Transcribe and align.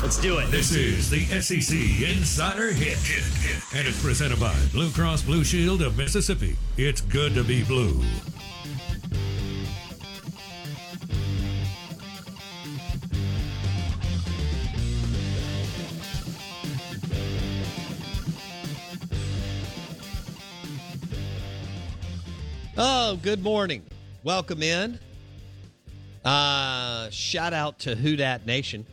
Let's 0.00 0.16
do 0.20 0.38
it. 0.38 0.48
This 0.52 0.72
is 0.72 1.10
the 1.10 1.24
SEC 1.40 1.76
Insider 1.76 2.70
Hit. 2.72 2.98
And 3.74 3.86
it's 3.86 4.00
presented 4.00 4.38
by 4.38 4.54
Blue 4.70 4.90
Cross 4.90 5.22
Blue 5.22 5.42
Shield 5.42 5.82
of 5.82 5.98
Mississippi. 5.98 6.56
It's 6.76 7.00
good 7.00 7.34
to 7.34 7.42
be 7.42 7.64
blue. 7.64 8.00
Oh, 22.76 23.18
good 23.20 23.42
morning. 23.42 23.82
Welcome 24.22 24.62
in. 24.62 25.00
Uh, 26.24 27.10
shout 27.10 27.52
out 27.52 27.80
to 27.80 27.96
Who 27.96 28.14
Dat 28.14 28.46
Nation 28.46 28.86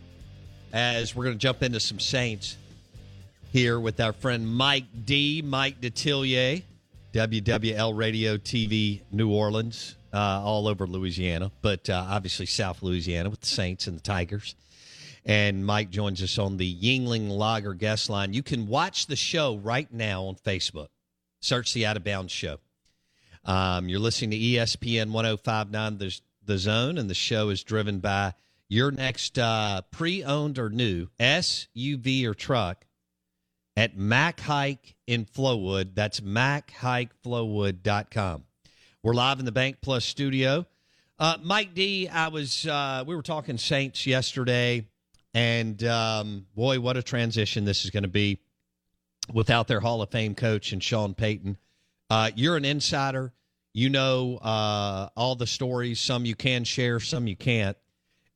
as 0.75 1.15
we're 1.15 1.23
going 1.23 1.37
to 1.37 1.41
jump 1.41 1.63
into 1.63 1.79
some 1.79 2.01
Saints 2.01 2.57
here 3.53 3.79
with 3.79 4.01
our 4.01 4.11
friend 4.11 4.45
Mike 4.45 4.83
D. 5.05 5.41
Mike 5.41 5.79
Detillier, 5.79 6.63
WWL 7.13 7.95
Radio 7.95 8.35
TV 8.35 8.99
New 9.09 9.31
Orleans, 9.31 9.95
uh, 10.13 10.41
all 10.43 10.67
over 10.67 10.85
Louisiana, 10.85 11.49
but 11.61 11.89
uh, 11.89 12.05
obviously 12.09 12.45
South 12.45 12.83
Louisiana 12.83 13.29
with 13.29 13.39
the 13.39 13.47
Saints 13.47 13.87
and 13.87 13.97
the 13.97 14.01
Tigers. 14.01 14.53
And 15.25 15.65
Mike 15.65 15.91
joins 15.91 16.21
us 16.21 16.37
on 16.37 16.57
the 16.57 16.75
Yuengling 16.75 17.29
Lager 17.29 17.73
guest 17.73 18.09
line. 18.09 18.33
You 18.33 18.43
can 18.43 18.67
watch 18.67 19.07
the 19.07 19.15
show 19.15 19.55
right 19.55 19.91
now 19.93 20.23
on 20.23 20.35
Facebook. 20.35 20.89
Search 21.39 21.73
the 21.73 21.85
Out 21.85 21.95
of 21.95 22.03
Bounds 22.03 22.33
Show. 22.33 22.57
Um, 23.45 23.87
you're 23.87 23.99
listening 23.99 24.31
to 24.31 24.37
ESPN 24.37 25.11
1059 25.11 25.99
the, 25.99 26.19
the 26.45 26.57
Zone, 26.57 26.97
and 26.97 27.09
the 27.09 27.13
show 27.15 27.47
is 27.47 27.63
driven 27.63 27.99
by 27.99 28.33
your 28.67 28.91
next 28.91 29.37
uh, 29.37 29.81
pre 29.91 30.23
owned 30.23 30.57
or 30.59 30.69
new 30.69 31.07
SUV 31.19 32.25
or 32.25 32.33
truck 32.33 32.85
at 33.75 33.97
Mac 33.97 34.39
Haik 34.39 34.95
in 35.07 35.25
Flowood. 35.25 35.95
That's 35.95 36.21
MacHaikFlowood.com. 36.21 38.43
We're 39.03 39.13
live 39.13 39.39
in 39.39 39.45
the 39.45 39.51
Bank 39.51 39.77
Plus 39.81 40.05
studio. 40.05 40.65
Uh, 41.19 41.37
Mike 41.41 41.73
D, 41.73 42.07
I 42.09 42.29
was, 42.29 42.67
uh, 42.67 43.03
we 43.05 43.15
were 43.15 43.21
talking 43.21 43.57
Saints 43.57 44.05
yesterday, 44.05 44.85
and 45.33 45.81
um, 45.83 46.45
boy, 46.55 46.79
what 46.79 46.95
a 46.97 47.03
transition 47.03 47.63
this 47.63 47.85
is 47.85 47.91
going 47.91 48.03
to 48.03 48.09
be 48.09 48.41
without 49.33 49.67
their 49.67 49.79
Hall 49.79 50.01
of 50.01 50.11
Fame 50.11 50.35
coach 50.35 50.73
and 50.73 50.83
Sean 50.83 51.13
Payton. 51.13 51.57
Uh, 52.09 52.31
you're 52.35 52.57
an 52.57 52.65
insider. 52.65 53.31
You 53.73 53.89
know 53.89 54.37
uh, 54.37 55.09
all 55.15 55.35
the 55.35 55.47
stories. 55.47 55.99
Some 55.99 56.25
you 56.25 56.35
can 56.35 56.63
share, 56.63 56.99
some 56.99 57.27
you 57.27 57.35
can't. 57.35 57.77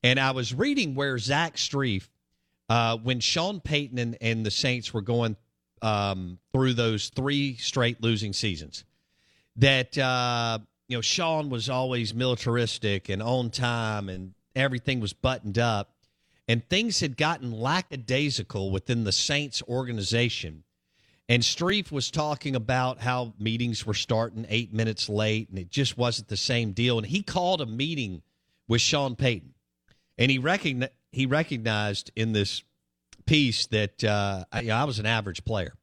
And 0.02 0.18
I 0.18 0.30
was 0.30 0.54
reading 0.54 0.94
where 0.94 1.18
Zach 1.18 1.56
Strief, 1.56 2.08
uh, 2.68 2.96
when 2.96 3.20
Sean 3.20 3.60
Payton 3.60 3.98
and, 3.98 4.16
and, 4.20 4.46
the 4.46 4.50
Saints 4.50 4.94
were 4.94 5.02
going 5.02 5.36
um, 5.82 6.38
through 6.52 6.74
those 6.74 7.08
three 7.10 7.56
straight 7.56 8.02
losing 8.02 8.32
seasons, 8.32 8.84
that 9.56 9.98
uh, 9.98 10.58
you 10.88 10.96
know 10.96 11.02
Sean 11.02 11.50
was 11.50 11.68
always 11.68 12.14
militaristic 12.14 13.08
and 13.08 13.22
on 13.22 13.50
time, 13.50 14.08
and 14.08 14.34
everything 14.56 15.00
was 15.00 15.12
buttoned 15.12 15.58
up, 15.58 15.92
and 16.48 16.66
things 16.68 17.00
had 17.00 17.16
gotten 17.16 17.52
lackadaisical 17.52 18.70
within 18.70 19.04
the 19.04 19.12
Saints 19.12 19.62
organization. 19.68 20.64
And 21.28 21.44
Strief 21.44 21.92
was 21.92 22.10
talking 22.10 22.56
about 22.56 23.00
how 23.00 23.34
meetings 23.38 23.86
were 23.86 23.94
starting 23.94 24.46
eight 24.48 24.72
minutes 24.72 25.08
late, 25.08 25.48
and 25.48 25.58
it 25.60 25.70
just 25.70 25.96
wasn't 25.96 26.26
the 26.26 26.36
same 26.36 26.72
deal. 26.72 26.98
And 26.98 27.06
he 27.06 27.22
called 27.22 27.60
a 27.60 27.66
meeting 27.66 28.22
with 28.66 28.80
Sean 28.80 29.14
Payton, 29.14 29.54
and 30.20 30.30
he 30.30 30.38
recognized 30.38 30.92
he 31.10 31.26
recognized 31.26 32.12
in 32.14 32.32
this 32.32 32.62
piece 33.26 33.66
that 33.66 34.04
uh, 34.04 34.44
I, 34.52 34.70
I 34.70 34.84
was 34.84 35.00
an 35.00 35.06
average 35.06 35.44
player, 35.44 35.74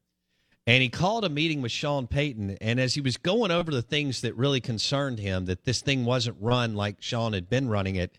and 0.65 0.81
he 0.81 0.87
called 0.87 1.25
a 1.25 1.29
meeting 1.29 1.61
with 1.61 1.73
Sean 1.73 2.07
Payton. 2.07 2.57
And 2.61 2.79
as 2.79 2.93
he 2.93 3.01
was 3.01 3.17
going 3.17 3.51
over 3.51 3.71
the 3.71 3.81
things 3.81 4.21
that 4.21 4.33
really 4.37 4.61
concerned 4.61 5.19
him, 5.19 5.45
that 5.47 5.65
this 5.65 5.81
thing 5.81 6.05
wasn't 6.05 6.37
run 6.39 6.75
like 6.75 7.01
Sean 7.01 7.33
had 7.33 7.49
been 7.49 7.67
running 7.67 7.97
it, 7.97 8.17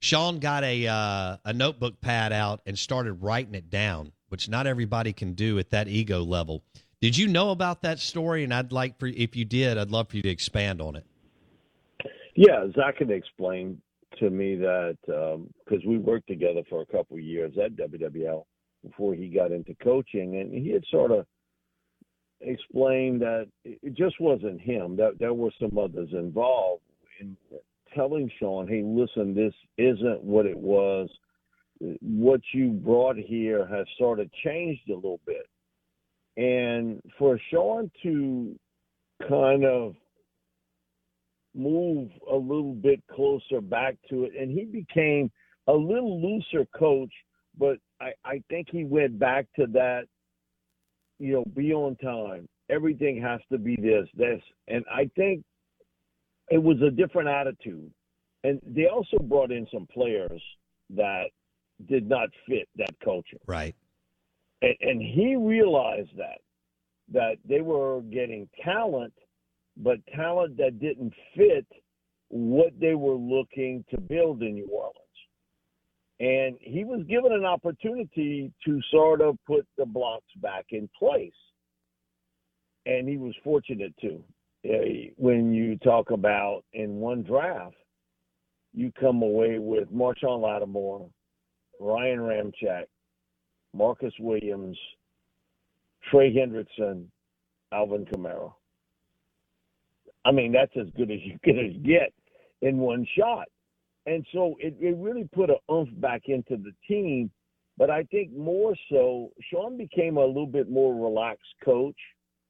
Sean 0.00 0.40
got 0.40 0.64
a 0.64 0.88
uh, 0.88 1.36
a 1.44 1.52
notebook 1.52 2.00
pad 2.00 2.32
out 2.32 2.60
and 2.66 2.76
started 2.76 3.22
writing 3.22 3.54
it 3.54 3.70
down 3.70 4.10
which 4.32 4.48
not 4.48 4.66
everybody 4.66 5.12
can 5.12 5.34
do 5.34 5.58
at 5.58 5.68
that 5.68 5.88
ego 5.88 6.22
level. 6.22 6.62
Did 7.02 7.18
you 7.18 7.28
know 7.28 7.50
about 7.50 7.82
that 7.82 7.98
story? 7.98 8.44
And 8.44 8.54
I'd 8.54 8.72
like 8.72 8.98
for 8.98 9.06
if 9.06 9.36
you 9.36 9.44
did, 9.44 9.76
I'd 9.76 9.90
love 9.90 10.08
for 10.08 10.16
you 10.16 10.22
to 10.22 10.30
expand 10.30 10.80
on 10.80 10.96
it. 10.96 11.04
Yeah, 12.34 12.66
Zach 12.74 12.96
can 12.96 13.10
explained 13.10 13.82
to 14.18 14.30
me 14.30 14.56
that 14.56 14.96
because 15.06 15.82
um, 15.82 15.88
we 15.88 15.98
worked 15.98 16.28
together 16.28 16.62
for 16.68 16.82
a 16.82 16.86
couple 16.86 17.16
of 17.16 17.22
years 17.22 17.52
at 17.62 17.76
WWL 17.76 18.44
before 18.84 19.14
he 19.14 19.28
got 19.28 19.52
into 19.52 19.74
coaching, 19.82 20.36
and 20.36 20.52
he 20.52 20.70
had 20.70 20.84
sort 20.90 21.10
of 21.10 21.26
explained 22.40 23.20
that 23.20 23.46
it 23.64 23.94
just 23.94 24.20
wasn't 24.20 24.60
him; 24.60 24.96
that 24.96 25.18
there 25.18 25.34
were 25.34 25.52
some 25.60 25.78
others 25.78 26.08
involved 26.12 26.82
in 27.20 27.36
telling 27.94 28.30
Sean, 28.38 28.66
"Hey, 28.66 28.82
listen, 28.82 29.34
this 29.34 29.54
isn't 29.78 30.22
what 30.22 30.46
it 30.46 30.56
was." 30.56 31.08
what 32.00 32.40
you 32.52 32.70
brought 32.70 33.16
here 33.16 33.66
has 33.66 33.86
sort 33.98 34.20
of 34.20 34.30
changed 34.44 34.88
a 34.88 34.94
little 34.94 35.20
bit. 35.26 35.48
And 36.36 37.00
for 37.18 37.38
Sean 37.50 37.90
to 38.02 38.58
kind 39.28 39.64
of 39.64 39.94
move 41.54 42.10
a 42.30 42.36
little 42.36 42.74
bit 42.74 43.02
closer 43.10 43.60
back 43.60 43.96
to 44.10 44.24
it, 44.24 44.32
and 44.38 44.50
he 44.50 44.64
became 44.64 45.30
a 45.66 45.72
little 45.72 46.20
looser 46.20 46.66
coach, 46.76 47.12
but 47.58 47.78
I, 48.00 48.12
I 48.24 48.42
think 48.48 48.68
he 48.70 48.84
went 48.84 49.18
back 49.18 49.46
to 49.56 49.66
that, 49.72 50.04
you 51.18 51.34
know, 51.34 51.44
be 51.54 51.72
on 51.72 51.96
time. 51.96 52.48
Everything 52.70 53.20
has 53.22 53.40
to 53.50 53.58
be 53.58 53.76
this, 53.76 54.08
this. 54.14 54.40
And 54.68 54.84
I 54.90 55.10
think 55.14 55.44
it 56.50 56.62
was 56.62 56.80
a 56.82 56.90
different 56.90 57.28
attitude. 57.28 57.92
And 58.44 58.60
they 58.66 58.86
also 58.86 59.18
brought 59.18 59.52
in 59.52 59.66
some 59.72 59.86
players 59.92 60.42
that 60.90 61.26
did 61.88 62.08
not 62.08 62.28
fit 62.48 62.68
that 62.76 62.94
culture. 63.04 63.38
Right. 63.46 63.74
And, 64.62 64.74
and 64.80 65.02
he 65.02 65.36
realized 65.36 66.10
that 66.16 66.38
that 67.12 67.36
they 67.44 67.60
were 67.60 68.00
getting 68.02 68.48
talent, 68.64 69.12
but 69.76 69.98
talent 70.14 70.56
that 70.58 70.80
didn't 70.80 71.12
fit 71.36 71.66
what 72.28 72.72
they 72.80 72.94
were 72.94 73.14
looking 73.14 73.84
to 73.90 74.00
build 74.00 74.42
in 74.42 74.54
New 74.54 74.68
Orleans. 74.68 74.96
And 76.20 76.56
he 76.60 76.84
was 76.84 77.04
given 77.08 77.32
an 77.32 77.44
opportunity 77.44 78.52
to 78.64 78.80
sort 78.90 79.20
of 79.20 79.36
put 79.46 79.66
the 79.76 79.84
blocks 79.84 80.30
back 80.36 80.66
in 80.70 80.88
place. 80.98 81.32
And 82.86 83.08
he 83.08 83.16
was 83.16 83.34
fortunate 83.42 83.94
to. 84.00 84.22
Uh, 84.64 85.10
when 85.16 85.52
you 85.52 85.76
talk 85.78 86.10
about 86.10 86.62
in 86.72 86.96
one 86.96 87.22
draft, 87.22 87.74
you 88.72 88.92
come 88.98 89.22
away 89.22 89.58
with 89.58 89.92
Marshon 89.92 90.40
Lattimore, 90.40 91.08
Ryan 91.80 92.20
Ramczyk, 92.20 92.84
Marcus 93.74 94.14
Williams, 94.20 94.78
Trey 96.10 96.32
Hendrickson, 96.32 97.06
Alvin 97.72 98.04
Kamara. 98.06 98.52
I 100.24 100.32
mean, 100.32 100.52
that's 100.52 100.72
as 100.76 100.86
good 100.96 101.10
as 101.10 101.18
you 101.22 101.38
can 101.44 101.82
get 101.84 102.12
in 102.60 102.78
one 102.78 103.06
shot. 103.18 103.48
And 104.06 104.26
so 104.32 104.56
it, 104.58 104.74
it 104.80 104.96
really 104.98 105.28
put 105.32 105.50
an 105.50 105.56
oomph 105.70 105.88
back 106.00 106.22
into 106.26 106.56
the 106.56 106.72
team. 106.88 107.30
But 107.78 107.90
I 107.90 108.04
think 108.04 108.32
more 108.36 108.74
so, 108.90 109.30
Sean 109.50 109.76
became 109.76 110.16
a 110.16 110.24
little 110.24 110.46
bit 110.46 110.70
more 110.70 110.94
relaxed 110.94 111.54
coach 111.64 111.96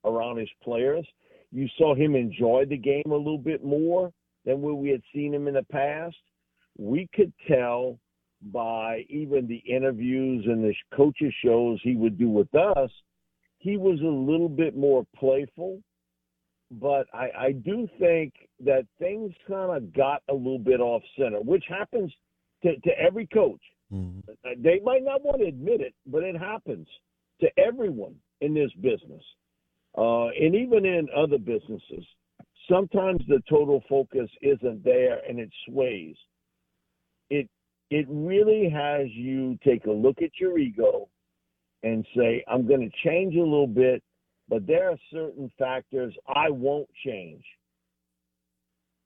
around 0.05 0.39
his 0.39 0.49
players. 0.63 1.07
You 1.51 1.69
saw 1.79 1.95
him 1.95 2.15
enjoy 2.15 2.65
the 2.69 2.77
game 2.77 3.11
a 3.11 3.17
little 3.17 3.39
bit 3.39 3.65
more 3.65 4.13
than 4.45 4.61
where 4.61 4.75
we 4.75 4.91
had 4.91 5.03
seen 5.15 5.33
him 5.33 5.49
in 5.49 5.55
the 5.55 5.63
past. 5.65 6.17
We 6.77 7.09
could 7.15 7.33
tell 7.47 7.99
by 8.51 9.05
even 9.09 9.47
the 9.47 9.63
interviews 9.73 10.45
and 10.47 10.65
the 10.65 10.75
coaches 10.95 11.33
shows 11.45 11.79
he 11.83 11.95
would 11.95 12.19
do 12.19 12.29
with 12.29 12.53
us, 12.55 12.91
he 13.59 13.77
was 13.77 14.01
a 14.01 14.05
little 14.05 14.49
bit 14.49 14.77
more 14.77 15.07
playful 15.17 15.81
but 16.81 17.07
I, 17.13 17.29
I 17.39 17.53
do 17.53 17.89
think 17.99 18.33
that 18.65 18.87
things 18.99 19.33
kind 19.47 19.77
of 19.77 19.95
got 19.95 20.23
a 20.31 20.35
little 20.35 20.59
bit 20.59 20.81
off 20.81 21.03
center, 21.19 21.41
which 21.41 21.65
happens 21.69 22.13
to, 22.63 22.77
to 22.77 22.91
every 22.99 23.27
coach. 23.27 23.61
Mm-hmm. 23.93 24.63
They 24.63 24.81
might 24.83 25.05
not 25.05 25.23
want 25.23 25.41
to 25.41 25.47
admit 25.47 25.81
it, 25.81 25.95
but 26.07 26.23
it 26.23 26.37
happens 26.37 26.87
to 27.41 27.49
everyone 27.59 28.15
in 28.41 28.55
this 28.55 28.71
business, 28.81 29.23
uh, 29.99 30.29
and 30.29 30.55
even 30.55 30.87
in 30.87 31.09
other 31.15 31.39
businesses. 31.39 32.07
Sometimes 32.71 33.21
the 33.29 33.43
total 33.51 33.83
focus 33.89 34.31
isn't 34.41 34.83
there, 34.85 35.21
and 35.29 35.39
it 35.39 35.51
sways. 35.69 36.15
It 37.29 37.49
it 37.91 38.07
really 38.09 38.71
has 38.71 39.09
you 39.11 39.59
take 39.65 39.85
a 39.85 39.91
look 39.91 40.23
at 40.23 40.31
your 40.41 40.59
ego 40.59 41.09
and 41.83 42.07
say, 42.17 42.43
"I'm 42.49 42.67
going 42.67 42.89
to 42.89 43.09
change 43.09 43.35
a 43.35 43.41
little 43.41 43.67
bit 43.67 44.03
but 44.53 44.67
there 44.67 44.91
are 44.91 44.99
certain 45.11 45.51
factors 45.59 46.15
I 46.29 46.51
won't 46.51 46.89
change. 47.07 47.43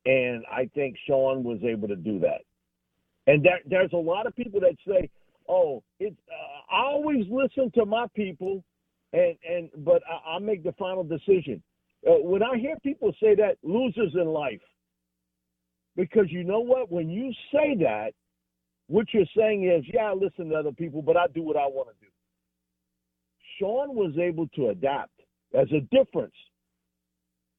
And 0.05 0.43
I 0.51 0.69
think 0.75 0.97
Sean 1.07 1.45
was 1.45 1.61
able 1.63 1.87
to 1.87 1.95
do 1.95 2.19
that. 2.19 2.41
And 3.29 3.45
there, 3.45 3.61
there's 3.65 3.93
a 3.93 3.97
lot 3.97 4.27
of 4.27 4.35
people 4.35 4.59
that 4.59 4.75
say, 4.85 5.09
"Oh, 5.49 5.85
it's 6.01 6.17
uh, 6.29 6.75
I 6.75 6.81
always 6.87 7.27
listen 7.31 7.71
to 7.77 7.87
my 7.87 8.07
people, 8.17 8.65
and 9.13 9.37
and 9.49 9.71
but 9.85 10.03
I, 10.11 10.35
I 10.35 10.39
make 10.41 10.65
the 10.65 10.73
final 10.73 11.05
decision." 11.05 11.63
Uh, 12.05 12.15
when 12.23 12.43
I 12.43 12.59
hear 12.59 12.75
people 12.83 13.13
say 13.23 13.37
that, 13.37 13.57
losers 13.63 14.15
in 14.15 14.27
life, 14.27 14.63
because 15.95 16.27
you 16.29 16.43
know 16.43 16.61
what? 16.61 16.91
When 16.91 17.09
you 17.09 17.33
say 17.53 17.77
that, 17.83 18.15
what 18.89 19.07
you're 19.15 19.25
saying 19.37 19.71
is, 19.71 19.85
"Yeah, 19.95 20.11
I 20.11 20.15
listen 20.15 20.49
to 20.49 20.57
other 20.57 20.73
people, 20.73 21.03
but 21.03 21.17
I 21.17 21.29
do 21.29 21.43
what 21.43 21.57
I 21.57 21.67
want 21.67 21.91
to 21.91 21.95
do." 22.01 22.11
Sean 23.61 23.95
was 23.95 24.19
able 24.19 24.49
to 24.57 24.71
adapt. 24.71 25.16
There's 25.53 25.73
a 25.73 25.81
difference. 25.95 26.35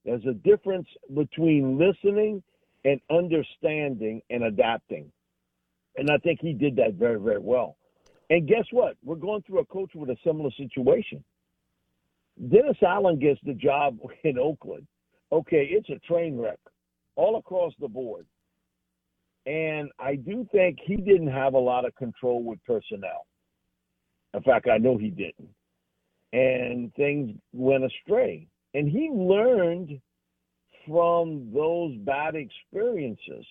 There's 0.06 0.26
a 0.26 0.34
difference 0.34 0.88
between 1.14 1.78
listening 1.78 2.44
and 2.86 3.02
understanding 3.12 4.22
and 4.30 4.44
adapting. 4.44 5.12
And 5.98 6.10
I 6.10 6.18
think 6.18 6.40
he 6.42 6.54
did 6.54 6.76
that 6.78 6.94
very, 6.94 7.20
very 7.20 7.40
well. 7.40 7.78
And 8.30 8.48
guess 8.48 8.66
what? 8.72 8.96
We're 9.04 9.16
going 9.16 9.42
through 9.44 9.60
a 9.60 9.66
coach 9.66 9.92
with 9.96 10.10
a 10.10 10.18
similar 10.24 10.52
situation. 10.52 11.24
Dennis 12.50 12.78
Allen 12.86 13.20
gets 13.20 13.40
the 13.44 13.54
job 13.54 13.98
in 14.24 14.38
Oakland. 14.38 14.88
Okay, 15.32 15.68
it's 15.72 15.90
a 15.90 16.00
train 16.08 16.38
wreck 16.38 16.60
all 17.16 17.38
across 17.38 17.74
the 17.80 17.88
board. 17.88 18.26
And 19.46 19.90
I 20.00 20.16
do 20.16 20.48
think 20.52 20.78
he 20.86 20.98
didn't 20.98 21.32
have 21.32 21.54
a 21.54 21.60
lot 21.60 21.86
of 21.86 21.96
control 21.96 22.44
with 22.44 22.64
personnel. 22.66 23.26
In 24.34 24.44
fact, 24.44 24.68
I 24.70 24.78
know 24.78 24.98
he 24.98 25.10
didn't 25.10 25.50
and 26.34 26.94
things 26.96 27.32
went 27.54 27.84
astray. 27.84 28.48
And 28.74 28.90
he 28.90 29.10
learned 29.12 30.00
from 30.88 31.52
those 31.54 31.96
bad 32.00 32.36
experiences. 32.36 33.46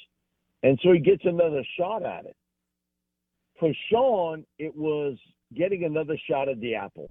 And 0.63 0.79
so 0.83 0.93
he 0.93 0.99
gets 0.99 1.23
another 1.25 1.63
shot 1.79 2.05
at 2.05 2.27
it. 2.27 2.37
For 3.59 3.73
Sean, 3.91 4.45
it 4.59 4.75
was 4.77 5.17
getting 5.55 5.85
another 5.85 6.19
shot 6.29 6.49
at 6.49 6.61
the 6.61 6.75
apple. 6.75 7.11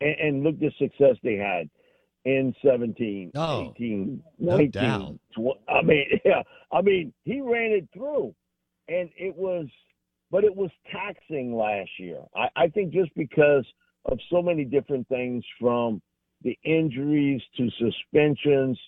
And, 0.00 0.16
and 0.20 0.42
look 0.42 0.58
the 0.58 0.72
success 0.78 1.16
they 1.22 1.36
had 1.36 1.68
in 2.24 2.54
17, 2.64 3.32
oh, 3.36 3.72
18, 3.76 4.22
no 4.38 4.56
19. 4.56 4.70
Doubt. 4.70 5.18
20, 5.34 5.60
I 5.68 5.82
mean, 5.82 6.06
yeah. 6.24 6.42
I 6.72 6.82
mean, 6.82 7.12
he 7.24 7.40
ran 7.40 7.72
it 7.72 7.88
through. 7.94 8.34
And 8.88 9.10
it 9.16 9.36
was, 9.36 9.66
but 10.30 10.44
it 10.44 10.54
was 10.54 10.70
taxing 10.90 11.54
last 11.54 11.90
year. 11.98 12.20
I, 12.34 12.48
I 12.56 12.68
think 12.68 12.92
just 12.92 13.14
because– 13.14 13.64
of 14.08 14.18
so 14.30 14.42
many 14.42 14.64
different 14.64 15.06
things 15.08 15.44
from 15.60 16.00
the 16.42 16.58
injuries 16.64 17.42
to 17.56 17.68
suspensions 17.78 18.78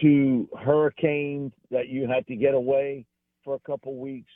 to 0.00 0.48
hurricanes 0.58 1.52
that 1.70 1.88
you 1.88 2.08
had 2.08 2.26
to 2.26 2.36
get 2.36 2.54
away 2.54 3.04
for 3.44 3.54
a 3.54 3.60
couple 3.60 3.96
weeks. 3.96 4.30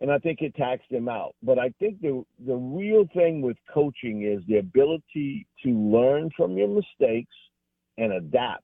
And 0.00 0.10
I 0.10 0.18
think 0.18 0.42
it 0.42 0.54
taxed 0.54 0.90
him 0.90 1.08
out. 1.08 1.34
But 1.42 1.58
I 1.58 1.70
think 1.78 2.00
the 2.02 2.22
the 2.46 2.54
real 2.54 3.08
thing 3.14 3.40
with 3.40 3.56
coaching 3.72 4.24
is 4.24 4.42
the 4.46 4.58
ability 4.58 5.46
to 5.62 5.70
learn 5.70 6.30
from 6.36 6.56
your 6.58 6.68
mistakes 6.68 7.34
and 7.96 8.12
adapt. 8.12 8.62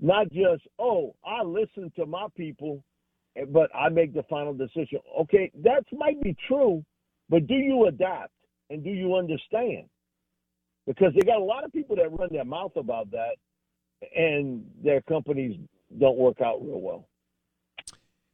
Not 0.00 0.30
just, 0.30 0.62
oh, 0.78 1.14
I 1.24 1.42
listen 1.42 1.90
to 1.96 2.04
my 2.04 2.26
people, 2.36 2.84
but 3.48 3.70
I 3.74 3.88
make 3.88 4.14
the 4.14 4.22
final 4.24 4.52
decision. 4.52 5.00
Okay, 5.22 5.50
that 5.62 5.84
might 5.92 6.20
be 6.22 6.36
true, 6.46 6.84
but 7.30 7.46
do 7.46 7.54
you 7.54 7.86
adapt? 7.86 8.32
And 8.70 8.84
do 8.84 8.90
you 8.90 9.16
understand? 9.16 9.88
Because 10.86 11.12
they 11.14 11.20
got 11.20 11.38
a 11.38 11.44
lot 11.44 11.64
of 11.64 11.72
people 11.72 11.96
that 11.96 12.10
run 12.10 12.28
their 12.30 12.44
mouth 12.44 12.72
about 12.76 13.10
that, 13.10 13.36
and 14.16 14.64
their 14.82 15.00
companies 15.02 15.58
don't 15.98 16.16
work 16.16 16.40
out 16.40 16.62
real 16.62 16.80
well. 16.80 17.08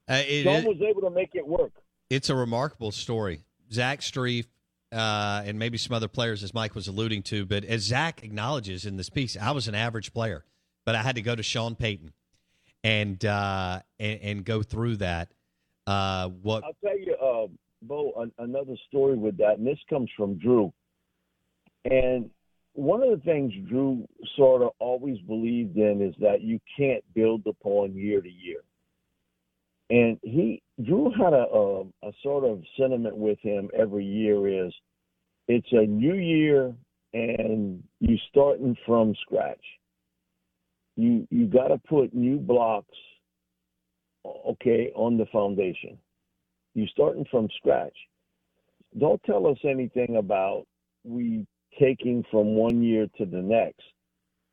Uh, 0.09 0.23
it, 0.27 0.45
John 0.45 0.65
was 0.65 0.81
able 0.87 1.01
to 1.03 1.11
make 1.11 1.31
it 1.35 1.47
work. 1.47 1.73
It's 2.11 2.29
a 2.29 2.35
remarkable 2.35 2.93
story. 2.93 3.41
Zach 3.73 4.01
Strief, 4.01 4.47
uh, 4.93 5.43
and 5.45 5.59
maybe 5.59 5.79
some 5.79 5.95
other 5.95 6.09
players, 6.09 6.43
as 6.43 6.53
Mike 6.53 6.75
was 6.75 6.87
alluding 6.87 7.23
to, 7.25 7.47
but 7.47 7.65
as 7.65 7.83
Zach 7.83 8.23
acknowledges 8.23 8.87
in 8.87 8.97
this 8.97 9.09
piece, 9.09 9.37
I 9.37 9.51
was 9.53 9.67
an 9.67 9.75
average 9.75 10.13
player, 10.13 10.45
but 10.85 10.95
I 10.95 11.03
had 11.03 11.17
to 11.17 11.23
go 11.23 11.35
to 11.35 11.43
Sean 11.43 11.75
Payton 11.75 12.13
and 12.85 13.25
uh, 13.25 13.81
and, 13.99 14.21
and, 14.21 14.45
go 14.45 14.63
through 14.63 14.97
that. 14.97 15.33
Uh, 15.87 16.29
what 16.29 16.63
I'll 16.65 16.77
tell 16.85 16.99
you, 16.99 17.15
uh, 17.15 17.47
Bo, 17.87 18.13
an, 18.17 18.33
another 18.39 18.77
story 18.89 19.17
with 19.17 19.37
that, 19.39 19.59
and 19.59 19.67
this 19.67 19.79
comes 19.89 20.11
from 20.17 20.39
Drew. 20.39 20.73
And 21.85 22.31
one 22.75 23.03
of 23.03 23.11
the 23.11 23.25
things 23.25 23.53
Drew 23.69 24.07
sort 24.37 24.63
of 24.63 24.71
always 24.79 25.19
believed 25.21 25.77
in 25.77 26.03
is 26.03 26.15
that 26.21 26.43
you 26.43 26.59
can't 26.77 27.05
build 27.15 27.47
upon 27.47 27.95
year 27.95 28.21
to 28.21 28.29
year. 28.29 28.61
And 29.91 30.19
he, 30.23 30.63
Drew 30.83 31.13
had 31.13 31.35
a, 31.35 31.47
a, 31.47 31.83
a 32.09 32.13
sort 32.23 32.45
of 32.45 32.63
sentiment 32.79 33.17
with 33.17 33.39
him 33.41 33.71
every 33.79 34.05
year 34.05 34.67
is 34.67 34.73
it's 35.47 35.73
a 35.73 35.87
new 35.87 36.15
year 36.15 36.75
and 37.13 37.83
you 38.01 38.17
starting 38.31 38.77
from 38.87 39.15
scratch. 39.23 39.61
You 40.97 41.27
you 41.31 41.47
got 41.47 41.69
to 41.69 41.79
put 41.79 42.15
new 42.15 42.39
blocks, 42.39 42.97
okay, 44.25 44.91
on 44.95 45.17
the 45.17 45.27
foundation. 45.27 45.99
You're 46.75 46.89
starting 46.89 47.25
from 47.31 47.49
scratch. 47.57 47.97
Don't 48.99 49.23
tell 49.25 49.47
us 49.47 49.59
anything 49.65 50.17
about 50.17 50.67
we 51.05 51.47
taking 51.79 52.25
from 52.31 52.55
one 52.55 52.83
year 52.83 53.07
to 53.19 53.25
the 53.25 53.43
next. 53.43 53.83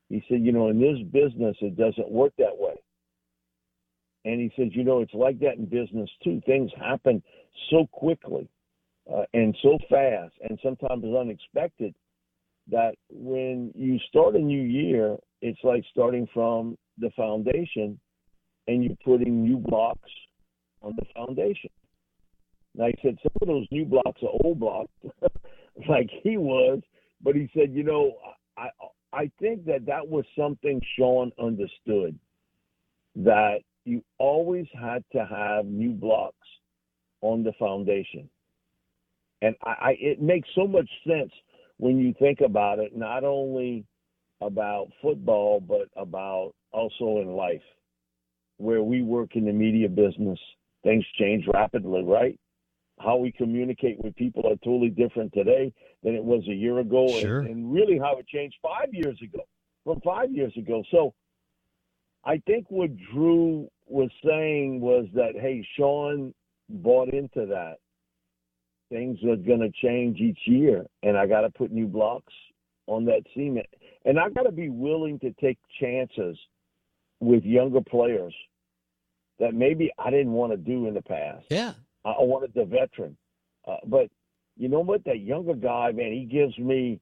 He 0.09 0.23
said, 0.27 0.41
you 0.41 0.51
know, 0.51 0.69
in 0.69 0.79
this 0.79 0.97
business, 1.11 1.55
it 1.61 1.77
doesn't 1.77 2.11
work 2.11 2.33
that 2.37 2.57
way. 2.57 2.73
And 4.25 4.39
he 4.39 4.51
said, 4.55 4.69
you 4.73 4.83
know, 4.83 5.01
it's 5.01 5.13
like 5.13 5.39
that 5.39 5.57
in 5.57 5.65
business 5.65 6.09
too. 6.23 6.41
Things 6.45 6.71
happen 6.79 7.23
so 7.69 7.87
quickly 7.91 8.49
uh, 9.11 9.23
and 9.33 9.55
so 9.63 9.77
fast 9.89 10.33
and 10.47 10.59
sometimes 10.61 11.03
unexpected 11.05 11.95
that 12.69 12.93
when 13.09 13.71
you 13.75 13.97
start 14.09 14.35
a 14.35 14.39
new 14.39 14.61
year, 14.61 15.17
it's 15.41 15.59
like 15.63 15.83
starting 15.91 16.27
from 16.33 16.77
the 16.99 17.09
foundation 17.15 17.99
and 18.67 18.83
you're 18.83 18.97
putting 19.03 19.43
new 19.43 19.57
blocks 19.57 20.09
on 20.81 20.93
the 20.97 21.05
foundation. 21.15 21.69
Now 22.75 22.87
he 22.87 22.95
said 23.01 23.17
some 23.23 23.31
of 23.41 23.47
those 23.47 23.67
new 23.71 23.85
blocks 23.85 24.21
are 24.23 24.37
old 24.43 24.59
blocks, 24.59 24.91
like 25.89 26.09
he 26.23 26.37
was, 26.37 26.81
but 27.21 27.35
he 27.35 27.49
said, 27.55 27.71
you 27.73 27.83
know, 27.83 28.13
I 28.57 28.69
I 29.13 29.31
think 29.39 29.65
that 29.65 29.85
that 29.87 30.07
was 30.07 30.25
something 30.37 30.81
Sean 30.97 31.31
understood. 31.39 32.17
that 33.15 33.59
you 33.85 34.03
always 34.19 34.67
had 34.79 35.03
to 35.11 35.25
have 35.25 35.65
new 35.65 35.91
blocks 35.91 36.35
on 37.21 37.43
the 37.43 37.51
foundation. 37.59 38.29
And 39.41 39.55
I, 39.63 39.69
I, 39.69 39.97
it 39.99 40.21
makes 40.21 40.47
so 40.55 40.67
much 40.67 40.89
sense 41.07 41.31
when 41.77 41.97
you 41.97 42.13
think 42.19 42.41
about 42.41 42.79
it, 42.79 42.95
not 42.95 43.23
only 43.23 43.85
about 44.41 44.87
football, 45.01 45.59
but 45.59 45.89
about 46.01 46.53
also 46.71 47.21
in 47.21 47.35
life, 47.35 47.61
where 48.57 48.83
we 48.83 49.01
work 49.01 49.35
in 49.35 49.45
the 49.45 49.51
media 49.53 49.89
business. 49.89 50.39
Things 50.83 51.05
change 51.19 51.45
rapidly, 51.53 52.03
right? 52.03 52.39
How 52.99 53.17
we 53.17 53.31
communicate 53.31 53.97
with 54.03 54.15
people 54.15 54.45
are 54.45 54.55
totally 54.63 54.89
different 54.89 55.33
today 55.33 55.73
than 56.03 56.13
it 56.13 56.23
was 56.23 56.43
a 56.47 56.53
year 56.53 56.79
ago, 56.79 57.07
Sure. 57.19 57.39
and, 57.39 57.49
and 57.49 57.73
really 57.73 57.97
how 57.97 58.17
it 58.17 58.27
changed 58.27 58.55
five 58.61 58.89
years 58.93 59.19
ago 59.23 59.43
from 59.83 59.99
five 60.01 60.31
years 60.31 60.53
ago. 60.57 60.83
So 60.91 61.13
I 62.23 62.37
think 62.45 62.67
what 62.69 62.91
Drew 63.11 63.67
was 63.87 64.09
saying 64.23 64.79
was 64.79 65.07
that, 65.15 65.33
hey, 65.33 65.65
Sean 65.77 66.33
bought 66.69 67.09
into 67.13 67.47
that. 67.47 67.77
Things 68.89 69.17
are 69.23 69.35
going 69.37 69.61
to 69.61 69.71
change 69.81 70.19
each 70.19 70.39
year, 70.45 70.85
and 71.01 71.17
I 71.17 71.25
got 71.25 71.41
to 71.41 71.49
put 71.49 71.71
new 71.71 71.87
blocks 71.87 72.33
on 72.87 73.05
that 73.05 73.21
cement. 73.33 73.65
And 74.05 74.19
I 74.19 74.29
got 74.29 74.43
to 74.43 74.51
be 74.51 74.69
willing 74.69 75.17
to 75.19 75.33
take 75.41 75.57
chances 75.79 76.37
with 77.19 77.43
younger 77.43 77.81
players 77.81 78.35
that 79.39 79.53
maybe 79.53 79.91
I 79.97 80.11
didn't 80.11 80.33
want 80.33 80.51
to 80.51 80.57
do 80.57 80.87
in 80.87 80.93
the 80.93 81.01
past. 81.01 81.45
Yeah. 81.49 81.73
I 82.05 82.15
wanted 82.19 82.53
the 82.53 82.65
veteran. 82.65 83.15
Uh, 83.67 83.77
but 83.85 84.09
you 84.57 84.69
know 84.69 84.79
what? 84.79 85.03
That 85.05 85.19
younger 85.19 85.53
guy, 85.53 85.91
man, 85.91 86.11
he 86.11 86.25
gives 86.25 86.57
me 86.57 86.99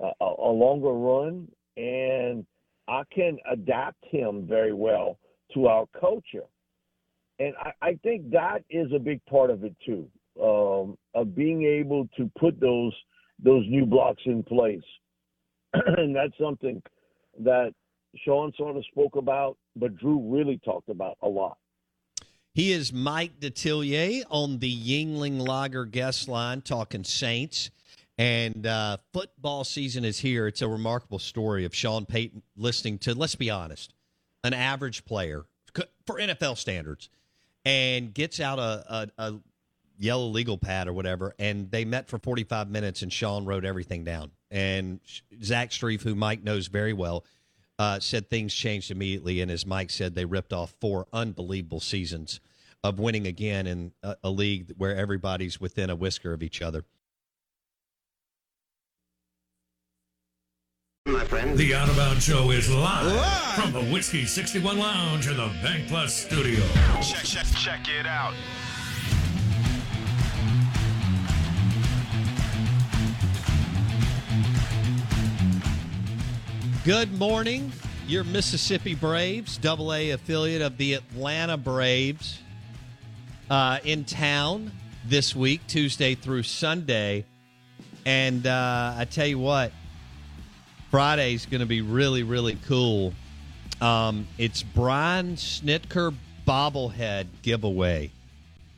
a, 0.00 0.10
a, 0.20 0.24
a 0.24 0.52
longer 0.52 0.92
run, 0.92 1.48
and 1.76 2.46
I 2.88 3.02
can 3.14 3.38
adapt 3.50 4.04
him 4.10 4.46
very 4.46 4.72
well 4.72 5.18
to 5.54 5.66
our 5.66 5.86
culture. 5.98 6.44
And 7.38 7.54
I, 7.60 7.72
I 7.82 7.98
think 8.02 8.30
that 8.30 8.64
is 8.70 8.88
a 8.94 8.98
big 8.98 9.24
part 9.26 9.50
of 9.50 9.64
it 9.64 9.76
too, 9.84 10.08
um, 10.42 10.96
of 11.14 11.34
being 11.34 11.64
able 11.64 12.08
to 12.16 12.30
put 12.38 12.58
those 12.60 12.94
those 13.42 13.64
new 13.68 13.86
blocks 13.86 14.22
in 14.26 14.42
place. 14.42 14.80
and 15.72 16.16
that's 16.16 16.36
something 16.40 16.82
that 17.40 17.72
Sean 18.24 18.52
sort 18.56 18.76
of 18.76 18.84
spoke 18.86 19.16
about, 19.16 19.56
but 19.76 19.96
Drew 19.96 20.20
really 20.34 20.58
talked 20.64 20.88
about 20.88 21.18
a 21.22 21.28
lot. 21.28 21.58
He 22.58 22.72
is 22.72 22.92
Mike 22.92 23.38
Detillier 23.38 24.24
on 24.30 24.58
the 24.58 24.68
Yuengling 24.68 25.46
Lager 25.46 25.84
guest 25.84 26.26
line 26.26 26.60
talking 26.60 27.04
Saints. 27.04 27.70
And 28.18 28.66
uh, 28.66 28.96
football 29.12 29.62
season 29.62 30.04
is 30.04 30.18
here. 30.18 30.48
It's 30.48 30.60
a 30.60 30.66
remarkable 30.66 31.20
story 31.20 31.66
of 31.66 31.72
Sean 31.72 32.04
Payton 32.04 32.42
listening 32.56 32.98
to, 32.98 33.14
let's 33.14 33.36
be 33.36 33.48
honest, 33.48 33.94
an 34.42 34.54
average 34.54 35.04
player 35.04 35.44
for 36.04 36.18
NFL 36.18 36.58
standards 36.58 37.10
and 37.64 38.12
gets 38.12 38.40
out 38.40 38.58
a, 38.58 38.84
a, 38.88 39.08
a 39.18 39.34
yellow 39.96 40.26
legal 40.26 40.58
pad 40.58 40.88
or 40.88 40.92
whatever. 40.92 41.36
And 41.38 41.70
they 41.70 41.84
met 41.84 42.08
for 42.08 42.18
45 42.18 42.70
minutes 42.70 43.02
and 43.02 43.12
Sean 43.12 43.44
wrote 43.44 43.64
everything 43.64 44.02
down. 44.02 44.32
And 44.50 44.98
Zach 45.44 45.70
Strief, 45.70 46.02
who 46.02 46.16
Mike 46.16 46.42
knows 46.42 46.66
very 46.66 46.92
well, 46.92 47.24
uh, 47.78 48.00
said 48.00 48.28
things 48.28 48.52
changed 48.52 48.90
immediately. 48.90 49.42
And 49.42 49.48
as 49.48 49.64
Mike 49.64 49.90
said, 49.90 50.16
they 50.16 50.24
ripped 50.24 50.52
off 50.52 50.74
four 50.80 51.06
unbelievable 51.12 51.78
seasons 51.78 52.40
of 52.84 52.98
winning 52.98 53.26
again 53.26 53.66
in 53.66 53.92
a, 54.02 54.16
a 54.24 54.30
league 54.30 54.72
where 54.76 54.94
everybody's 54.94 55.60
within 55.60 55.90
a 55.90 55.96
whisker 55.96 56.32
of 56.32 56.42
each 56.42 56.62
other. 56.62 56.84
my 61.18 61.24
friend. 61.24 61.58
The 61.58 61.74
Out 61.74 61.88
of 61.88 61.96
Bounds 61.96 62.24
Show 62.24 62.50
is 62.50 62.70
live, 62.70 63.54
from 63.54 63.72
the 63.72 63.82
Whiskey 63.92 64.24
61 64.24 64.78
Lounge 64.78 65.26
in 65.26 65.36
the 65.36 65.50
Bank 65.62 65.88
Plus 65.88 66.14
studio. 66.14 66.64
Check, 67.02 67.24
check, 67.24 67.46
check 67.56 67.88
it 67.88 68.06
out. 68.06 68.34
Good 76.84 77.18
morning. 77.18 77.72
Your 78.06 78.24
Mississippi 78.24 78.94
Braves, 78.94 79.58
double 79.58 79.92
A 79.92 80.10
affiliate 80.10 80.62
of 80.62 80.78
the 80.78 80.94
Atlanta 80.94 81.58
Braves, 81.58 82.38
uh, 83.50 83.78
in 83.84 84.04
town 84.04 84.70
this 85.06 85.34
week, 85.34 85.60
Tuesday 85.66 86.14
through 86.14 86.42
Sunday. 86.42 87.24
And 88.04 88.46
uh, 88.46 88.94
I 88.96 89.04
tell 89.04 89.26
you 89.26 89.38
what, 89.38 89.72
Friday's 90.90 91.46
going 91.46 91.60
to 91.60 91.66
be 91.66 91.82
really, 91.82 92.22
really 92.22 92.58
cool. 92.66 93.12
Um, 93.80 94.26
it's 94.38 94.62
Brian 94.62 95.36
Snitker 95.36 96.14
bobblehead 96.46 97.26
giveaway 97.42 98.10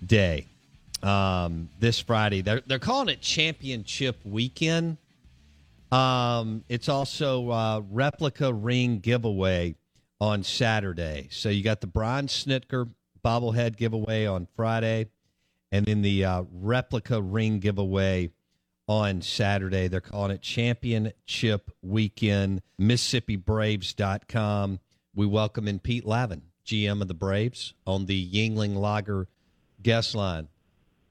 day 0.05 0.47
um, 1.03 1.69
this 1.79 2.01
Friday. 2.01 2.41
They're, 2.43 2.63
they're 2.67 2.79
calling 2.79 3.09
it 3.09 3.21
Championship 3.21 4.17
Weekend. 4.25 4.99
Um, 5.93 6.65
it's 6.69 6.89
also 6.89 7.51
uh, 7.51 7.83
replica 7.91 8.53
ring 8.53 8.99
giveaway 8.99 9.75
on 10.21 10.43
Saturday. 10.43 11.29
So 11.31 11.49
you 11.49 11.63
got 11.63 11.81
the 11.81 11.87
Brian 11.87 12.27
Snitker 12.27 12.89
bobblehead 13.23 13.77
giveaway 13.77 14.27
on 14.27 14.47
Friday, 14.55 15.09
and 15.73 15.87
then 15.87 16.03
the 16.03 16.25
uh, 16.25 16.43
replica 16.51 17.21
ring 17.21 17.61
giveaway 17.61 18.31
on 18.87 19.23
Saturday. 19.23 19.89
They're 19.89 20.01
calling 20.01 20.33
it 20.33 20.43
Championship 20.43 21.71
Weekend. 21.83 22.63
MississippiBraves.com. 22.81 24.81
We 25.15 25.27
welcome 25.27 25.69
in 25.69 25.79
Pete 25.79 26.05
Laven, 26.05 26.43
GM 26.67 27.01
of 27.01 27.09
the 27.09 27.15
Braves, 27.15 27.75
on 27.87 28.07
the 28.07 28.31
Yuengling 28.31 28.77
Lager 28.77 29.29
guest 29.83 30.15
line. 30.15 30.49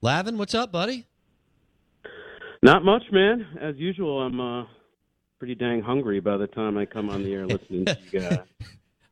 Laven, 0.02 0.36
what's 0.36 0.54
up, 0.54 0.72
buddy? 0.72 1.06
Not 2.62 2.84
much, 2.84 3.02
man. 3.12 3.46
As 3.60 3.76
usual, 3.76 4.20
I'm 4.20 4.40
uh, 4.40 4.64
pretty 5.38 5.54
dang 5.54 5.80
hungry 5.80 6.20
by 6.20 6.36
the 6.36 6.46
time 6.46 6.76
I 6.76 6.84
come 6.84 7.08
on 7.08 7.22
the 7.22 7.32
air 7.32 7.46
listening 7.46 7.86
to 7.86 7.98
you 8.10 8.20
guys. 8.20 8.40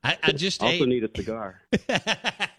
I, 0.05 0.19
I 0.23 0.33
just 0.33 0.63
also 0.63 0.85
ate. 0.85 0.89
need 0.89 1.05
a 1.05 1.11
cigar. 1.17 1.63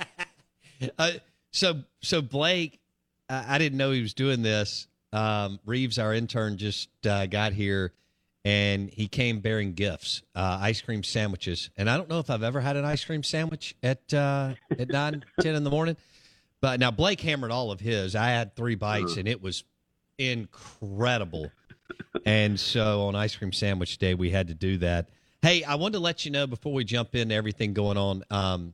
uh, 0.97 1.11
so 1.51 1.83
so 2.01 2.21
Blake, 2.21 2.79
I, 3.29 3.55
I 3.55 3.57
didn't 3.57 3.77
know 3.77 3.91
he 3.91 4.01
was 4.01 4.13
doing 4.13 4.41
this. 4.41 4.87
Um, 5.11 5.59
Reeves, 5.65 5.97
our 5.97 6.13
intern, 6.13 6.57
just 6.57 6.89
uh, 7.05 7.25
got 7.25 7.53
here, 7.53 7.93
and 8.45 8.89
he 8.89 9.07
came 9.07 9.39
bearing 9.39 9.73
gifts, 9.73 10.21
uh, 10.35 10.59
ice 10.61 10.81
cream 10.81 11.03
sandwiches. 11.03 11.69
And 11.77 11.89
I 11.89 11.97
don't 11.97 12.09
know 12.09 12.19
if 12.19 12.29
I've 12.29 12.43
ever 12.43 12.61
had 12.61 12.75
an 12.75 12.85
ice 12.85 13.03
cream 13.03 13.23
sandwich 13.23 13.75
at 13.81 14.13
uh, 14.13 14.53
at 14.77 14.89
nine 14.89 15.23
ten 15.41 15.55
in 15.55 15.63
the 15.63 15.71
morning. 15.71 15.97
But 16.61 16.79
now 16.79 16.91
Blake 16.91 17.21
hammered 17.21 17.51
all 17.51 17.71
of 17.71 17.79
his. 17.79 18.15
I 18.15 18.27
had 18.29 18.55
three 18.55 18.75
bites, 18.75 19.15
and 19.17 19.27
it 19.27 19.41
was 19.41 19.63
incredible. 20.17 21.51
and 22.25 22.59
so 22.59 23.03
on 23.03 23.15
ice 23.15 23.35
cream 23.35 23.53
sandwich 23.53 23.97
day, 23.97 24.13
we 24.13 24.29
had 24.29 24.49
to 24.49 24.53
do 24.53 24.77
that. 24.79 25.09
Hey, 25.41 25.63
I 25.63 25.75
wanted 25.75 25.93
to 25.93 25.99
let 25.99 26.25
you 26.25 26.31
know 26.31 26.47
before 26.47 26.73
we 26.73 26.83
jump 26.83 27.15
into 27.15 27.33
everything 27.33 27.73
going 27.73 27.97
on 27.97 28.23
um, 28.29 28.73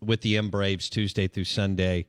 with 0.00 0.20
the 0.22 0.36
M 0.36 0.50
Braves 0.50 0.88
Tuesday 0.88 1.28
through 1.28 1.44
Sunday. 1.44 2.06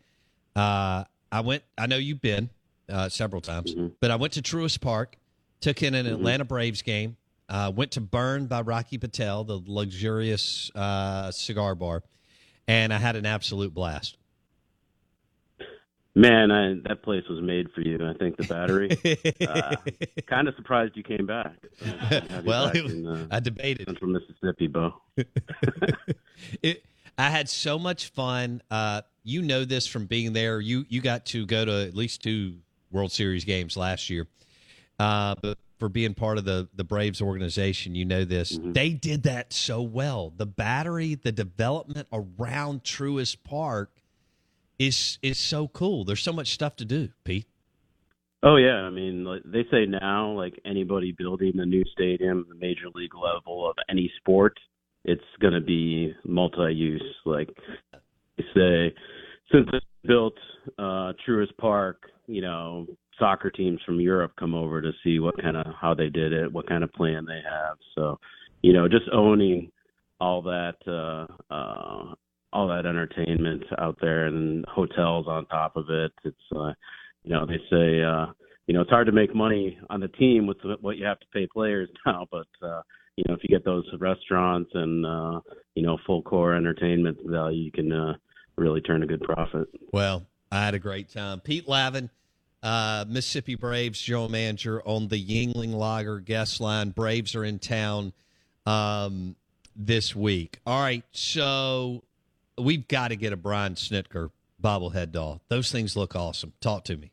Uh, 0.56 1.04
I 1.32 1.42
went. 1.42 1.64
I 1.78 1.88
know 1.88 1.98
you've 1.98 2.22
been 2.22 2.50
uh, 2.90 3.10
several 3.10 3.42
times, 3.42 3.74
but 4.00 4.12
I 4.12 4.16
went 4.16 4.34
to 4.34 4.42
Truist 4.42 4.82
Park, 4.82 5.18
took 5.62 5.82
in 5.84 5.96
an 5.96 6.06
Atlanta 6.06 6.46
Braves 6.46 6.82
game. 6.82 7.18
Uh, 7.50 7.72
went 7.76 7.92
to 7.92 8.02
Burn 8.02 8.48
by 8.48 8.62
Rocky 8.62 8.98
Patel, 8.98 9.44
the 9.44 9.62
luxurious 9.66 10.72
uh, 10.76 11.30
cigar 11.32 11.76
bar, 11.76 12.02
and 12.68 12.94
I 12.94 12.98
had 12.98 13.16
an 13.16 13.26
absolute 13.26 13.74
blast. 13.74 14.18
Man, 16.16 16.52
I, 16.52 16.76
that 16.88 17.02
place 17.02 17.24
was 17.28 17.42
made 17.42 17.72
for 17.72 17.82
you. 17.82 17.98
I 18.08 18.14
think 18.14 18.38
the 18.38 18.44
battery. 18.44 18.92
uh, 19.48 19.76
kind 20.28 20.48
of 20.48 20.56
surprised 20.56 20.96
you 20.96 21.04
came 21.04 21.26
back. 21.26 21.56
You 21.84 22.44
well, 22.46 22.68
back 22.68 22.76
it, 22.76 22.86
in, 22.86 23.08
uh, 23.08 23.28
I 23.32 23.40
debated. 23.40 23.88
Central 23.88 24.12
Mississippi, 24.12 24.68
Bo. 24.68 24.94
it, 26.62 26.84
I 27.18 27.30
had 27.30 27.50
so 27.50 27.78
much 27.78 28.10
fun. 28.10 28.62
Uh, 28.72 29.02
you 29.24 29.42
know 29.42 29.66
this 29.66 29.88
from 29.88 30.06
being 30.06 30.34
there. 30.34 30.60
You 30.60 30.86
you 30.90 31.02
got 31.02 31.26
to 31.28 31.46
go 31.46 31.64
to 31.66 31.86
at 31.86 31.96
least 31.96 32.24
two 32.24 32.56
World 32.92 33.12
Series 33.12 33.46
games 33.46 33.78
last 33.78 34.10
year. 34.10 34.28
Uh, 35.00 35.36
but 35.42 35.58
for 35.80 35.90
being 35.90 36.14
part 36.14 36.38
of 36.38 36.46
the 36.46 36.68
the 36.76 36.84
Braves 36.84 37.22
organization, 37.22 37.96
you 37.96 38.06
know 38.06 38.26
this. 38.26 38.60
They 38.62 38.90
did 38.90 39.24
that 39.24 39.54
so 39.54 39.82
well. 39.82 40.34
The 40.36 40.46
battery, 40.46 41.16
the 41.16 41.32
development 41.32 42.08
around 42.12 42.84
Truist 42.84 43.38
Park 43.44 43.92
is 44.80 45.20
is 45.22 45.38
so 45.38 45.68
cool. 45.68 46.04
There's 46.06 46.22
so 46.22 46.34
much 46.34 46.54
stuff 46.54 46.76
to 46.78 46.86
do, 46.86 47.10
Pete. 47.24 47.48
Oh 48.46 48.58
yeah, 48.58 48.82
I 48.82 48.90
mean, 48.90 49.24
like, 49.24 49.42
they 49.46 49.64
say 49.72 49.86
now, 49.86 50.32
like 50.32 50.60
anybody 50.66 51.14
building 51.14 51.54
a 51.60 51.66
new 51.66 51.84
stadium, 51.94 52.46
the 52.50 52.56
major 52.56 52.88
league 52.94 53.16
level 53.16 53.70
of 53.70 53.78
any 53.90 54.12
sport, 54.18 54.58
it's 55.06 55.24
going 55.42 55.54
to 55.54 55.62
be 55.62 56.14
multi-use. 56.26 57.16
Like 57.26 57.50
they 58.38 58.44
say, 58.56 58.96
since 59.52 59.68
it's 59.74 59.86
built 60.06 60.36
uh, 60.80 61.14
Truist 61.28 61.56
Park, 61.60 62.04
you 62.28 62.42
know, 62.42 62.88
soccer 63.20 63.52
teams 63.52 63.80
from 63.86 64.00
Europe 64.00 64.34
come 64.40 64.56
over 64.56 64.82
to 64.82 64.92
see 65.04 65.20
what 65.20 65.40
kind 65.42 65.58
of 65.58 65.66
how 65.80 65.94
they 65.94 66.10
did 66.10 66.34
it, 66.34 66.52
what 66.52 66.68
kind 66.68 66.84
of 66.84 66.92
plan 66.94 67.26
they 67.26 67.42
have. 67.48 67.78
So, 67.96 68.20
you 68.62 68.74
know, 68.74 68.88
just 68.88 69.10
owning 69.12 69.72
all 70.20 70.42
that 70.42 70.76
uh, 70.88 71.54
uh, 71.54 72.14
all 72.54 72.68
that 72.68 72.86
entertainment 72.86 73.64
out 73.80 73.98
there 74.00 74.28
and 74.28 74.64
hotels 74.66 75.26
on 75.28 75.46
top 75.48 75.76
of 75.76 75.90
it. 75.90 76.14
It's 76.24 76.38
uh, 76.56 76.74
you 77.24 77.34
know 77.34 77.46
they 77.46 77.58
say 77.70 78.04
uh, 78.04 78.28
you 78.68 78.74
know 78.74 78.82
it's 78.82 78.90
hard 78.90 79.08
to 79.08 79.12
make 79.12 79.36
money 79.36 79.78
on 79.90 80.00
the 80.00 80.08
team 80.08 80.48
with 80.48 80.58
what 80.82 80.98
you 80.98 81.06
have 81.06 81.20
to 81.20 81.26
pay 81.34 81.48
players 81.48 81.90
now, 82.06 82.28
but 82.32 82.48
uh, 82.62 82.82
you 83.16 83.24
know 83.28 83.34
if 83.34 83.44
you 83.44 83.50
get 83.50 83.66
those 83.66 83.86
restaurants 84.00 84.72
and 84.74 85.06
uh, 85.06 85.40
you 85.76 85.84
know 85.84 85.98
full 86.06 86.22
core 86.22 86.54
entertainment 86.56 87.18
value, 87.26 87.64
you 87.64 87.72
can 87.72 87.92
uh, 87.92 88.14
really 88.56 88.82
turn 88.82 89.04
a 89.04 89.06
good 89.06 89.22
profit. 89.22 89.68
Well, 89.92 90.26
I 90.52 90.64
had 90.64 90.74
a 90.74 90.80
great 90.80 91.10
time. 91.10 91.40
Pete 91.40 91.68
Laven, 91.68 92.10
uh, 92.62 93.06
Mississippi 93.08 93.56
Braves 93.56 94.02
general 94.02 94.30
manager 94.30 94.82
on 94.86 95.08
the 95.08 95.24
Yuengling 95.24 95.74
Lager 95.74 96.20
guest 96.20 96.60
line. 96.60 96.90
Braves 96.90 97.36
are 97.36 97.44
in 97.44 97.60
town 97.60 98.14
um, 98.66 99.36
this 99.76 100.16
week. 100.16 100.60
All 100.66 100.82
right, 100.82 101.04
so 101.12 102.04
we've 102.58 102.88
got 102.88 103.10
to 103.10 103.16
get 103.16 103.34
a 103.34 103.38
Brian 103.38 103.76
Snitker 103.76 104.32
bobblehead 104.62 105.12
doll. 105.12 105.42
Those 105.50 105.72
things 105.72 105.96
look 105.96 106.16
awesome. 106.16 106.54
Talk 106.62 106.86
to 106.86 106.98
me. 106.98 107.13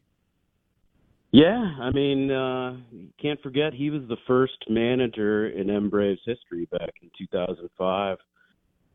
Yeah, 1.32 1.76
I 1.80 1.90
mean, 1.90 2.30
uh, 2.30 2.76
can't 3.22 3.40
forget 3.40 3.72
he 3.72 3.90
was 3.90 4.02
the 4.08 4.16
first 4.26 4.64
manager 4.68 5.49
in 5.49 5.70
M 5.70 5.88
Braves 5.88 6.20
history 6.26 6.66
back 6.72 6.90
in 7.02 7.10
2005. 7.16 8.18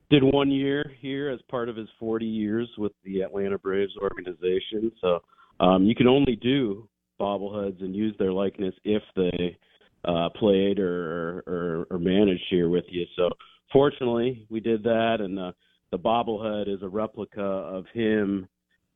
Did 0.10 0.22
one 0.22 0.52
year 0.52 0.92
here 1.00 1.30
as 1.30 1.40
part 1.50 1.70
of 1.70 1.78
his 1.78 1.88
40 1.98 2.26
years 2.26 2.70
with 2.78 2.92
the 3.04 3.22
Atlanta 3.22 3.58
Braves 3.58 3.94
organization. 4.02 4.92
So 5.02 5.20
um, 5.60 5.86
you 5.86 5.96
can 5.96 6.08
only 6.08 6.36
do 6.36 6.88
bobbleheads 7.20 7.82
and 7.82 7.96
use 7.96 8.14
their 8.20 8.34
likeness 8.34 8.76
if 8.84 9.02
they 9.16 9.58
uh, 10.04 10.30
played 10.38 10.78
or, 10.78 11.44
or 11.48 11.88
or 11.90 12.00
managed 12.00 12.44
here 12.50 12.68
with 12.68 12.86
you. 12.90 13.06
So 13.16 13.30
fortunately, 13.72 14.46
we 14.50 14.60
did 14.60 14.84
that, 14.84 15.18
and 15.22 15.38
the 15.38 15.54
the 15.92 15.98
bobblehead 15.98 16.68
is 16.68 16.82
a 16.84 16.90
replica 16.90 17.42
of 17.42 17.86
him 17.94 18.48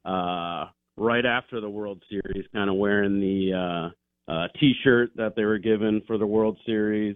uh, 0.03 0.65
right 1.00 1.25
after 1.25 1.62
the 1.62 1.70
World 1.70 2.03
Series, 2.10 2.46
kind 2.53 2.70
of 2.70 2.75
wearing 2.75 3.20
the 3.20 3.91
uh, 4.29 4.32
uh, 4.32 4.48
T-shirt 4.60 5.12
that 5.15 5.36
they 5.36 5.44
were 5.44 5.58
given 5.58 6.01
for 6.06 6.18
the 6.18 6.27
World 6.27 6.58
Series. 6.65 7.15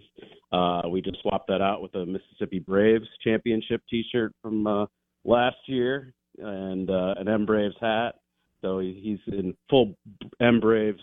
Uh, 0.52 0.82
we 0.90 1.00
just 1.00 1.18
swapped 1.22 1.48
that 1.48 1.60
out 1.60 1.82
with 1.82 1.94
a 1.94 2.06
Mississippi 2.06 2.58
Braves 2.58 3.06
championship 3.22 3.82
T-shirt 3.88 4.32
from 4.42 4.66
uh, 4.66 4.86
last 5.24 5.56
year 5.66 6.14
and 6.38 6.90
uh, 6.90 7.14
an 7.18 7.28
M 7.28 7.46
Braves 7.46 7.76
hat. 7.80 8.16
So 8.62 8.78
he's 8.78 9.18
in 9.26 9.54
full 9.68 9.94
M 10.40 10.58
Braves 10.60 11.00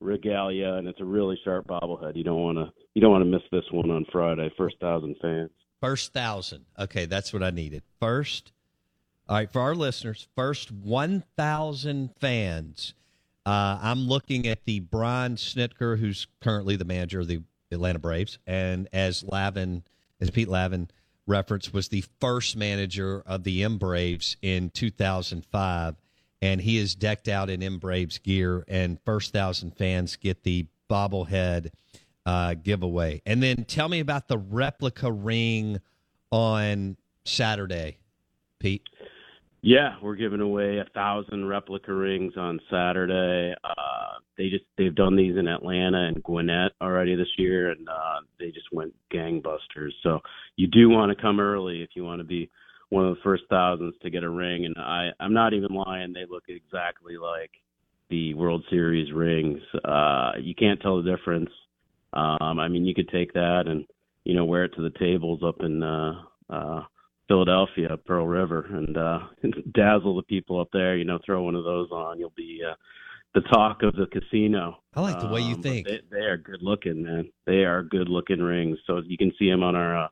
regalia, 0.00 0.74
and 0.74 0.86
it's 0.88 1.00
a 1.00 1.04
really 1.04 1.38
sharp 1.44 1.66
bobblehead. 1.66 2.16
You 2.16 2.24
don't 2.24 2.40
want 2.40 2.58
to 2.58 2.72
you 2.94 3.02
don't 3.02 3.10
want 3.10 3.22
to 3.22 3.30
miss 3.30 3.42
this 3.52 3.64
one 3.72 3.90
on 3.90 4.06
Friday. 4.12 4.50
First 4.56 4.76
thousand 4.80 5.16
fans. 5.20 5.50
First 5.80 6.12
thousand. 6.12 6.66
Okay, 6.78 7.06
that's 7.06 7.32
what 7.32 7.42
I 7.42 7.50
needed. 7.50 7.82
First. 7.98 8.52
All 9.30 9.36
right, 9.36 9.48
for 9.48 9.60
our 9.60 9.76
listeners, 9.76 10.26
first 10.34 10.72
1,000 10.72 12.10
fans. 12.18 12.94
Uh, 13.46 13.78
I'm 13.80 14.00
looking 14.00 14.48
at 14.48 14.64
the 14.64 14.80
Brian 14.80 15.36
Snitker, 15.36 16.00
who's 16.00 16.26
currently 16.40 16.74
the 16.74 16.84
manager 16.84 17.20
of 17.20 17.28
the 17.28 17.44
Atlanta 17.70 18.00
Braves, 18.00 18.40
and 18.44 18.88
as 18.92 19.22
Laven, 19.22 19.82
as 20.20 20.32
Pete 20.32 20.48
Laven 20.48 20.88
referenced, 21.28 21.72
was 21.72 21.90
the 21.90 22.02
first 22.20 22.56
manager 22.56 23.22
of 23.24 23.44
the 23.44 23.62
M 23.62 23.78
Braves 23.78 24.36
in 24.42 24.68
2005 24.70 25.94
and 26.42 26.60
he 26.60 26.78
is 26.78 26.96
decked 26.96 27.28
out 27.28 27.50
in 27.50 27.62
M 27.62 27.78
Braves 27.78 28.18
gear, 28.18 28.64
and 28.66 28.98
first 29.04 29.32
thousand 29.32 29.76
fans 29.76 30.16
get 30.16 30.42
the 30.42 30.66
bobblehead 30.88 31.70
uh, 32.26 32.54
giveaway. 32.54 33.22
And 33.26 33.42
then 33.42 33.64
tell 33.64 33.88
me 33.88 34.00
about 34.00 34.26
the 34.26 34.38
replica 34.38 35.12
ring 35.12 35.80
on 36.32 36.96
Saturday, 37.24 37.98
Pete. 38.58 38.88
Yeah, 39.62 39.96
we're 40.02 40.16
giving 40.16 40.40
away 40.40 40.78
a 40.78 40.90
thousand 40.94 41.46
replica 41.46 41.92
rings 41.92 42.32
on 42.36 42.60
Saturday. 42.70 43.54
Uh, 43.62 44.18
they 44.38 44.48
just 44.48 44.64
they've 44.78 44.94
done 44.94 45.16
these 45.16 45.36
in 45.36 45.48
Atlanta 45.48 46.06
and 46.06 46.22
Gwinnett 46.22 46.72
already 46.80 47.14
this 47.14 47.28
year, 47.36 47.70
and 47.70 47.86
uh, 47.88 48.20
they 48.38 48.46
just 48.46 48.72
went 48.72 48.94
gangbusters. 49.12 49.90
So 50.02 50.20
you 50.56 50.66
do 50.66 50.88
want 50.88 51.14
to 51.14 51.22
come 51.22 51.40
early 51.40 51.82
if 51.82 51.90
you 51.94 52.04
want 52.04 52.20
to 52.20 52.24
be 52.24 52.50
one 52.88 53.06
of 53.06 53.14
the 53.14 53.22
first 53.22 53.44
thousands 53.50 53.94
to 54.02 54.10
get 54.10 54.24
a 54.24 54.30
ring, 54.30 54.64
and 54.64 54.76
I 54.78 55.10
I'm 55.20 55.34
not 55.34 55.52
even 55.52 55.74
lying. 55.74 56.14
They 56.14 56.24
look 56.28 56.44
exactly 56.48 57.18
like 57.18 57.50
the 58.08 58.32
World 58.34 58.64
Series 58.70 59.12
rings. 59.12 59.60
Uh, 59.84 60.32
you 60.40 60.54
can't 60.54 60.80
tell 60.80 61.02
the 61.02 61.16
difference. 61.16 61.50
Um, 62.14 62.58
I 62.58 62.68
mean, 62.68 62.86
you 62.86 62.94
could 62.94 63.08
take 63.10 63.34
that 63.34 63.64
and 63.66 63.84
you 64.24 64.34
know 64.34 64.46
wear 64.46 64.64
it 64.64 64.74
to 64.76 64.82
the 64.82 64.98
tables 64.98 65.42
up 65.44 65.56
in 65.60 65.82
uh, 65.82 66.14
uh, 66.48 66.82
Philadelphia, 67.30 67.96
Pearl 68.06 68.26
River, 68.26 68.66
and 68.72 68.96
uh, 68.96 69.20
dazzle 69.72 70.16
the 70.16 70.24
people 70.24 70.60
up 70.60 70.68
there. 70.72 70.96
You 70.96 71.04
know, 71.04 71.20
throw 71.24 71.44
one 71.44 71.54
of 71.54 71.62
those 71.62 71.88
on, 71.92 72.18
you'll 72.18 72.32
be 72.36 72.60
uh, 72.68 72.74
the 73.34 73.42
talk 73.42 73.84
of 73.84 73.94
the 73.94 74.06
casino. 74.06 74.78
I 74.96 75.00
like 75.00 75.20
the 75.20 75.28
way 75.28 75.40
you 75.40 75.54
um, 75.54 75.62
think. 75.62 75.86
They, 75.86 76.00
they 76.10 76.24
are 76.24 76.36
good 76.36 76.60
looking, 76.60 77.04
man. 77.04 77.30
They 77.46 77.64
are 77.64 77.84
good 77.84 78.08
looking 78.08 78.40
rings. 78.40 78.78
So 78.84 79.00
you 79.06 79.16
can 79.16 79.32
see 79.38 79.48
them 79.48 79.62
on 79.62 79.76
our 79.76 80.06
uh, 80.06 80.08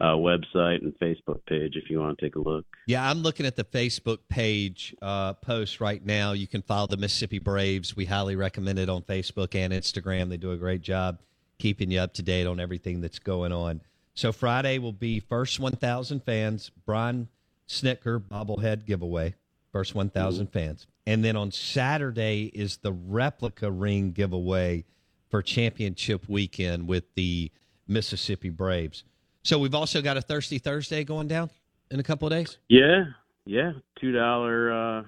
uh, 0.00 0.14
website 0.14 0.82
and 0.82 0.94
Facebook 1.02 1.44
page 1.46 1.74
if 1.74 1.90
you 1.90 1.98
want 1.98 2.16
to 2.16 2.24
take 2.24 2.36
a 2.36 2.38
look. 2.38 2.64
Yeah, 2.86 3.10
I'm 3.10 3.18
looking 3.18 3.46
at 3.46 3.56
the 3.56 3.64
Facebook 3.64 4.18
page 4.28 4.94
uh, 5.02 5.32
post 5.32 5.80
right 5.80 6.04
now. 6.06 6.32
You 6.32 6.46
can 6.46 6.62
follow 6.62 6.86
the 6.86 6.96
Mississippi 6.96 7.40
Braves. 7.40 7.96
We 7.96 8.04
highly 8.04 8.36
recommend 8.36 8.78
it 8.78 8.88
on 8.88 9.02
Facebook 9.02 9.56
and 9.56 9.72
Instagram. 9.72 10.28
They 10.28 10.36
do 10.36 10.52
a 10.52 10.56
great 10.56 10.82
job 10.82 11.18
keeping 11.58 11.90
you 11.90 11.98
up 11.98 12.14
to 12.14 12.22
date 12.22 12.46
on 12.46 12.60
everything 12.60 13.00
that's 13.00 13.18
going 13.18 13.52
on. 13.52 13.80
So 14.14 14.32
Friday 14.32 14.78
will 14.78 14.92
be 14.92 15.20
first 15.20 15.60
1,000 15.60 16.22
fans, 16.24 16.70
Brian 16.84 17.28
Snitker 17.68 18.20
bobblehead 18.20 18.84
giveaway, 18.84 19.34
first 19.72 19.94
1,000 19.94 20.46
mm-hmm. 20.46 20.52
fans. 20.52 20.86
And 21.06 21.24
then 21.24 21.36
on 21.36 21.52
Saturday 21.52 22.50
is 22.54 22.78
the 22.78 22.92
replica 22.92 23.70
ring 23.70 24.12
giveaway 24.12 24.84
for 25.28 25.42
championship 25.42 26.28
weekend 26.28 26.88
with 26.88 27.04
the 27.14 27.50
Mississippi 27.86 28.50
Braves. 28.50 29.04
So 29.42 29.58
we've 29.58 29.74
also 29.74 30.02
got 30.02 30.16
a 30.16 30.20
Thirsty 30.20 30.58
Thursday 30.58 31.04
going 31.04 31.28
down 31.28 31.50
in 31.90 32.00
a 32.00 32.02
couple 32.02 32.26
of 32.26 32.32
days. 32.32 32.58
Yeah, 32.68 33.04
yeah, 33.46 33.72
two 34.00 34.12
dollar 34.12 34.72
uh, 34.72 35.02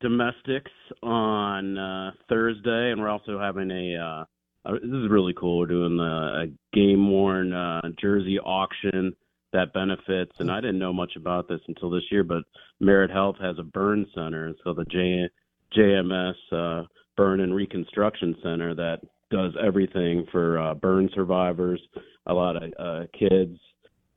domestics 0.00 0.70
on 1.02 1.76
uh, 1.76 2.12
Thursday, 2.28 2.90
and 2.90 3.00
we're 3.00 3.10
also 3.10 3.38
having 3.38 3.70
a. 3.70 3.96
Uh, 3.96 4.24
uh, 4.64 4.72
this 4.72 4.82
is 4.82 5.10
really 5.10 5.34
cool. 5.34 5.58
We're 5.58 5.66
doing 5.66 5.98
a, 5.98 6.44
a 6.44 6.46
game 6.72 7.10
worn 7.10 7.52
uh, 7.52 7.82
jersey 8.00 8.38
auction 8.38 9.14
that 9.52 9.72
benefits, 9.72 10.32
and 10.38 10.50
I 10.50 10.60
didn't 10.60 10.80
know 10.80 10.92
much 10.92 11.12
about 11.16 11.48
this 11.48 11.60
until 11.68 11.90
this 11.90 12.02
year, 12.10 12.24
but 12.24 12.42
Merit 12.80 13.10
Health 13.10 13.36
has 13.40 13.56
a 13.58 13.62
burn 13.62 14.06
center, 14.14 14.52
so 14.64 14.74
the 14.74 14.84
J, 14.86 15.30
JMS 15.76 16.34
uh, 16.52 16.86
Burn 17.16 17.40
and 17.40 17.54
Reconstruction 17.54 18.34
Center 18.42 18.74
that 18.74 19.00
does 19.30 19.52
everything 19.64 20.26
for 20.32 20.58
uh, 20.58 20.74
burn 20.74 21.08
survivors, 21.14 21.80
a 22.26 22.34
lot 22.34 22.56
of 22.56 22.72
uh, 22.78 23.06
kids 23.16 23.58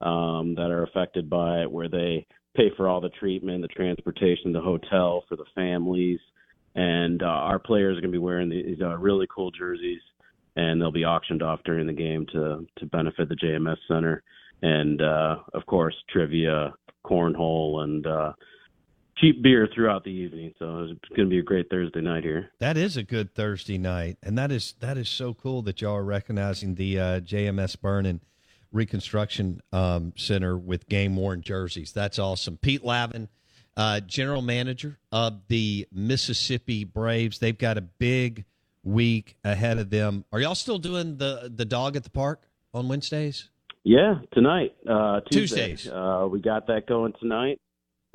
um, 0.02 0.56
that 0.56 0.72
are 0.72 0.84
affected 0.84 1.30
by 1.30 1.62
it, 1.62 1.72
where 1.72 1.90
they 1.90 2.26
pay 2.56 2.72
for 2.76 2.88
all 2.88 3.02
the 3.02 3.10
treatment, 3.10 3.62
the 3.62 3.68
transportation, 3.68 4.52
the 4.52 4.60
hotel 4.60 5.24
for 5.30 5.36
the 5.36 5.46
families, 5.54 6.20
and 6.76 7.22
uh, 7.22 7.26
our 7.26 7.60
players 7.60 7.98
are 7.98 8.02
going 8.02 8.12
to 8.12 8.16
be 8.16 8.24
wearing 8.24 8.50
these 8.50 8.82
uh, 8.82 8.98
really 8.98 9.28
cool 9.34 9.52
jerseys, 9.52 10.02
and 10.58 10.82
they'll 10.82 10.92
be 10.92 11.06
auctioned 11.06 11.44
off 11.44 11.60
during 11.64 11.88
the 11.88 11.94
game 11.94 12.26
to 12.34 12.66
to 12.78 12.86
benefit 12.88 13.30
the 13.30 13.36
JMS 13.36 13.78
Center, 13.88 14.24
and 14.62 15.02
uh, 15.02 15.38
of 15.54 15.66
course 15.68 15.96
trivia, 16.10 16.74
cornhole, 17.06 17.84
and 17.84 18.06
uh, 18.08 18.34
cheap 19.18 19.42
beer 19.44 19.70
throughout 19.74 20.04
the 20.04 20.10
evening. 20.10 20.54
So 20.58 20.90
it's 20.92 21.16
going 21.16 21.28
to 21.28 21.30
be 21.30 21.40
a 21.40 21.44
great 21.44 21.70
Thursday 21.70 22.02
night 22.02 22.24
here. 22.24 22.50
That 22.60 22.76
is 22.76 22.98
a 22.98 23.04
good 23.04 23.36
Thursday 23.36 23.78
night, 23.78 24.18
and 24.24 24.38
that 24.38 24.52
is 24.52 24.74
that 24.80 24.98
is 24.98 25.08
so 25.08 25.36
cool 25.36 25.62
that 25.62 25.80
y'all 25.80 25.96
are 25.96 26.04
recognizing 26.04 26.76
the 26.76 27.00
uh, 27.00 27.20
JMS 27.22 27.80
Burn 27.80 28.08
and 28.08 28.20
Reconstruction 28.72 29.62
um, 29.72 30.12
Center 30.18 30.58
with 30.58 30.90
game 30.90 31.16
worn 31.16 31.42
jerseys. 31.42 31.94
That's 31.94 32.18
awesome. 32.18 32.58
Pete 32.58 32.84
Laven, 32.84 33.28
uh, 33.78 34.00
general 34.02 34.42
manager 34.42 34.98
of 35.12 35.48
the 35.50 35.88
Mississippi 35.92 36.84
Braves. 36.84 37.38
They've 37.38 37.58
got 37.58 37.78
a 37.78 37.82
big 37.82 38.46
week 38.88 39.36
ahead 39.44 39.78
of 39.78 39.90
them. 39.90 40.26
Are 40.32 40.40
y'all 40.40 40.56
still 40.56 40.80
doing 40.80 41.18
the 41.18 41.52
the 41.54 41.66
dog 41.66 41.96
at 41.96 42.04
the 42.04 42.10
park 42.10 42.44
on 42.74 42.88
Wednesdays? 42.88 43.50
Yeah, 43.84 44.16
tonight, 44.34 44.76
uh, 44.90 45.22
Tuesday. 45.32 45.70
Tuesdays. 45.70 45.92
Uh, 45.92 46.28
we 46.30 46.42
got 46.42 46.68
that 46.68 46.88
going 46.88 47.14
tonight. 47.20 47.60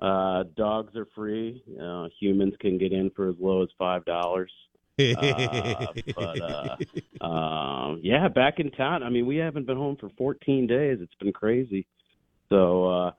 Uh, 0.00 0.44
dogs 0.56 0.94
are 0.96 1.06
free. 1.14 1.62
Uh, 1.80 2.08
humans 2.20 2.54
can 2.60 2.78
get 2.78 2.92
in 2.92 3.10
for 3.14 3.28
as 3.28 3.36
low 3.38 3.62
as 3.62 3.68
five 3.78 4.04
dollars. 4.04 4.50
uh, 4.98 5.86
but 6.14 6.40
uh, 6.42 7.24
um, 7.24 8.00
yeah, 8.02 8.28
back 8.28 8.58
in 8.58 8.70
town. 8.72 9.02
I 9.02 9.10
mean, 9.10 9.26
we 9.26 9.36
haven't 9.36 9.66
been 9.66 9.76
home 9.76 9.96
for 9.98 10.10
14 10.18 10.66
days. 10.66 10.98
It's 11.00 11.14
been 11.14 11.32
crazy. 11.32 11.86
So 12.50 12.86
uh, 12.90 13.10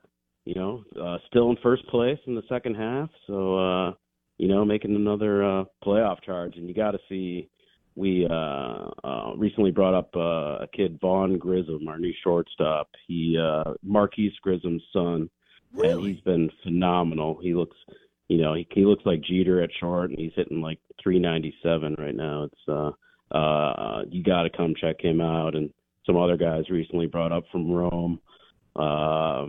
you 0.46 0.56
know, 0.56 0.84
uh, 1.02 1.18
still 1.28 1.50
in 1.50 1.58
first 1.63 1.88
place 1.88 2.20
in 2.28 2.36
the 2.36 2.44
second 2.50 2.76
half. 2.76 3.10
So 3.28 3.58
uh, 3.58 3.94
you 4.43 4.49
know, 4.49 4.65
making 4.65 4.93
another 4.93 5.41
uh, 5.41 5.63
playoff 5.82 6.21
charge, 6.21 6.58
and 6.58 6.67
you 6.67 6.75
got 6.75 6.91
to 6.91 6.99
see. 7.08 7.47
We 7.95 8.27
uh, 8.29 8.89
uh, 9.03 9.34
recently 9.38 9.71
brought 9.71 9.93
up 9.93 10.10
uh, 10.15 10.63
a 10.63 10.67
kid, 10.75 10.99
Vaughn 10.99 11.38
Grissom, 11.38 11.88
our 11.88 11.97
new 11.97 12.12
shortstop. 12.23 12.89
He 13.08 13.39
uh, 13.39 13.75
Marquise 13.84 14.34
Grissom's 14.41 14.82
son 14.91 15.29
and 15.77 16.06
he's 16.06 16.19
been 16.21 16.49
phenomenal. 16.63 17.39
He 17.41 17.53
looks, 17.53 17.77
you 18.27 18.39
know, 18.39 18.53
he, 18.53 18.67
he 18.71 18.84
looks 18.84 19.06
like 19.06 19.21
Jeter 19.21 19.62
at 19.62 19.69
short, 19.79 20.10
and 20.10 20.19
he's 20.19 20.34
hitting 20.36 20.60
like 20.60 20.79
397 21.01 21.95
right 21.97 22.15
now. 22.15 22.43
It's 22.43 22.67
uh, 22.67 23.36
uh, 23.36 24.01
you 24.10 24.23
got 24.23 24.43
to 24.43 24.49
come 24.49 24.73
check 24.79 24.97
him 24.99 25.21
out, 25.21 25.56
and 25.56 25.69
some 26.06 26.17
other 26.17 26.36
guys 26.36 26.69
recently 26.69 27.08
brought 27.08 27.32
up 27.32 27.43
from 27.51 27.71
Rome. 27.71 28.19
Uh, 28.75 29.45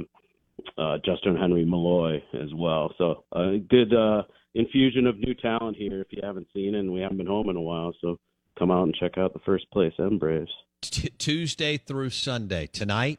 uh, 0.79 0.99
Justin 1.05 1.37
Henry 1.37 1.65
Malloy 1.65 2.23
as 2.33 2.55
well. 2.55 2.95
So 2.97 3.25
a 3.33 3.59
good 3.59 3.93
uh, 3.93 4.23
infusion 4.55 5.07
of 5.07 5.19
new 5.19 5.35
talent 5.35 5.77
here. 5.77 6.01
If 6.01 6.09
you 6.11 6.21
haven't 6.23 6.47
seen 6.55 6.75
it, 6.75 6.79
and 6.81 6.93
we 6.93 7.01
haven't 7.01 7.19
been 7.19 7.27
home 7.27 7.49
in 7.51 7.57
a 7.57 7.61
while, 7.61 7.95
so 8.01 8.19
come 8.59 8.71
out 8.71 8.85
and 8.85 8.95
check 8.95 9.19
out 9.19 9.33
the 9.33 9.41
first 9.41 9.71
place 9.71 9.93
M 9.99 10.19
Braves. 10.19 10.51
T- 10.81 11.09
Tuesday 11.19 11.77
through 11.79 12.11
Sunday 12.11 12.67
tonight 12.67 13.19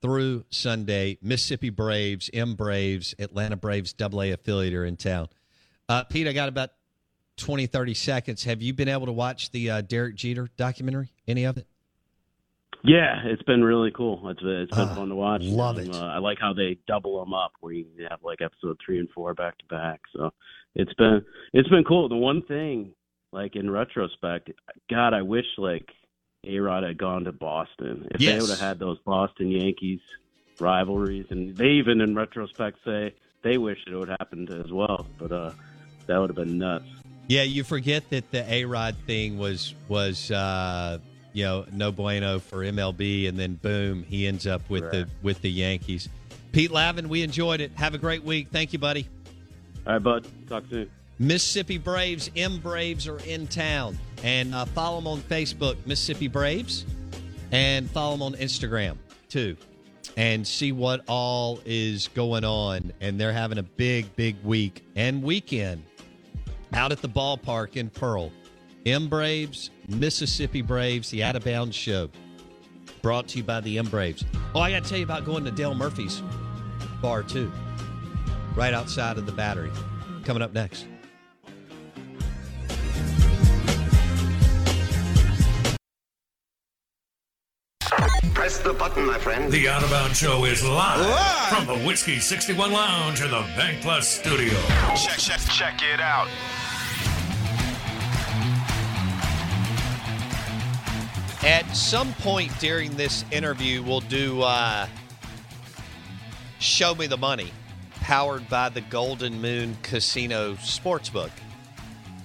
through 0.00 0.44
Sunday. 0.50 1.18
Mississippi 1.22 1.70
Braves, 1.70 2.28
M 2.34 2.54
Braves, 2.54 3.14
Atlanta 3.18 3.56
Braves, 3.56 3.92
Double 3.92 4.22
A 4.22 4.32
affiliate 4.32 4.74
are 4.74 4.84
in 4.84 4.96
town. 4.96 5.28
Uh, 5.88 6.04
Pete, 6.04 6.26
I 6.26 6.32
got 6.32 6.48
about 6.48 6.70
20, 7.36 7.66
30 7.66 7.94
seconds. 7.94 8.44
Have 8.44 8.62
you 8.62 8.72
been 8.74 8.88
able 8.88 9.06
to 9.06 9.12
watch 9.12 9.50
the 9.50 9.70
uh, 9.70 9.80
Derek 9.80 10.14
Jeter 10.16 10.48
documentary? 10.56 11.10
Any 11.28 11.44
of 11.44 11.56
it? 11.56 11.66
Yeah, 12.84 13.20
it's 13.24 13.42
been 13.42 13.62
really 13.62 13.92
cool. 13.92 14.28
It's 14.28 14.40
been, 14.40 14.50
it's 14.62 14.76
been 14.76 14.88
Ah, 14.88 14.94
fun 14.94 15.08
to 15.10 15.14
watch. 15.14 15.42
love 15.44 15.76
Um, 15.78 15.84
it. 15.84 15.94
Uh, 15.94 16.04
I 16.06 16.18
like 16.18 16.38
how 16.40 16.52
they 16.52 16.78
double 16.88 17.20
them 17.20 17.32
up, 17.32 17.52
where 17.60 17.72
you 17.72 17.86
have 18.10 18.20
like 18.24 18.40
episode 18.42 18.78
three 18.84 18.98
and 18.98 19.08
four 19.10 19.34
back 19.34 19.56
to 19.58 19.64
back. 19.66 20.00
So 20.12 20.30
it's 20.74 20.92
been 20.94 21.24
it's 21.52 21.68
been 21.68 21.84
cool. 21.84 22.08
The 22.08 22.16
one 22.16 22.42
thing, 22.42 22.94
like 23.32 23.56
in 23.56 23.70
retrospect, 23.70 24.50
God, 24.90 25.14
I 25.14 25.22
wish 25.22 25.46
like 25.58 25.88
A 26.44 26.58
Rod 26.58 26.84
had 26.84 26.98
gone 26.98 27.24
to 27.24 27.32
Boston. 27.32 28.08
If 28.10 28.20
they 28.20 28.38
would 28.38 28.50
have 28.50 28.60
had 28.60 28.78
those 28.78 28.98
Boston 29.04 29.48
Yankees 29.48 30.00
rivalries, 30.60 31.26
and 31.30 31.56
they 31.56 31.70
even 31.70 32.00
in 32.00 32.14
retrospect 32.14 32.78
say 32.84 33.14
they 33.42 33.58
wish 33.58 33.78
it 33.86 33.94
would 33.94 34.08
have 34.08 34.18
happened 34.20 34.50
as 34.50 34.72
well. 34.72 35.06
But 35.18 35.32
uh, 35.32 35.52
that 36.06 36.18
would 36.18 36.30
have 36.30 36.36
been 36.36 36.58
nuts. 36.58 36.86
Yeah, 37.28 37.42
you 37.42 37.64
forget 37.64 38.08
that 38.10 38.30
the 38.30 38.50
A 38.52 38.64
Rod 38.64 38.96
thing 39.06 39.38
was 39.38 39.74
was 39.88 40.30
uh, 40.30 40.98
you 41.32 41.44
know 41.44 41.66
no 41.72 41.92
bueno 41.92 42.38
for 42.38 42.58
MLB, 42.58 43.28
and 43.28 43.38
then 43.38 43.54
boom, 43.54 44.04
he 44.04 44.26
ends 44.26 44.46
up 44.46 44.68
with 44.70 44.90
the 44.90 45.08
with 45.22 45.42
the 45.42 45.50
Yankees. 45.50 46.08
Pete 46.52 46.70
Laven, 46.70 47.06
we 47.06 47.22
enjoyed 47.22 47.60
it. 47.60 47.72
Have 47.76 47.94
a 47.94 47.98
great 47.98 48.24
week. 48.24 48.48
Thank 48.50 48.74
you, 48.74 48.78
buddy. 48.78 49.08
All 49.86 49.94
right, 49.94 50.02
bud. 50.02 50.26
Talk 50.48 50.64
soon. 50.70 50.90
Mississippi 51.18 51.78
Braves, 51.78 52.30
M 52.36 52.58
Braves 52.58 53.06
are 53.06 53.18
in 53.20 53.46
town, 53.46 53.98
and 54.22 54.54
uh, 54.54 54.64
follow 54.64 54.96
them 54.96 55.06
on 55.06 55.20
Facebook, 55.20 55.76
Mississippi 55.86 56.26
Braves, 56.26 56.84
and 57.52 57.88
follow 57.90 58.12
them 58.12 58.22
on 58.22 58.34
Instagram 58.34 58.96
too, 59.28 59.56
and 60.16 60.46
see 60.46 60.72
what 60.72 61.02
all 61.06 61.60
is 61.64 62.08
going 62.08 62.44
on. 62.44 62.92
And 63.00 63.20
they're 63.20 63.32
having 63.32 63.58
a 63.58 63.62
big, 63.62 64.14
big 64.16 64.42
week 64.42 64.84
and 64.96 65.22
weekend 65.22 65.84
out 66.72 66.92
at 66.92 67.02
the 67.02 67.08
ballpark 67.08 67.76
in 67.76 67.90
Pearl. 67.90 68.32
M 68.84 69.08
Braves, 69.08 69.70
Mississippi 69.88 70.62
Braves, 70.62 71.10
the 71.10 71.22
Out 71.22 71.36
of 71.36 71.44
Bounds 71.44 71.76
Show, 71.76 72.08
brought 73.00 73.28
to 73.28 73.38
you 73.38 73.44
by 73.44 73.60
the 73.60 73.78
M 73.78 73.86
Braves. 73.86 74.24
Oh, 74.54 74.60
I 74.60 74.70
got 74.72 74.82
to 74.82 74.88
tell 74.88 74.98
you 74.98 75.04
about 75.04 75.24
going 75.24 75.44
to 75.44 75.52
Dale 75.52 75.74
Murphy's 75.74 76.20
bar 77.00 77.22
too, 77.22 77.52
right 78.54 78.74
outside 78.74 79.18
of 79.18 79.26
the 79.26 79.32
Battery. 79.32 79.70
Coming 80.24 80.42
up 80.42 80.52
next. 80.52 80.86
Press 88.34 88.58
the 88.58 88.72
button, 88.72 89.06
my 89.06 89.18
friend. 89.18 89.52
The 89.52 89.68
Out 89.68 89.84
of 89.84 89.90
Bounds 89.90 90.18
Show 90.18 90.44
is 90.46 90.64
live, 90.64 91.48
from 91.48 91.66
the 91.66 91.86
Whiskey 91.86 92.18
61 92.18 92.72
Lounge 92.72 93.20
in 93.20 93.30
the 93.30 93.44
Bank 93.56 93.82
Plus 93.82 94.08
studio. 94.08 94.58
Check, 94.96 95.18
check, 95.18 95.40
check 95.50 95.80
it 95.82 96.00
out. 96.00 96.28
At 101.44 101.64
some 101.74 102.12
point 102.14 102.52
during 102.60 102.96
this 102.96 103.24
interview, 103.32 103.82
we'll 103.82 104.00
do 104.00 104.42
uh, 104.42 104.86
Show 106.58 106.94
Me 106.94 107.06
the 107.06 107.16
Money, 107.16 107.52
powered 108.02 108.48
by 108.48 108.68
the 108.68 108.80
Golden 108.80 109.40
Moon 109.40 109.76
Casino 109.82 110.54
Sportsbook 110.54 111.30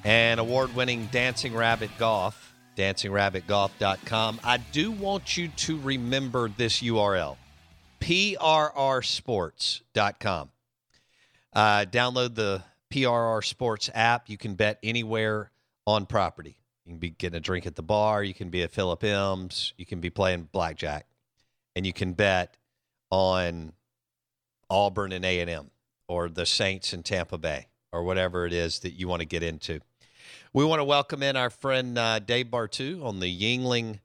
and 0.04 0.40
award 0.40 0.76
winning 0.76 1.08
Dancing 1.12 1.56
Rabbit 1.56 1.92
Golf, 2.00 2.56
dancingrabbitgolf.com. 2.76 4.40
I 4.44 4.58
do 4.58 4.92
want 4.92 5.38
you 5.38 5.50
to 5.50 5.78
remember 5.80 6.50
this 6.50 6.82
URL 6.82 7.38
prrsports.com. 8.00 10.50
Uh, 11.54 11.86
download 11.86 12.36
the 12.36 12.63
PRR 12.92 13.44
Sports 13.44 13.90
app. 13.94 14.30
You 14.30 14.38
can 14.38 14.56
bet 14.56 14.80
anywhere 14.84 15.52
on 15.86 16.06
property. 16.06 16.58
You 16.86 16.94
can 16.94 17.00
be 17.00 17.12
getting 17.12 17.38
a 17.38 17.42
drink 17.42 17.66
at 17.66 17.76
the 17.76 17.84
bar. 17.84 18.24
You 18.24 18.34
can 18.34 18.50
be 18.50 18.63
at 18.63 18.72
Philip 18.72 19.04
M's. 19.04 19.74
You 19.78 19.86
can 19.86 20.00
be 20.00 20.10
playing 20.10 20.48
blackjack, 20.52 21.06
and 21.76 21.86
you 21.86 21.94
can 21.94 22.13
bet 22.13 22.56
on 23.10 23.74
Auburn 24.70 25.12
and 25.12 25.26
A 25.26 25.40
and 25.40 25.50
M, 25.50 25.72
or 26.08 26.30
the 26.30 26.46
Saints 26.46 26.94
in 26.94 27.04
Tampa 27.04 27.38
Bay, 27.38 27.68
or 27.92 28.04
whatever 28.04 28.46
it 28.46 28.54
is 28.54 28.80
that 28.80 28.94
you 28.94 29.08
want 29.08 29.22
to 29.22 29.28
get 29.28 29.44
into. 29.44 29.80
We 30.54 30.66
want 30.66 30.80
to 30.80 30.86
welcome 30.86 31.22
in 31.22 31.36
our 31.36 31.50
friend 31.50 31.98
uh, 31.98 32.20
Dave 32.20 32.48
Bartoo 32.48 33.04
on 33.04 33.20
the 33.20 33.28
Yuengling 33.28 34.00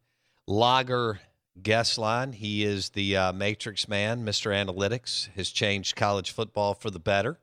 Lager 0.46 1.20
guest 1.60 1.98
line. 1.98 2.32
He 2.32 2.64
is 2.64 2.90
the 2.90 3.16
uh, 3.16 3.32
Matrix 3.32 3.88
man, 3.88 4.24
Mr. 4.24 4.52
Analytics, 4.52 5.28
has 5.34 5.50
changed 5.50 5.96
college 5.96 6.30
football 6.30 6.74
for 6.74 6.90
the 6.90 6.98
better 6.98 7.38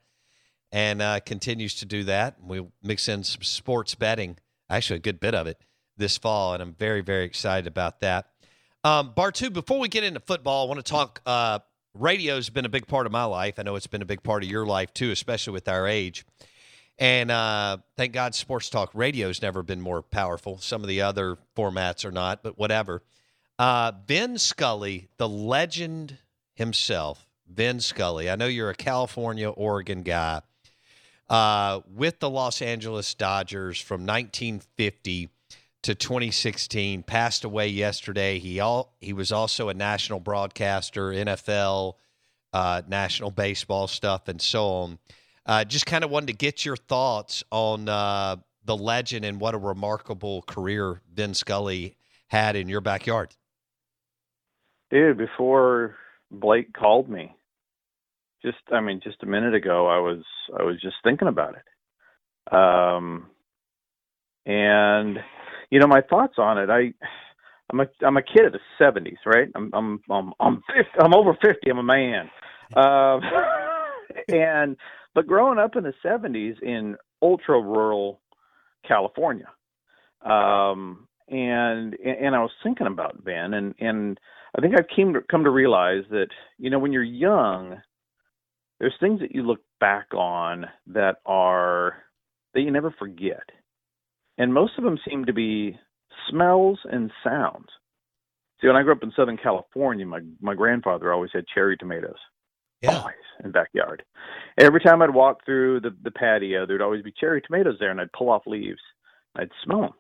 and 0.72 1.02
uh, 1.02 1.20
continues 1.20 1.76
to 1.76 1.86
do 1.86 2.04
that. 2.06 2.38
We'll 2.42 2.72
mix 2.84 3.08
in 3.08 3.24
some 3.24 3.42
sports 3.42 3.96
betting, 3.96 4.38
actually, 4.70 4.98
a 4.98 5.02
good 5.02 5.20
bit 5.20 5.34
of 5.34 5.48
it 5.48 5.60
this 5.98 6.18
fall, 6.18 6.54
and 6.54 6.64
I'm 6.64 6.74
very, 6.74 7.02
very 7.02 7.26
excited 7.26 7.68
about 7.68 8.00
that. 8.02 8.30
Um, 8.84 9.14
Bartoo, 9.14 9.52
before 9.52 9.80
we 9.80 9.90
get 9.90 10.04
into 10.04 10.20
football, 10.22 10.66
I 10.66 10.70
want 10.70 10.84
to 10.84 10.90
talk. 10.90 11.22
Uh, 11.96 12.00
radio's 12.00 12.50
been 12.50 12.66
a 12.66 12.70
big 12.70 12.88
part 12.88 13.06
of 13.06 13.12
my 13.12 13.24
life. 13.26 13.60
I 13.60 13.64
know 13.64 13.76
it's 13.76 13.88
been 13.88 14.02
a 14.02 14.06
big 14.06 14.24
part 14.24 14.44
of 14.44 14.50
your 14.50 14.66
life 14.66 14.94
too, 14.94 15.12
especially 15.12 15.54
with 15.54 15.68
our 15.68 15.88
age. 15.88 16.26
And 16.98 17.32
uh, 17.32 17.78
thank 17.96 18.14
God, 18.14 18.36
sports 18.36 18.70
talk 18.70 18.92
radio's 18.94 19.42
never 19.42 19.64
been 19.64 19.80
more 19.80 20.02
powerful. 20.02 20.58
Some 20.58 20.82
of 20.82 20.88
the 20.88 21.02
other 21.02 21.38
formats 21.56 22.04
are 22.04 22.12
not, 22.12 22.44
but 22.44 22.58
whatever. 22.58 23.02
Uh, 23.58 23.94
Vin 24.06 24.38
Scully, 24.38 25.08
the 25.18 25.30
legend 25.30 26.18
himself, 26.56 27.26
Vin 27.48 27.80
Scully. 27.80 28.30
I 28.30 28.36
know 28.36 28.48
you're 28.48 28.70
a 28.70 28.76
California, 28.76 29.50
Oregon 29.50 30.04
guy 30.04 30.42
uh, 31.30 31.82
with 31.94 32.20
the 32.20 32.30
Los 32.30 32.62
Angeles 32.62 33.14
Dodgers 33.14 33.80
from 33.80 34.02
1950 34.02 35.30
to 35.84 35.96
2016. 35.96 37.04
Passed 37.04 37.44
away 37.44 37.68
yesterday. 37.68 38.40
He 38.40 38.60
all 38.60 38.94
he 39.00 39.14
was 39.14 39.32
also 39.32 39.70
a 39.70 39.74
national 39.74 40.20
broadcaster, 40.20 41.12
NFL, 41.12 41.94
uh, 42.54 42.82
national 42.88 43.32
baseball 43.32 43.88
stuff, 43.88 44.28
and 44.28 44.42
so 44.42 44.68
on. 44.68 45.00
Uh, 45.46 45.64
just 45.64 45.86
kind 45.86 46.04
of 46.04 46.10
wanted 46.10 46.28
to 46.28 46.34
get 46.34 46.66
your 46.66 46.76
thoughts 46.76 47.44
on 47.52 47.90
uh, 47.90 48.36
the 48.66 48.78
legend 48.78 49.26
and 49.26 49.40
what 49.40 49.56
a 49.56 49.58
remarkable 49.58 50.44
career 50.44 51.02
Vin 51.14 51.34
Scully 51.34 51.96
had 52.28 52.56
in 52.56 52.70
your 52.70 52.82
backyard. 52.82 53.36
Dude, 54.92 55.18
before 55.18 55.96
Blake 56.30 56.74
called 56.74 57.10
me, 57.10 57.36
just 58.44 58.58
I 58.72 58.80
mean, 58.82 59.02
just 59.04 59.24
a 59.24 59.26
minute 59.26 59.54
ago, 59.54 59.88
I 59.88 60.00
was 60.00 60.24
I 60.58 60.64
was 60.64 60.80
just 60.82 60.96
thinking 61.04 61.28
about 61.28 61.56
it. 61.56 62.54
Um, 62.54 63.28
and 64.46 65.20
you 65.70 65.80
know, 65.80 65.88
my 65.88 66.02
thoughts 66.02 66.36
on 66.38 66.58
it. 66.58 66.70
I 66.70 66.94
I'm 67.72 67.80
a 67.82 67.86
I'm 68.06 68.18
a 68.18 68.24
kid 68.24 68.46
of 68.46 68.54
the 68.54 68.60
'70s, 68.80 69.18
right? 69.26 69.50
I'm 69.56 69.70
I'm 69.74 70.02
I'm 70.10 70.34
I'm 70.40 70.64
50, 70.76 70.90
I'm 71.00 71.14
over 71.14 71.34
50. 71.34 71.70
I'm 71.70 71.78
a 71.78 71.84
man. 71.84 72.30
Um, 72.76 73.22
and 74.28 74.78
but 75.14 75.28
growing 75.28 75.60
up 75.60 75.76
in 75.76 75.84
the 75.84 75.94
'70s 76.04 76.62
in 76.62 76.96
ultra 77.22 77.62
rural 77.62 78.22
California, 78.88 79.48
um, 80.26 81.08
and 81.28 81.96
and 82.04 82.36
I 82.36 82.40
was 82.40 82.52
thinking 82.64 82.88
about 82.88 83.24
Vin, 83.24 83.54
and 83.54 83.76
and 83.80 84.20
I 84.58 84.62
think 84.62 84.74
I've 84.78 84.88
came 84.96 85.14
to 85.14 85.22
come 85.30 85.44
to 85.44 85.52
realize 85.52 86.04
that 86.10 86.28
you 86.58 86.70
know 86.70 86.80
when 86.80 86.92
you're 86.92 87.04
young, 87.04 87.80
there's 88.80 88.96
things 89.00 89.20
that 89.20 89.36
you 89.36 89.44
look 89.44 89.62
back 89.80 90.08
on 90.14 90.66
that 90.88 91.18
are 91.26 91.98
that 92.54 92.62
you 92.62 92.72
never 92.72 92.94
forget, 92.98 93.44
and 94.40 94.54
most 94.54 94.78
of 94.78 94.84
them 94.84 94.98
seem 95.08 95.26
to 95.26 95.34
be 95.34 95.78
smells 96.30 96.80
and 96.92 97.12
sounds. 97.24 97.68
See, 98.60 98.68
when 98.68 98.76
I 98.76 98.84
grew 98.84 98.94
up 98.94 99.04
in 99.04 99.12
Southern 99.16 99.38
California, 99.38 100.06
my 100.06 100.22
my 100.42 100.56
grandfather 100.56 101.14
always 101.14 101.32
had 101.32 101.46
cherry 101.54 101.78
tomatoes. 101.78 102.18
Always 102.88 103.16
in 103.44 103.50
the 103.50 103.54
backyard. 103.54 104.04
Every 104.58 104.80
time 104.80 105.02
I'd 105.02 105.14
walk 105.14 105.46
through 105.46 105.82
the 105.82 105.96
the 106.04 106.12
patio, 106.12 106.66
there'd 106.66 106.82
always 106.82 107.04
be 107.04 107.14
cherry 107.20 107.42
tomatoes 107.42 107.76
there, 107.80 107.92
and 107.92 108.02
I'd 108.02 108.12
pull 108.14 108.30
off 108.30 108.44
leaves. 108.48 108.82
I'd 109.36 109.52
smell 109.64 109.82
them. 109.82 109.94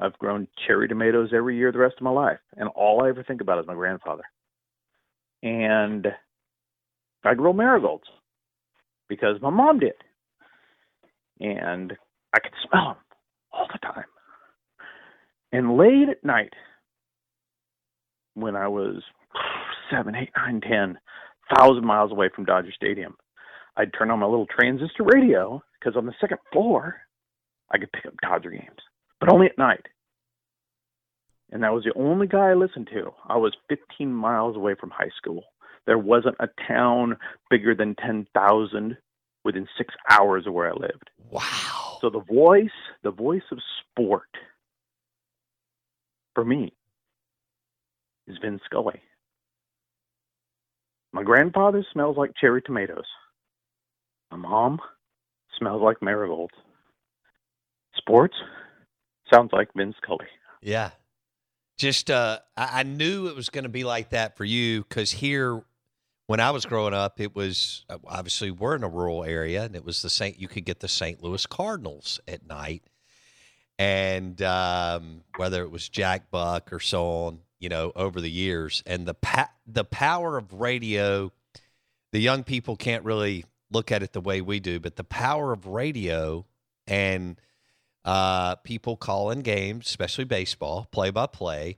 I've 0.00 0.18
grown 0.18 0.48
cherry 0.66 0.88
tomatoes 0.88 1.30
every 1.34 1.56
year 1.56 1.72
the 1.72 1.78
rest 1.78 1.96
of 1.98 2.04
my 2.04 2.10
life, 2.10 2.40
and 2.56 2.68
all 2.70 3.02
I 3.02 3.08
ever 3.10 3.22
think 3.22 3.40
about 3.40 3.58
is 3.58 3.66
my 3.66 3.74
grandfather. 3.74 4.24
And 5.42 6.06
I'd 7.24 7.38
grow 7.38 7.52
marigolds 7.52 8.04
because 9.08 9.40
my 9.40 9.50
mom 9.50 9.78
did, 9.78 9.94
and 11.40 11.92
I 12.34 12.40
could 12.40 12.52
smell 12.68 12.88
them 12.88 13.05
time. 13.82 14.04
And 15.52 15.76
late 15.76 16.08
at 16.08 16.24
night, 16.24 16.52
when 18.34 18.56
I 18.56 18.68
was 18.68 19.02
seven, 19.90 20.14
eight, 20.14 20.30
nine, 20.36 20.60
ten, 20.60 20.98
thousand 21.54 21.84
miles 21.84 22.10
away 22.10 22.28
from 22.34 22.44
Dodger 22.44 22.72
Stadium, 22.74 23.16
I'd 23.76 23.92
turn 23.92 24.10
on 24.10 24.18
my 24.18 24.26
little 24.26 24.46
transistor 24.46 25.04
radio 25.04 25.62
because 25.78 25.96
on 25.96 26.06
the 26.06 26.14
second 26.20 26.38
floor, 26.52 26.96
I 27.70 27.78
could 27.78 27.92
pick 27.92 28.06
up 28.06 28.14
Dodger 28.22 28.50
games, 28.50 28.80
but 29.20 29.32
only 29.32 29.46
at 29.46 29.58
night. 29.58 29.86
And 31.52 31.62
that 31.62 31.72
was 31.72 31.84
the 31.84 31.94
only 31.94 32.26
guy 32.26 32.50
I 32.50 32.54
listened 32.54 32.88
to. 32.92 33.12
I 33.28 33.36
was 33.36 33.54
15 33.68 34.12
miles 34.12 34.56
away 34.56 34.74
from 34.78 34.90
high 34.90 35.10
school. 35.16 35.44
There 35.86 35.98
wasn't 35.98 36.36
a 36.40 36.48
town 36.66 37.16
bigger 37.50 37.74
than 37.74 37.94
10,000 37.94 38.96
within 39.44 39.68
six 39.78 39.94
hours 40.10 40.46
of 40.46 40.52
where 40.52 40.68
I 40.68 40.74
lived. 40.74 41.10
Wow. 41.30 41.85
So 42.06 42.10
the 42.10 42.20
voice, 42.20 42.70
the 43.02 43.10
voice 43.10 43.42
of 43.50 43.58
sport 43.80 44.28
for 46.36 46.44
me 46.44 46.72
is 48.28 48.36
Vin 48.40 48.60
Scully. 48.64 49.00
My 51.12 51.24
grandfather 51.24 51.84
smells 51.92 52.16
like 52.16 52.30
cherry 52.40 52.62
tomatoes. 52.62 53.06
My 54.30 54.36
mom 54.36 54.78
smells 55.58 55.82
like 55.82 56.00
marigolds. 56.00 56.54
Sports 57.96 58.36
sounds 59.32 59.50
like 59.52 59.70
Vin 59.76 59.92
Scully. 60.00 60.26
Yeah. 60.62 60.90
Just, 61.76 62.08
uh, 62.08 62.38
I, 62.56 62.80
I 62.80 62.82
knew 62.84 63.26
it 63.26 63.34
was 63.34 63.48
to 63.64 63.68
be 63.68 63.82
like 63.82 64.10
that 64.10 64.36
for 64.36 64.44
you 64.44 64.84
because 64.84 65.10
here, 65.10 65.64
when 66.26 66.40
I 66.40 66.50
was 66.50 66.66
growing 66.66 66.94
up, 66.94 67.20
it 67.20 67.34
was 67.34 67.84
uh, 67.88 67.98
obviously 68.06 68.50
we're 68.50 68.76
in 68.76 68.84
a 68.84 68.88
rural 68.88 69.24
area, 69.24 69.64
and 69.64 69.76
it 69.76 69.84
was 69.84 70.02
the 70.02 70.10
Saint. 70.10 70.40
You 70.40 70.48
could 70.48 70.64
get 70.64 70.80
the 70.80 70.88
St. 70.88 71.22
Louis 71.22 71.46
Cardinals 71.46 72.20
at 72.26 72.46
night, 72.46 72.82
and 73.78 74.40
um, 74.42 75.22
whether 75.36 75.62
it 75.62 75.70
was 75.70 75.88
Jack 75.88 76.30
Buck 76.30 76.72
or 76.72 76.80
so 76.80 77.06
on, 77.06 77.40
you 77.58 77.68
know, 77.68 77.92
over 77.94 78.20
the 78.20 78.30
years, 78.30 78.82
and 78.86 79.06
the 79.06 79.14
pa- 79.14 79.50
the 79.66 79.84
power 79.84 80.36
of 80.36 80.52
radio. 80.52 81.32
The 82.12 82.20
young 82.20 82.44
people 82.44 82.76
can't 82.76 83.04
really 83.04 83.44
look 83.70 83.92
at 83.92 84.02
it 84.02 84.12
the 84.12 84.20
way 84.20 84.40
we 84.40 84.60
do, 84.60 84.80
but 84.80 84.96
the 84.96 85.04
power 85.04 85.52
of 85.52 85.66
radio 85.66 86.46
and 86.86 87.38
uh, 88.06 88.54
people 88.56 88.96
calling 88.96 89.40
games, 89.40 89.86
especially 89.86 90.24
baseball, 90.24 90.86
play 90.92 91.10
by 91.10 91.26
play, 91.26 91.76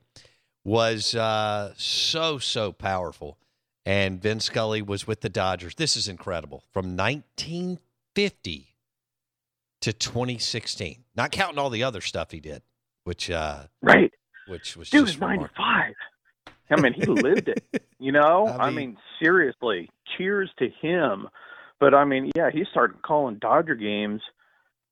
was 0.65 1.15
uh, 1.15 1.73
so, 1.77 2.39
so 2.39 2.73
powerful. 2.73 3.39
And 3.89 4.21
Vin 4.21 4.39
Scully 4.39 4.83
was 4.83 5.07
with 5.07 5.23
the 5.23 5.31
Dodgers. 5.31 5.75
This 5.77 5.97
is 5.97 6.09
incredible. 6.09 6.63
From 6.75 6.95
1950 6.95 8.75
to 9.81 9.93
2016, 9.95 11.05
not 11.17 11.31
counting 11.33 11.59
all 11.59 11.71
the 11.71 11.83
other 11.85 12.03
stuff 12.03 12.31
he 12.31 12.39
did, 12.39 12.61
which 13.05 13.31
uh, 13.31 13.63
right, 13.81 14.13
which 14.47 14.77
was 14.77 14.91
dude 14.91 15.07
just 15.07 15.15
is 15.15 15.21
95. 15.23 15.95
I 16.71 16.81
mean, 16.83 16.93
he 16.93 17.07
lived 17.07 17.49
it. 17.49 17.65
You 18.01 18.13
know, 18.13 18.47
I 18.47 18.67
I 18.67 18.67
mean- 18.67 18.77
mean, 18.77 18.97
seriously, 19.21 19.91
cheers 20.17 20.51
to 20.59 20.69
him. 20.83 21.27
But 21.81 21.95
I 21.95 22.05
mean, 22.05 22.31
yeah, 22.37 22.51
he 22.53 22.65
started 22.71 23.01
calling 23.03 23.39
Dodger 23.41 23.75
games. 23.75 24.21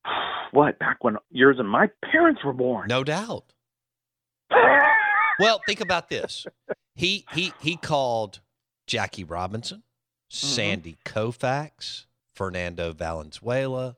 What 0.53 0.79
back 0.79 1.05
when 1.05 1.19
yours 1.31 1.57
and 1.59 1.69
my 1.69 1.91
parents 2.11 2.43
were 2.45 2.53
born? 2.55 2.87
No 2.89 3.05
doubt. 3.05 3.45
Well, 5.39 5.61
think 5.67 5.83
about 5.83 6.09
this. 6.09 6.47
He 6.95 7.27
he 7.35 7.53
he 7.61 7.77
called 7.77 8.41
Jackie 8.87 9.25
Robinson, 9.25 9.83
Sandy 10.29 10.97
Koufax, 11.05 12.07
Fernando 12.35 12.93
Valenzuela, 12.93 13.97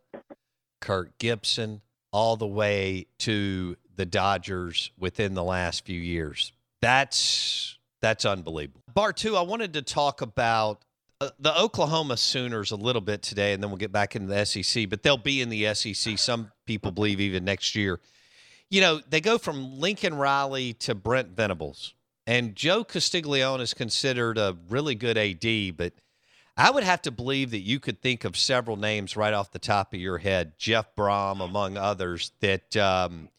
Kirk 0.81 1.19
Gibson, 1.19 1.83
all 2.13 2.37
the 2.37 2.47
way 2.47 3.07
to 3.19 3.77
the 3.97 4.07
Dodgers 4.07 4.91
within 4.99 5.35
the 5.35 5.45
last 5.45 5.85
few 5.85 6.01
years. 6.01 6.53
That's 6.81 7.79
that's 8.01 8.25
unbelievable. 8.25 8.83
Bartoo, 8.95 9.37
I 9.37 9.43
wanted 9.43 9.73
to 9.75 9.83
talk 9.83 10.21
about 10.21 10.85
uh, 11.21 11.31
the 11.41 11.59
Oklahoma 11.59 12.17
Sooners 12.17 12.71
a 12.71 12.77
little 12.77 13.03
bit 13.03 13.23
today, 13.23 13.53
and 13.53 13.63
then 13.63 13.71
we'll 13.71 13.79
get 13.79 13.91
back 13.91 14.15
into 14.15 14.29
the 14.29 14.45
SEC. 14.47 14.89
But 14.89 15.03
they'll 15.03 15.17
be 15.17 15.41
in 15.41 15.49
the 15.49 15.75
SEC. 15.75 16.17
Some 16.19 16.53
people 16.65 16.93
believe 16.93 17.21
even 17.21 17.45
next 17.45 17.75
year 17.75 18.01
you 18.71 18.81
know, 18.81 19.01
they 19.09 19.21
go 19.21 19.39
from 19.39 19.79
Lincoln 19.79 20.15
Riley 20.15 20.75
to 20.75 20.95
Brent 20.95 21.29
Venables. 21.31 21.95
And 22.29 22.55
Joe 22.55 22.85
Castiglione 22.85 23.63
is 23.63 23.73
considered 23.73 24.37
a 24.37 24.55
really 24.69 24.95
good 24.95 25.17
AD, 25.17 25.79
but 25.79 25.95
I 26.59 26.71
would 26.71 26.85
have 26.85 27.01
to 27.03 27.11
believe 27.11 27.53
that 27.53 27.61
you 27.61 27.81
could 27.81 28.03
think 28.03 28.23
of 28.25 28.37
several 28.37 28.77
names 28.77 29.17
right 29.17 29.33
off 29.33 29.51
the 29.51 29.59
top 29.59 29.95
of 29.95 30.01
your 30.01 30.19
head, 30.19 30.53
Jeff 30.59 30.95
Brohm 30.95 31.43
among 31.43 31.79
others, 31.79 32.33
that 32.41 32.77
um, 32.77 33.31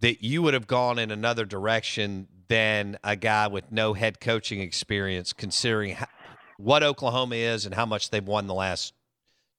that 0.00 0.24
you 0.24 0.42
would 0.42 0.54
have 0.54 0.66
gone 0.66 0.98
in 0.98 1.12
another 1.12 1.44
direction 1.44 2.26
than 2.48 2.98
a 3.04 3.14
guy 3.14 3.46
with 3.46 3.70
no 3.70 3.92
head 3.92 4.18
coaching 4.18 4.58
experience, 4.60 5.32
considering 5.32 5.94
how, 5.94 6.08
what 6.56 6.82
Oklahoma 6.82 7.36
is 7.36 7.64
and 7.64 7.76
how 7.76 7.86
much 7.86 8.10
they've 8.10 8.26
won 8.26 8.48
the 8.48 8.54
last 8.54 8.92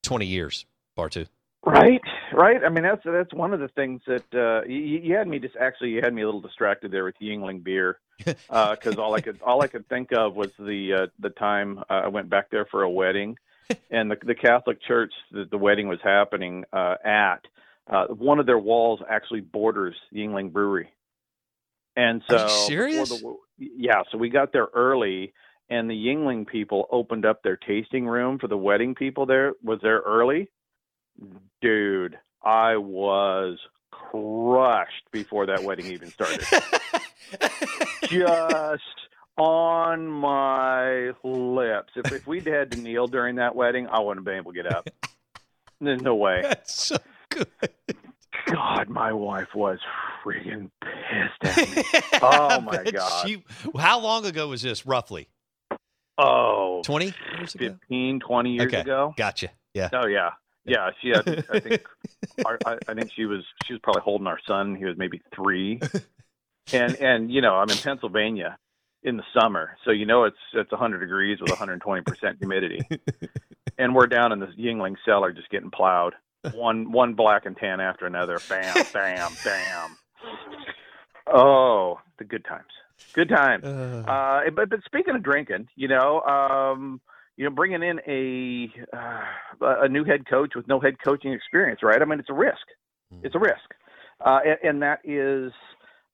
twenty 0.04 0.26
years. 0.26 0.66
Bartoo. 0.98 1.26
Right, 1.63 2.02
right. 2.34 2.63
I 2.63 2.69
mean, 2.69 2.84
that's 2.84 3.04
that's 3.06 3.34
one 3.34 3.54
of 3.54 3.60
the 3.60 3.67
things 3.67 4.02
that 4.08 4.26
uh, 4.34 4.67
you, 4.67 4.80
you 4.80 5.15
had 5.15 5.28
me 5.28 5.38
just 5.38 5.56
actually 5.56 5.89
you 5.91 6.02
had 6.02 6.12
me 6.13 6.24
a 6.24 6.26
little 6.26 6.41
distracted 6.41 6.91
there 6.91 7.04
with 7.04 7.13
Yuengling 7.21 7.63
beer 7.63 8.00
because 8.26 8.97
all 8.97 9.13
I 9.13 9.21
could 9.21 9.39
all 9.45 9.62
I 9.62 9.67
could 9.67 9.88
think 9.88 10.12
of 10.12 10.36
was 10.36 10.50
the 10.58 11.04
uh, 11.04 11.08
the 11.19 11.30
time 11.30 11.78
uh, 11.88 12.02
I 12.06 12.08
went 12.08 12.32
back 12.32 12.50
there 12.50 12.65
for 12.65 12.82
a 12.82 12.89
wedding, 12.89 13.38
and 13.91 14.10
the 14.10 14.17
the 14.26 14.34
Catholic 14.34 14.80
church 14.82 15.13
that 15.34 15.52
the 15.52 15.58
wedding 15.58 15.88
was 15.88 16.00
happening 16.04 16.63
uh, 16.74 16.95
at 17.06 17.41
uh, 17.88 18.08
one 18.08 18.39
of 18.39 18.47
their 18.47 18.58
walls 18.60 19.00
actually 19.08 19.41
borders 19.41 19.95
Yuengling 20.12 20.52
Brewery, 20.52 20.89
and 21.95 22.24
so 22.28 22.38
Are 22.38 22.50
you 22.50 22.65
serious? 22.65 23.10
the- 23.10 23.36
yeah, 23.60 24.02
so 24.12 24.17
we 24.17 24.30
got 24.30 24.52
there 24.52 24.67
early. 24.74 25.34
And 25.69 25.89
the 25.89 25.93
Yuengling 25.93 26.47
people 26.47 26.86
opened 26.91 27.26
up 27.26 27.43
their 27.43 27.56
tasting 27.56 28.06
room 28.06 28.39
for 28.39 28.50
the 28.50 28.58
wedding 28.58 28.93
people. 28.93 29.26
There 29.26 29.54
was 29.63 29.80
there 29.82 30.00
early, 30.00 30.50
dude, 31.62 32.17
I 32.43 32.78
was 32.78 33.60
crushed 33.91 35.06
before 35.12 35.45
that 35.47 35.63
wedding 35.63 35.88
even 35.88 36.10
started. 36.10 36.41
Just 38.04 38.84
on 39.38 40.08
my 40.08 41.12
lips. 41.24 41.93
If, 41.95 42.12
if 42.12 42.28
we'd 42.28 42.45
had 42.45 42.71
to 42.71 42.78
kneel 42.78 43.08
during 43.08 43.36
that 43.36 43.56
wedding, 43.56 43.88
I 43.88 44.00
wouldn't 44.00 44.19
have 44.19 44.26
been 44.26 44.38
able 44.38 44.54
to 44.54 44.63
get 44.63 44.74
up. 44.74 44.89
There's 45.80 46.02
no 46.02 46.15
way. 46.15 46.41
That's 46.43 46.74
so 46.74 46.97
good. 47.30 47.47
God, 48.45 48.89
my 48.89 49.13
wife 49.13 49.47
was 49.56 49.80
freaking 50.24 50.69
pissed 50.82 51.58
at 51.60 51.76
me. 51.76 51.84
Oh, 52.24 52.62
my 52.62 52.84
God. 52.84 53.28
she- 53.28 53.43
how 53.78 54.00
long 54.00 54.26
ago 54.26 54.50
was 54.50 54.62
this, 54.62 54.86
roughly? 54.86 55.28
Oh, 56.17 56.82
20 56.86 57.13
years 57.38 57.56
ago? 57.56 57.69
15, 57.82 58.19
20 58.19 58.52
years 58.52 58.67
okay. 58.67 58.82
ago. 58.82 59.13
Gotcha. 59.17 59.50
Yeah. 59.74 59.89
Oh 59.93 60.06
yeah, 60.06 60.32
yeah. 60.65 60.91
She 61.02 61.10
had. 61.10 61.45
I 61.52 61.60
think. 61.60 61.84
our, 62.45 62.58
I, 62.65 62.78
I 62.88 62.93
think 62.93 63.12
she 63.13 63.26
was. 63.26 63.43
She 63.65 63.74
was 63.74 63.82
probably 63.82 64.02
holding 64.02 64.28
our 64.28 64.39
son. 64.47 64.76
He 64.76 64.86
was 64.86 64.97
maybe 64.97 65.21
three. 65.34 65.80
And 66.74 66.95
and 66.95 67.32
you 67.32 67.41
know 67.41 67.56
I'm 67.56 67.69
in 67.69 67.78
Pennsylvania 67.78 68.58
in 69.04 69.17
the 69.17 69.24
summer, 69.38 69.78
so 69.84 69.91
you 69.91 70.06
know 70.06 70.26
it's 70.26 70.38
it's 70.54 70.71
100 70.71 71.00
degrees 71.00 71.41
with 71.41 71.50
120 71.50 72.02
percent 72.04 72.38
humidity, 72.39 72.80
and 73.78 73.95
we're 73.95 74.08
down 74.08 74.32
in 74.32 74.39
the 74.39 74.47
Yuengling 74.47 74.95
cellar 75.04 75.34
just 75.34 75.50
getting 75.50 75.71
plowed. 75.71 76.13
One 76.54 76.91
one 76.91 77.13
black 77.13 77.45
and 77.45 77.58
tan 77.58 77.80
after 77.80 78.06
another. 78.06 78.39
Bam, 78.47 78.74
bam, 78.93 79.32
bam. 79.43 79.97
Oh, 81.28 82.00
the 82.17 82.24
good 82.24 82.45
times. 82.45 82.71
Good 83.13 83.30
times. 83.30 83.63
Uh, 83.65 84.41
but 84.56 84.69
but 84.69 84.80
speaking 84.86 85.15
of 85.15 85.24
drinking, 85.24 85.67
you 85.76 85.88
know, 85.88 86.21
um, 86.21 87.02
you 87.41 87.49
know, 87.49 87.56
bringing 87.56 87.82
in 87.82 87.99
a 88.08 88.71
uh, 88.95 89.82
a 89.82 89.89
new 89.89 90.04
head 90.04 90.30
coach 90.30 90.51
with 90.56 90.67
no 90.67 90.80
head 90.80 90.93
coaching 91.04 91.34
experience, 91.34 91.80
right? 91.82 91.99
I 91.99 92.06
mean, 92.06 92.19
it's 92.19 92.30
a 92.30 92.36
risk. 92.36 92.67
It's 93.23 93.34
a 93.34 93.39
risk, 93.39 93.56
uh, 94.23 94.41
and, 94.45 94.58
and 94.63 94.82
that 94.84 94.99
is 95.04 95.51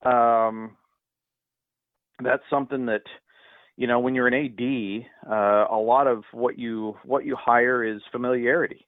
um, 0.06 0.78
that's 2.24 2.44
something 2.50 2.86
that 2.86 3.02
you 3.76 3.88
know 3.88 4.00
when 4.00 4.16
you're 4.16 4.28
an 4.28 4.34
AD, 4.34 5.30
uh, 5.30 5.66
a 5.70 5.76
lot 5.76 6.08
of 6.08 6.24
what 6.32 6.58
you 6.58 6.96
what 7.04 7.26
you 7.26 7.36
hire 7.36 7.84
is 7.84 8.02
familiarity. 8.10 8.88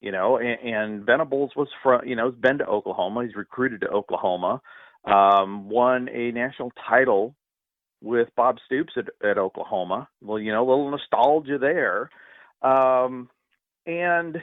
You 0.00 0.12
know, 0.12 0.38
and, 0.38 0.58
and 0.74 1.04
Venables 1.04 1.50
was 1.56 1.68
from 1.82 2.06
you 2.06 2.16
know 2.16 2.30
he's 2.30 2.40
been 2.40 2.56
to 2.56 2.66
Oklahoma. 2.66 3.26
He's 3.26 3.36
recruited 3.36 3.82
to 3.82 3.88
Oklahoma. 3.88 4.62
Um, 5.04 5.68
won 5.68 6.08
a 6.08 6.32
national 6.32 6.72
title 6.88 7.36
with 8.02 8.28
Bob 8.36 8.58
Stoops 8.66 8.92
at, 8.96 9.06
at 9.28 9.38
Oklahoma. 9.38 10.08
Well, 10.22 10.38
you 10.38 10.52
know, 10.52 10.66
a 10.66 10.68
little 10.68 10.90
nostalgia 10.90 11.58
there. 11.58 12.10
Um, 12.62 13.28
and 13.86 14.42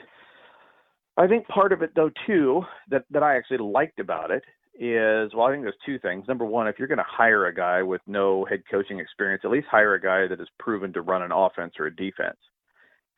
I 1.16 1.26
think 1.26 1.46
part 1.48 1.72
of 1.72 1.82
it, 1.82 1.92
though, 1.94 2.10
too, 2.26 2.62
that, 2.90 3.04
that 3.10 3.22
I 3.22 3.36
actually 3.36 3.58
liked 3.58 4.00
about 4.00 4.30
it 4.30 4.42
is 4.76 5.32
well, 5.32 5.46
I 5.46 5.52
think 5.52 5.62
there's 5.62 5.74
two 5.86 6.00
things. 6.00 6.26
Number 6.26 6.44
one, 6.44 6.66
if 6.66 6.78
you're 6.78 6.88
going 6.88 6.98
to 6.98 7.04
hire 7.06 7.46
a 7.46 7.54
guy 7.54 7.82
with 7.82 8.00
no 8.08 8.44
head 8.44 8.64
coaching 8.68 8.98
experience, 8.98 9.42
at 9.44 9.50
least 9.52 9.68
hire 9.70 9.94
a 9.94 10.00
guy 10.00 10.26
that 10.26 10.40
is 10.40 10.48
proven 10.58 10.92
to 10.94 11.02
run 11.02 11.22
an 11.22 11.30
offense 11.30 11.74
or 11.78 11.86
a 11.86 11.94
defense. 11.94 12.38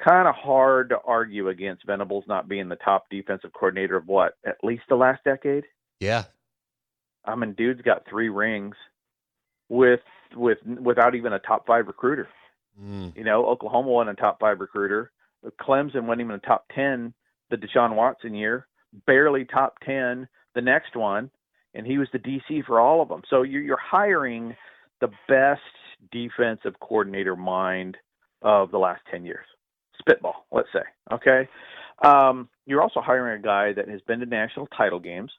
kind 0.02 0.28
of 0.28 0.34
hard 0.34 0.90
to 0.90 0.98
argue 1.06 1.48
against 1.48 1.86
Venables 1.86 2.24
not 2.28 2.48
being 2.48 2.68
the 2.68 2.76
top 2.76 3.06
defensive 3.10 3.52
coordinator 3.52 3.96
of 3.96 4.06
what 4.06 4.34
at 4.46 4.56
least 4.62 4.82
the 4.88 4.96
last 4.96 5.24
decade. 5.24 5.64
Yeah, 6.00 6.24
I 7.24 7.34
mean, 7.34 7.54
dude's 7.54 7.82
got 7.82 8.06
three 8.08 8.28
rings 8.28 8.76
with 9.68 10.00
with 10.36 10.58
without 10.64 11.14
even 11.14 11.32
a 11.32 11.38
top 11.40 11.66
five 11.66 11.86
recruiter. 11.86 12.28
Mm. 12.80 13.16
You 13.16 13.24
know, 13.24 13.46
Oklahoma 13.46 13.88
won 13.88 14.08
a 14.08 14.14
top 14.14 14.38
five 14.40 14.60
recruiter. 14.60 15.12
Clemson 15.60 16.04
wasn't 16.04 16.22
even 16.22 16.34
a 16.34 16.38
top 16.40 16.66
ten 16.74 17.14
the 17.50 17.56
Deshaun 17.56 17.94
Watson 17.94 18.34
year, 18.34 18.66
barely 19.06 19.44
top 19.44 19.78
ten 19.84 20.28
the 20.54 20.60
next 20.60 20.96
one, 20.96 21.30
and 21.74 21.86
he 21.86 21.98
was 21.98 22.08
the 22.12 22.18
DC 22.18 22.64
for 22.64 22.80
all 22.80 23.02
of 23.02 23.08
them. 23.08 23.22
So 23.28 23.42
you're, 23.42 23.62
you're 23.62 23.78
hiring 23.78 24.56
the 25.00 25.08
best 25.28 25.60
defensive 26.10 26.74
coordinator 26.80 27.36
mind 27.36 27.96
of 28.42 28.70
the 28.70 28.78
last 28.78 29.02
ten 29.10 29.24
years. 29.24 29.46
Spitball, 29.98 30.46
let's 30.50 30.68
say. 30.72 30.82
Okay. 31.12 31.48
Um, 32.04 32.48
you're 32.66 32.82
also 32.82 33.00
hiring 33.00 33.40
a 33.40 33.42
guy 33.42 33.72
that 33.72 33.88
has 33.88 34.00
been 34.02 34.20
to 34.20 34.26
national 34.26 34.66
title 34.76 35.00
games. 35.00 35.30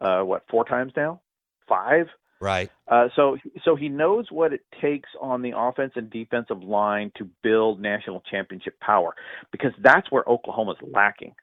Uh, 0.00 0.22
what 0.22 0.44
four 0.50 0.64
times 0.64 0.92
now? 0.96 1.20
Five. 1.68 2.06
Right. 2.40 2.70
Uh, 2.86 3.08
so 3.16 3.36
so 3.64 3.74
he 3.74 3.88
knows 3.88 4.26
what 4.30 4.52
it 4.52 4.60
takes 4.80 5.08
on 5.20 5.42
the 5.42 5.52
offense 5.56 5.92
and 5.96 6.08
defensive 6.08 6.62
line 6.62 7.10
to 7.16 7.28
build 7.42 7.80
national 7.80 8.22
championship 8.30 8.78
power 8.80 9.14
because 9.50 9.72
that's 9.82 10.10
where 10.10 10.22
Oklahoma's 10.28 10.76
lacking. 10.82 11.34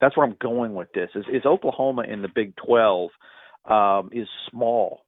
That's 0.00 0.16
where 0.16 0.26
I'm 0.26 0.36
going 0.40 0.74
with 0.74 0.88
this. 0.94 1.10
Is, 1.14 1.26
is 1.30 1.44
Oklahoma 1.44 2.04
in 2.08 2.22
the 2.22 2.28
Big 2.34 2.54
12 2.56 3.10
um, 3.68 4.10
is 4.12 4.26
small. 4.50 5.02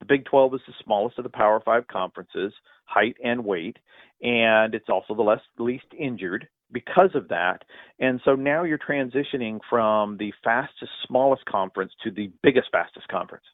The 0.00 0.06
Big 0.06 0.24
12 0.24 0.54
is 0.54 0.60
the 0.66 0.72
smallest 0.84 1.18
of 1.18 1.24
the 1.24 1.30
Power 1.30 1.60
Five 1.62 1.86
conferences, 1.88 2.52
height 2.84 3.16
and 3.22 3.44
weight, 3.44 3.76
and 4.22 4.74
it's 4.74 4.88
also 4.88 5.14
the 5.14 5.22
less 5.22 5.40
least 5.58 5.86
injured 5.98 6.48
because 6.72 7.10
of 7.14 7.28
that. 7.28 7.64
And 7.98 8.20
so 8.24 8.34
now 8.34 8.64
you're 8.64 8.78
transitioning 8.78 9.58
from 9.68 10.16
the 10.16 10.32
fastest, 10.44 10.92
smallest 11.06 11.44
conference 11.44 11.92
to 12.04 12.10
the 12.10 12.30
biggest, 12.42 12.68
fastest 12.72 13.08
conference. 13.08 13.44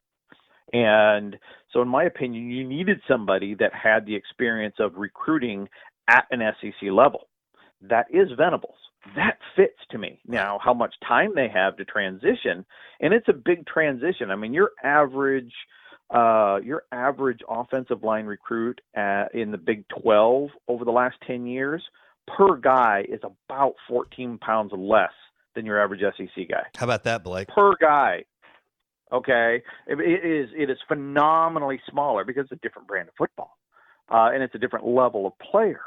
And 0.74 1.38
so, 1.72 1.80
in 1.82 1.88
my 1.88 2.02
opinion, 2.02 2.50
you 2.50 2.66
needed 2.66 3.00
somebody 3.06 3.54
that 3.54 3.72
had 3.72 4.06
the 4.06 4.16
experience 4.16 4.74
of 4.80 4.96
recruiting 4.96 5.68
at 6.10 6.26
an 6.32 6.40
SEC 6.60 6.90
level. 6.90 7.28
That 7.80 8.06
is 8.10 8.28
Venables. 8.37 8.74
That 9.14 9.38
fits 9.54 9.78
to 9.90 9.98
me. 9.98 10.20
Now, 10.26 10.58
how 10.62 10.74
much 10.74 10.94
time 11.06 11.32
they 11.37 11.48
have 11.48 11.76
to 11.76 11.84
transition, 11.84 12.66
and 13.00 13.14
it's 13.14 13.28
a 13.28 13.32
big 13.32 13.66
transition. 13.66 14.32
I 14.32 14.37
mean, 14.37 14.52
your 14.52 14.70
average, 14.82 15.52
uh, 16.10 16.58
your 16.64 16.82
average 16.90 17.40
offensive 17.48 18.02
line 18.02 18.26
recruit 18.26 18.80
at, 18.96 19.32
in 19.32 19.52
the 19.52 19.58
Big 19.58 19.84
12 20.02 20.50
over 20.66 20.84
the 20.84 20.90
last 20.90 21.16
10 21.26 21.46
years 21.46 21.82
per 22.26 22.56
guy 22.56 23.04
is 23.08 23.20
about 23.22 23.74
14 23.87 24.38
pounds 24.38 24.72
less 24.76 25.12
than 25.54 25.66
your 25.66 25.80
average 25.80 26.00
SEC 26.00 26.48
guy. 26.48 26.64
How 26.76 26.84
about 26.84 27.04
that, 27.04 27.22
Blake? 27.22 27.48
Per 27.48 27.74
guy. 27.80 28.24
Okay, 29.14 29.62
it, 29.87 30.00
it 30.00 30.27
is 30.29 30.50
it 30.57 30.70
is 30.70 30.79
phenomenally 30.88 31.81
smaller 31.88 32.24
because 32.24 32.46
it's 32.50 32.61
a 32.61 32.66
different 32.66 32.88
brand 32.88 33.09
of 33.09 33.14
football, 33.16 33.57
uh, 34.11 34.31
and 34.35 34.42
it's 34.42 34.57
a 34.57 34.59
different 34.59 34.87
level 34.87 35.24
of 35.24 35.33
player. 35.38 35.83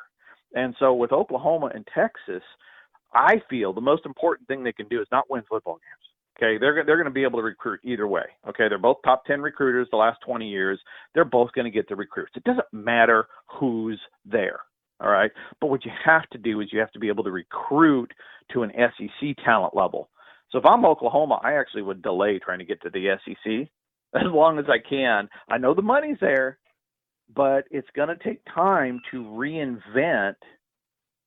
And 0.54 0.74
so 0.80 0.94
with 0.94 1.12
Oklahoma 1.12 1.72
and 1.76 1.86
Texas, 1.94 2.42
I 3.14 3.42
feel 3.50 3.74
the 3.74 3.82
most 3.82 4.06
important 4.06 4.48
thing 4.48 4.64
they 4.64 4.72
can 4.72 4.88
do 4.88 5.02
is 5.02 5.08
not 5.12 5.30
win 5.30 5.44
football 5.50 5.74
games. 5.74 6.08
Okay, 6.38 6.58
they're 6.58 6.86
they're 6.86 6.96
going 6.96 7.06
to 7.06 7.12
be 7.12 7.24
able 7.24 7.40
to 7.40 7.44
recruit 7.44 7.82
either 7.84 8.08
way. 8.08 8.24
Okay, 8.48 8.70
they're 8.70 8.78
both 8.78 8.98
top 9.04 9.26
ten 9.26 9.42
recruiters 9.42 9.90
the 9.92 9.98
last 9.98 10.20
20 10.26 10.48
years. 10.48 10.80
They're 11.14 11.26
both 11.26 11.52
going 11.52 11.66
to 11.66 11.72
get 11.72 11.90
the 11.90 11.98
recruits. 11.98 12.32
It 12.36 12.46
doesn't 12.46 12.72
matter 12.72 13.28
who's 13.60 14.00
there. 14.24 14.60
All 15.02 15.10
right, 15.10 15.32
but 15.60 15.68
what 15.68 15.84
you 15.84 15.92
have 16.06 16.28
to 16.30 16.38
do 16.38 16.62
is 16.62 16.70
you 16.72 16.80
have 16.80 16.92
to 16.94 17.00
be 17.00 17.10
able 17.10 17.26
to 17.26 17.32
recruit 17.32 18.12
to 18.54 18.64
an 18.64 18.72
SEC 18.76 19.36
talent 19.44 19.76
level. 19.76 20.10
So 20.52 20.60
if 20.60 20.66
I'm 20.66 20.86
Oklahoma, 20.86 21.40
I 21.44 21.54
actually 21.54 21.82
would 21.82 22.02
delay 22.02 22.40
trying 22.40 22.60
to 22.60 22.66
get 22.66 22.82
to 22.84 22.90
the 22.90 23.18
SEC 23.26 23.70
as 24.16 24.32
long 24.32 24.60
as 24.60 24.66
I 24.70 24.78
can. 24.78 25.28
I 25.50 25.58
know 25.58 25.74
the 25.74 25.82
money's 25.82 26.18
there, 26.22 26.58
but 27.34 27.66
it's 27.72 27.90
going 27.96 28.10
to 28.10 28.24
take 28.24 28.42
time 28.54 29.02
to 29.12 29.24
reinvent 29.24 30.36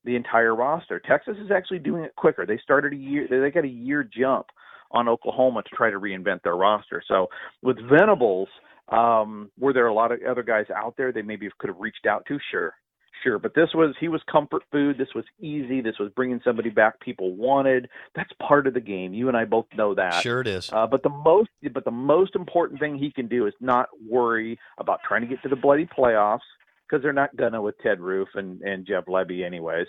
the 0.05 0.17
entire 0.17 0.55
roster. 0.55 0.99
Texas 0.99 1.37
is 1.45 1.51
actually 1.51 1.81
doing 1.81 2.05
it 2.05 2.17
quicker. 2.17 2.47
They 2.47 2.59
started 2.63 2.95
a 2.95 2.97
year 2.97 3.27
they 3.29 3.51
got 3.51 3.65
a 3.65 3.69
year 3.69 4.03
jump 4.03 4.47
on 4.93 5.09
Oklahoma 5.09 5.63
to 5.63 5.77
try 5.77 5.91
to 5.91 6.01
reinvent 6.01 6.43
their 6.43 6.57
roster. 6.57 7.03
So 7.07 7.29
with 7.63 7.77
Venables, 7.89 8.49
um, 8.89 9.51
were 9.59 9.75
there 9.75 9.87
a 9.87 9.95
lot 9.95 10.11
of 10.11 10.21
other 10.29 10.43
guys 10.43 10.67
out 10.75 10.95
there 10.97 11.13
they 11.13 11.23
maybe 11.23 11.49
could 11.59 11.69
have 11.69 11.79
reached 11.79 12.07
out 12.07 12.25
to? 12.27 12.39
Sure 12.51 12.75
sure. 13.23 13.39
But 13.39 13.55
this 13.55 13.69
was 13.75 13.95
he 14.01 14.09
was 14.09 14.23
comfort 14.31 14.63
food. 14.71 14.99
This 14.99 15.15
was 15.15 15.25
easy. 15.41 15.81
This 15.81 15.99
was 15.99 16.11
bringing 16.15 16.41
somebody 16.45 16.71
back 16.71 17.01
people 17.01 17.35
wanted. 17.35 17.89
That's 18.15 18.31
part 18.47 18.67
of 18.67 18.75
the 18.75 18.81
game. 18.81 19.15
You 19.15 19.29
and 19.29 19.37
I 19.37 19.45
both 19.45 19.67
know 19.77 19.95
that. 19.95 20.23
Sure, 20.23 20.41
it 20.41 20.47
is. 20.47 20.71
Uh, 20.73 20.87
but 20.87 21.03
the 21.03 21.11
most 21.11 21.51
but 21.73 21.85
the 21.85 21.91
most 21.91 22.35
important 22.35 22.81
thing 22.81 22.97
he 22.97 23.11
can 23.11 23.29
do 23.29 23.47
is 23.47 23.55
not 23.61 23.89
worry 24.09 24.59
about 24.79 25.01
trying 25.07 25.23
to 25.23 25.27
get 25.27 25.43
to 25.43 25.49
the 25.49 25.57
bloody 25.57 25.87
playoffs 25.87 26.41
because 26.89 27.03
they're 27.03 27.13
not 27.13 27.37
gonna 27.37 27.63
with 27.63 27.79
Ted 27.83 28.01
Roof 28.01 28.29
and 28.35 28.61
and 28.63 28.87
Jeff 28.87 29.07
Lebby 29.07 29.45
anyways, 29.45 29.87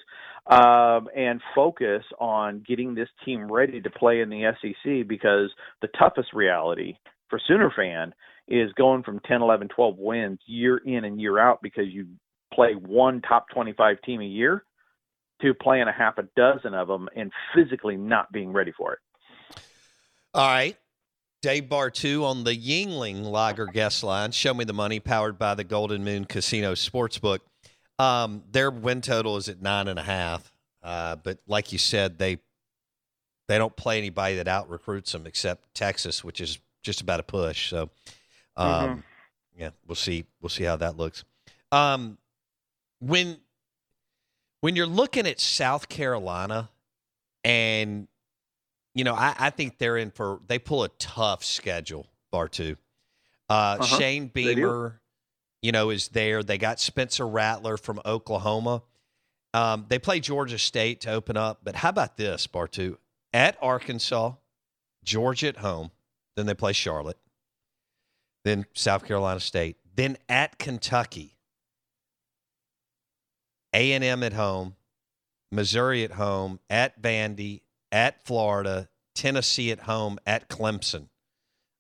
um, 0.48 1.08
and 1.16 1.42
focus 1.56 2.04
on 2.20 2.64
getting 2.68 2.94
this 2.94 3.10
team 3.26 3.52
ready 3.52 3.82
to 3.82 3.90
play 3.90 4.22
in 4.22 4.30
the 4.30 4.54
SEC 4.62 5.08
because 5.08 5.50
the 5.82 5.90
toughest 6.00 6.34
reality 6.34 6.98
for 7.30 7.40
Sooner 7.48 7.72
fan 7.76 8.14
is 8.48 8.72
going 8.74 9.02
from 9.04 9.20
10, 9.22 9.42
11, 9.42 9.70
12 9.70 9.96
wins 9.98 10.40
year 10.46 10.78
in 10.78 11.06
and 11.06 11.22
year 11.22 11.40
out 11.40 11.60
because 11.62 11.86
you 11.88 12.08
play 12.54 12.74
one 12.74 13.22
top 13.22 13.50
25 13.50 14.02
team 14.02 14.22
a 14.22 14.26
year 14.26 14.66
to 15.42 15.54
playing 15.54 15.88
a 15.88 15.92
half 15.92 16.18
a 16.18 16.24
dozen 16.36 16.74
of 16.74 16.88
them 16.88 17.10
and 17.16 17.32
physically 17.56 17.98
not 17.98 18.32
being 18.32 18.52
ready 18.52 18.72
for 18.72 18.94
it. 18.94 19.00
All 20.34 20.48
right. 20.48 20.78
Dave 21.42 21.64
Bartoo 21.64 22.24
on 22.24 22.44
the 22.44 22.56
Yuengling 22.56 23.24
Lager 23.24 23.66
guest 23.66 24.04
line. 24.04 24.32
Show 24.32 24.54
me 24.54 24.64
the 24.64 24.74
money 24.74 25.00
powered 25.00 25.40
by 25.40 25.56
the 25.56 25.64
Golden 25.64 26.04
Moon 26.04 26.26
Casino 26.26 26.74
Sportsbook. 26.74 27.40
Um, 27.98 28.44
their 28.52 28.70
win 28.70 29.02
total 29.02 29.38
is 29.38 29.50
at 29.50 29.62
nine 29.62 29.88
and 29.88 29.98
a 29.98 30.04
half. 30.04 30.52
Uh, 30.84 31.16
but 31.16 31.40
like 31.48 31.72
you 31.72 31.78
said, 31.78 32.18
they 32.18 32.38
they 33.48 33.58
don't 33.58 33.76
play 33.76 33.98
anybody 33.98 34.36
that 34.36 34.48
out 34.48 34.70
recruits 34.70 35.12
them 35.12 35.26
except 35.28 35.74
Texas, 35.74 36.24
which 36.24 36.40
is 36.40 36.60
just 36.84 37.02
about 37.02 37.20
a 37.20 37.24
push. 37.24 37.70
So, 37.70 37.90
um, 38.56 38.68
mm-hmm. 38.68 39.00
yeah, 39.58 39.70
we'll 39.86 39.96
see. 39.96 40.26
We'll 40.42 40.50
see 40.50 40.64
how 40.64 40.78
that 40.78 40.96
looks. 40.96 41.24
Um, 41.72 42.18
when 43.02 43.38
when 44.62 44.76
you're 44.76 44.88
looking 44.88 45.28
at 45.28 45.40
South 45.40 45.90
Carolina 45.90 46.70
and 47.44 48.08
you 48.94 49.04
know, 49.04 49.16
I, 49.16 49.36
I 49.38 49.50
think 49.50 49.78
they're 49.78 49.98
in 49.98 50.12
for 50.12 50.40
they 50.48 50.60
pull 50.60 50.84
a 50.84 50.90
tough 50.90 51.44
schedule, 51.44 52.08
Bartoo. 52.34 52.78
Uh, 53.50 53.78
uh-huh. 53.80 53.98
Shane 53.98 54.28
Beamer, 54.28 55.02
you 55.62 55.72
know, 55.72 55.90
is 55.90 56.10
there. 56.10 56.44
They 56.44 56.58
got 56.58 56.80
Spencer 56.80 57.28
Rattler 57.28 57.78
from 57.78 58.02
Oklahoma. 58.06 58.84
Um, 59.54 59.86
they 59.90 60.00
play 60.00 60.20
Georgia 60.20 60.58
State 60.58 61.02
to 61.02 61.12
open 61.12 61.36
up, 61.36 61.60
but 61.64 61.76
how 61.76 61.90
about 61.90 62.16
this, 62.16 62.48
Bartoo? 62.48 62.98
At 63.34 63.58
Arkansas, 63.62 64.34
Georgia 65.04 65.48
at 65.48 65.58
home, 65.58 65.92
then 66.38 66.46
they 66.46 66.54
play 66.54 66.72
Charlotte, 66.72 67.18
then 68.46 68.66
South 68.74 69.06
Carolina 69.06 69.42
State, 69.42 69.78
then 69.94 70.18
at 70.30 70.58
Kentucky, 70.58 71.36
a&M 73.74 74.24
at 74.24 74.34
home, 74.34 74.76
Missouri 75.52 76.04
at 76.04 76.12
home, 76.12 76.60
at 76.70 77.02
Vandy, 77.02 77.62
at 77.92 78.24
Florida, 78.26 78.90
Tennessee 79.16 79.72
at 79.72 79.82
home, 79.82 80.18
at 80.26 80.50
Clemson. 80.50 81.08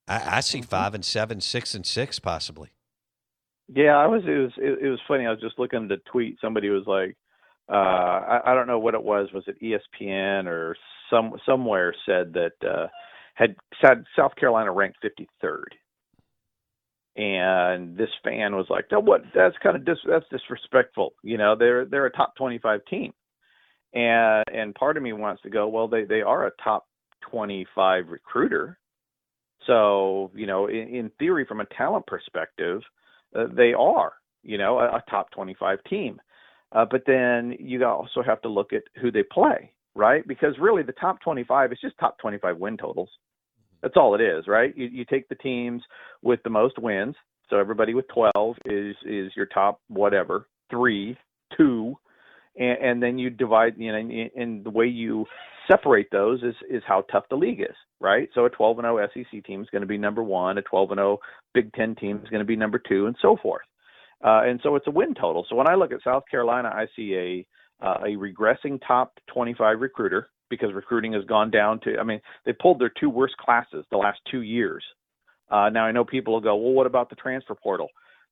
I, 0.08 0.38
I 0.38 0.40
see 0.42 0.60
mm-hmm. 0.60 0.68
five 0.68 0.94
and 0.94 1.06
seven, 1.06 1.42
six 1.42 1.74
and 1.74 1.86
six, 1.86 2.20
possibly. 2.20 2.70
Yeah, 3.74 3.96
I 3.96 4.08
was. 4.08 4.24
It 4.26 4.38
was. 4.38 4.52
It, 4.58 4.86
it 4.86 4.90
was 4.90 5.00
funny. 5.08 5.26
I 5.26 5.32
was 5.32 5.40
just 5.40 5.58
looking 5.58 5.88
to 5.90 5.98
tweet. 6.12 6.38
Somebody 6.42 6.70
was 6.70 6.84
like, 6.88 7.16
uh, 7.70 7.76
I, 7.76 8.42
I 8.48 8.54
don't 8.54 8.68
know 8.68 8.80
what 8.80 8.96
it 8.96 9.04
was. 9.04 9.30
Was 9.34 9.46
it 9.48 9.62
ESPN 9.62 10.46
or 10.46 10.76
some 11.10 11.34
somewhere 11.46 11.96
said 12.06 12.34
that 12.34 12.52
uh, 12.68 12.88
had 13.36 13.56
said 13.82 14.04
South 14.18 14.36
Carolina 14.36 14.72
ranked 14.72 14.98
53rd 15.02 15.64
and 17.16 17.98
this 17.98 18.10
fan 18.24 18.56
was 18.56 18.68
like, 18.70 18.86
"No, 18.92 19.00
what? 19.00 19.22
That's 19.36 19.56
kind 19.62 19.76
of 19.76 19.86
dis- 19.86 20.06
that's 20.08 20.26
disrespectful." 20.30 21.14
You 21.24 21.38
know, 21.38 21.56
they're 21.56 21.86
they're 21.86 22.06
a 22.06 22.12
top 22.12 22.36
25 22.38 22.82
team, 22.90 23.14
and 23.94 24.46
and 24.54 24.76
part 24.76 24.98
of 24.98 25.04
me 25.04 25.14
wants 25.14 25.42
to 25.44 25.50
go, 25.50 25.68
well, 25.68 25.88
they 25.88 26.06
they 26.06 26.22
are 26.22 26.48
a 26.48 26.52
top 26.64 26.86
25 27.30 28.08
recruiter, 28.10 28.80
so 29.68 30.32
you 30.34 30.48
know, 30.48 30.68
in, 30.68 30.88
in 30.96 31.12
theory, 31.20 31.46
from 31.46 31.62
a 31.62 31.66
talent 31.78 32.06
perspective, 32.08 32.82
uh, 33.36 33.46
they 33.56 33.74
are, 33.74 34.14
you 34.44 34.58
know, 34.58 34.80
a, 34.80 34.86
a 34.86 35.04
top 35.10 35.32
25 35.32 35.80
team. 35.90 36.20
Uh, 36.72 36.86
but 36.90 37.04
then 37.06 37.56
you 37.60 37.84
also 37.86 38.24
have 38.24 38.42
to 38.42 38.50
look 38.50 38.74
at 38.74 38.84
who 39.02 39.12
they 39.12 39.24
play, 39.24 39.74
right? 39.94 40.26
Because 40.28 40.56
really, 40.60 40.84
the 40.84 40.94
top 40.94 41.20
25 41.22 41.74
is 41.74 41.80
just 41.82 41.98
top 42.00 42.18
25 42.20 42.58
win 42.58 42.78
totals. 42.78 43.10
That's 43.82 43.96
all 43.98 44.16
it 44.16 44.22
is, 44.22 44.48
right? 44.48 44.76
You, 44.76 44.88
you 44.92 45.06
take 45.06 45.28
the 45.30 45.36
teams 45.36 45.82
with 46.22 46.42
the 46.44 46.50
most 46.50 46.78
wins. 46.78 47.16
So 47.50 47.58
everybody 47.58 47.94
with 47.94 48.06
12 48.14 48.56
is 48.66 48.96
is 49.06 49.32
your 49.36 49.46
top 49.48 49.82
whatever 49.88 50.48
three, 50.70 51.18
two, 51.58 51.96
and, 52.58 52.78
and 52.82 53.04
then 53.04 53.18
you 53.18 53.30
divide. 53.30 53.74
You 53.78 53.92
know, 53.92 53.98
and, 53.98 54.32
and 54.36 54.64
the 54.64 54.70
way 54.70 54.86
you 54.86 55.26
separate 55.70 56.10
those 56.12 56.42
is 56.44 56.56
is 56.70 56.84
how 56.88 57.02
tough 57.12 57.26
the 57.30 57.36
league 57.36 57.60
is, 57.60 57.76
right? 58.00 58.30
So 58.34 58.46
a 58.46 58.50
12 58.50 58.80
and 58.80 58.86
0 58.86 59.08
SEC 59.14 59.44
team 59.44 59.62
is 59.62 59.70
going 59.70 59.82
to 59.82 59.88
be 59.88 59.98
number 59.98 60.24
one, 60.24 60.58
a 60.58 60.62
12 60.62 60.92
and 60.92 61.00
0 61.00 61.18
Big 61.54 61.74
Ten 61.74 61.96
team 61.96 62.22
is 62.24 62.30
going 62.30 62.40
to 62.40 62.46
be 62.46 62.56
number 62.56 62.80
two, 62.80 63.08
and 63.08 63.16
so 63.22 63.36
forth. 63.42 63.64
Uh, 64.24 64.44
and 64.44 64.60
so 64.64 64.76
it's 64.76 64.88
a 64.88 64.92
win 64.92 65.14
total. 65.14 65.46
So 65.50 65.56
when 65.56 65.70
I 65.70 65.76
look 65.76 65.92
at 65.92 66.04
South 66.04 66.24
Carolina, 66.30 66.70
I 66.70 66.86
see 66.96 67.16
a 67.16 67.86
uh, 67.86 67.98
a 68.04 68.10
regressing 68.10 68.80
top 68.88 69.12
25 69.34 69.82
recruiter 69.82 70.30
because 70.52 70.72
recruiting 70.74 71.14
has 71.14 71.26
gone 71.26 71.50
down 71.50 71.80
to. 71.80 71.98
I 71.98 72.04
mean, 72.04 72.22
they 72.46 72.54
pulled 72.54 72.80
their 72.80 72.92
two 73.00 73.10
worst 73.10 73.36
classes 73.38 73.84
the 73.90 73.98
last 73.98 74.20
two 74.30 74.42
years. 74.42 74.84
Uh, 75.50 75.70
now 75.70 75.84
I 75.86 75.92
know 75.92 76.06
people 76.06 76.34
will 76.34 76.42
go, 76.42 76.56
well, 76.56 76.74
what 76.74 76.86
about 76.86 77.10
the 77.10 77.16
transfer 77.16 77.56
portal? 77.56 77.88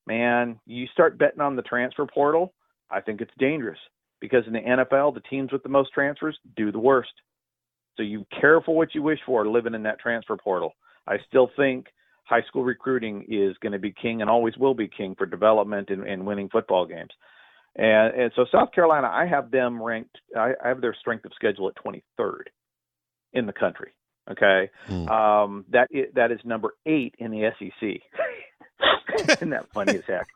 Man, 0.06 0.60
you 0.66 0.86
start 0.92 1.18
betting 1.18 1.40
on 1.40 1.56
the 1.56 1.62
transfer 1.62 2.06
portal, 2.06 2.54
I 2.90 3.00
think 3.00 3.20
it's 3.20 3.32
dangerous 3.38 3.78
because 4.20 4.44
in 4.46 4.52
the 4.52 4.60
NFL, 4.60 5.14
the 5.14 5.20
teams 5.28 5.52
with 5.52 5.62
the 5.62 5.68
most 5.68 5.92
transfers 5.92 6.38
do 6.56 6.70
the 6.70 6.78
worst. 6.78 7.12
So 7.96 8.02
you 8.02 8.24
careful 8.40 8.76
what 8.76 8.94
you 8.94 9.02
wish 9.02 9.18
for 9.26 9.46
living 9.46 9.74
in 9.74 9.82
that 9.82 9.98
transfer 9.98 10.36
portal. 10.36 10.72
I 11.06 11.16
still 11.28 11.50
think 11.56 11.86
high 12.24 12.42
school 12.42 12.64
recruiting 12.64 13.24
is 13.28 13.56
going 13.60 13.72
to 13.72 13.78
be 13.78 13.92
king 13.92 14.20
and 14.20 14.30
always 14.30 14.56
will 14.56 14.74
be 14.74 14.88
king 14.88 15.14
for 15.16 15.26
development 15.26 15.90
and, 15.90 16.06
and 16.06 16.24
winning 16.24 16.48
football 16.48 16.86
games. 16.86 17.10
And, 17.76 18.14
and 18.14 18.32
so 18.34 18.46
South 18.50 18.72
Carolina, 18.72 19.08
I 19.12 19.26
have 19.26 19.50
them 19.50 19.82
ranked. 19.82 20.16
I, 20.36 20.52
I 20.62 20.68
have 20.68 20.80
their 20.80 20.94
strength 20.98 21.24
of 21.24 21.32
schedule 21.34 21.68
at 21.68 21.74
23rd 21.82 22.44
in 23.32 23.46
the 23.46 23.52
country. 23.52 23.92
Okay, 24.30 24.70
mm. 24.88 25.10
um, 25.10 25.64
that 25.70 25.88
is, 25.90 26.06
that 26.14 26.30
is 26.30 26.38
number 26.44 26.74
eight 26.86 27.14
in 27.18 27.30
the 27.32 27.50
SEC. 27.58 29.28
Isn't 29.28 29.50
that 29.50 29.72
funny 29.72 29.96
as 29.96 30.04
heck? 30.06 30.28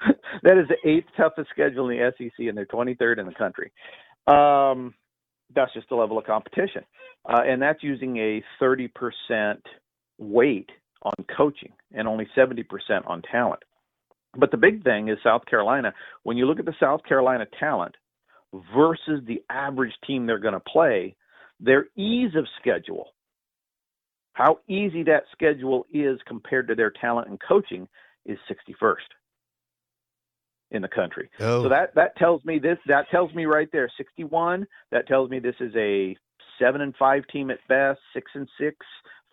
that 0.42 0.58
is 0.58 0.66
the 0.68 0.88
eighth 0.88 1.06
toughest 1.16 1.50
schedule 1.50 1.88
in 1.88 1.98
the 1.98 2.12
SEC, 2.18 2.46
and 2.46 2.56
they're 2.56 2.66
23rd 2.66 3.18
in 3.18 3.26
the 3.26 3.34
country. 3.34 3.70
Um, 4.26 4.94
that's 5.54 5.72
just 5.72 5.88
the 5.88 5.94
level 5.94 6.18
of 6.18 6.24
competition, 6.24 6.84
uh, 7.28 7.42
and 7.46 7.62
that's 7.62 7.82
using 7.82 8.16
a 8.16 8.42
30% 8.60 8.88
weight 10.18 10.70
on 11.02 11.24
coaching 11.36 11.72
and 11.92 12.08
only 12.08 12.26
70% 12.36 12.64
on 13.06 13.22
talent. 13.30 13.62
But 14.36 14.50
the 14.50 14.56
big 14.56 14.84
thing 14.84 15.08
is 15.08 15.18
South 15.22 15.46
Carolina. 15.46 15.94
When 16.22 16.36
you 16.36 16.46
look 16.46 16.58
at 16.58 16.66
the 16.66 16.74
South 16.78 17.02
Carolina 17.04 17.46
talent 17.58 17.94
versus 18.74 19.22
the 19.26 19.42
average 19.50 19.92
team 20.06 20.26
they're 20.26 20.38
going 20.38 20.54
to 20.54 20.60
play, 20.60 21.16
their 21.60 21.86
ease 21.96 22.34
of 22.36 22.46
schedule, 22.60 23.08
how 24.32 24.60
easy 24.68 25.02
that 25.04 25.24
schedule 25.32 25.86
is 25.92 26.18
compared 26.26 26.68
to 26.68 26.74
their 26.74 26.90
talent 26.90 27.28
and 27.28 27.40
coaching, 27.40 27.88
is 28.26 28.38
61st 28.50 28.96
in 30.70 30.82
the 30.82 30.88
country. 30.88 31.30
Oh. 31.40 31.64
So 31.64 31.68
that 31.70 31.94
that 31.94 32.16
tells 32.16 32.44
me 32.44 32.58
this. 32.58 32.78
That 32.86 33.08
tells 33.10 33.32
me 33.34 33.46
right 33.46 33.68
there, 33.72 33.90
61. 33.96 34.66
That 34.92 35.08
tells 35.08 35.30
me 35.30 35.38
this 35.38 35.56
is 35.60 35.72
a 35.74 36.16
seven 36.58 36.82
and 36.82 36.94
five 36.96 37.26
team 37.32 37.50
at 37.50 37.58
best, 37.68 38.00
six 38.12 38.30
and 38.34 38.48
six 38.60 38.76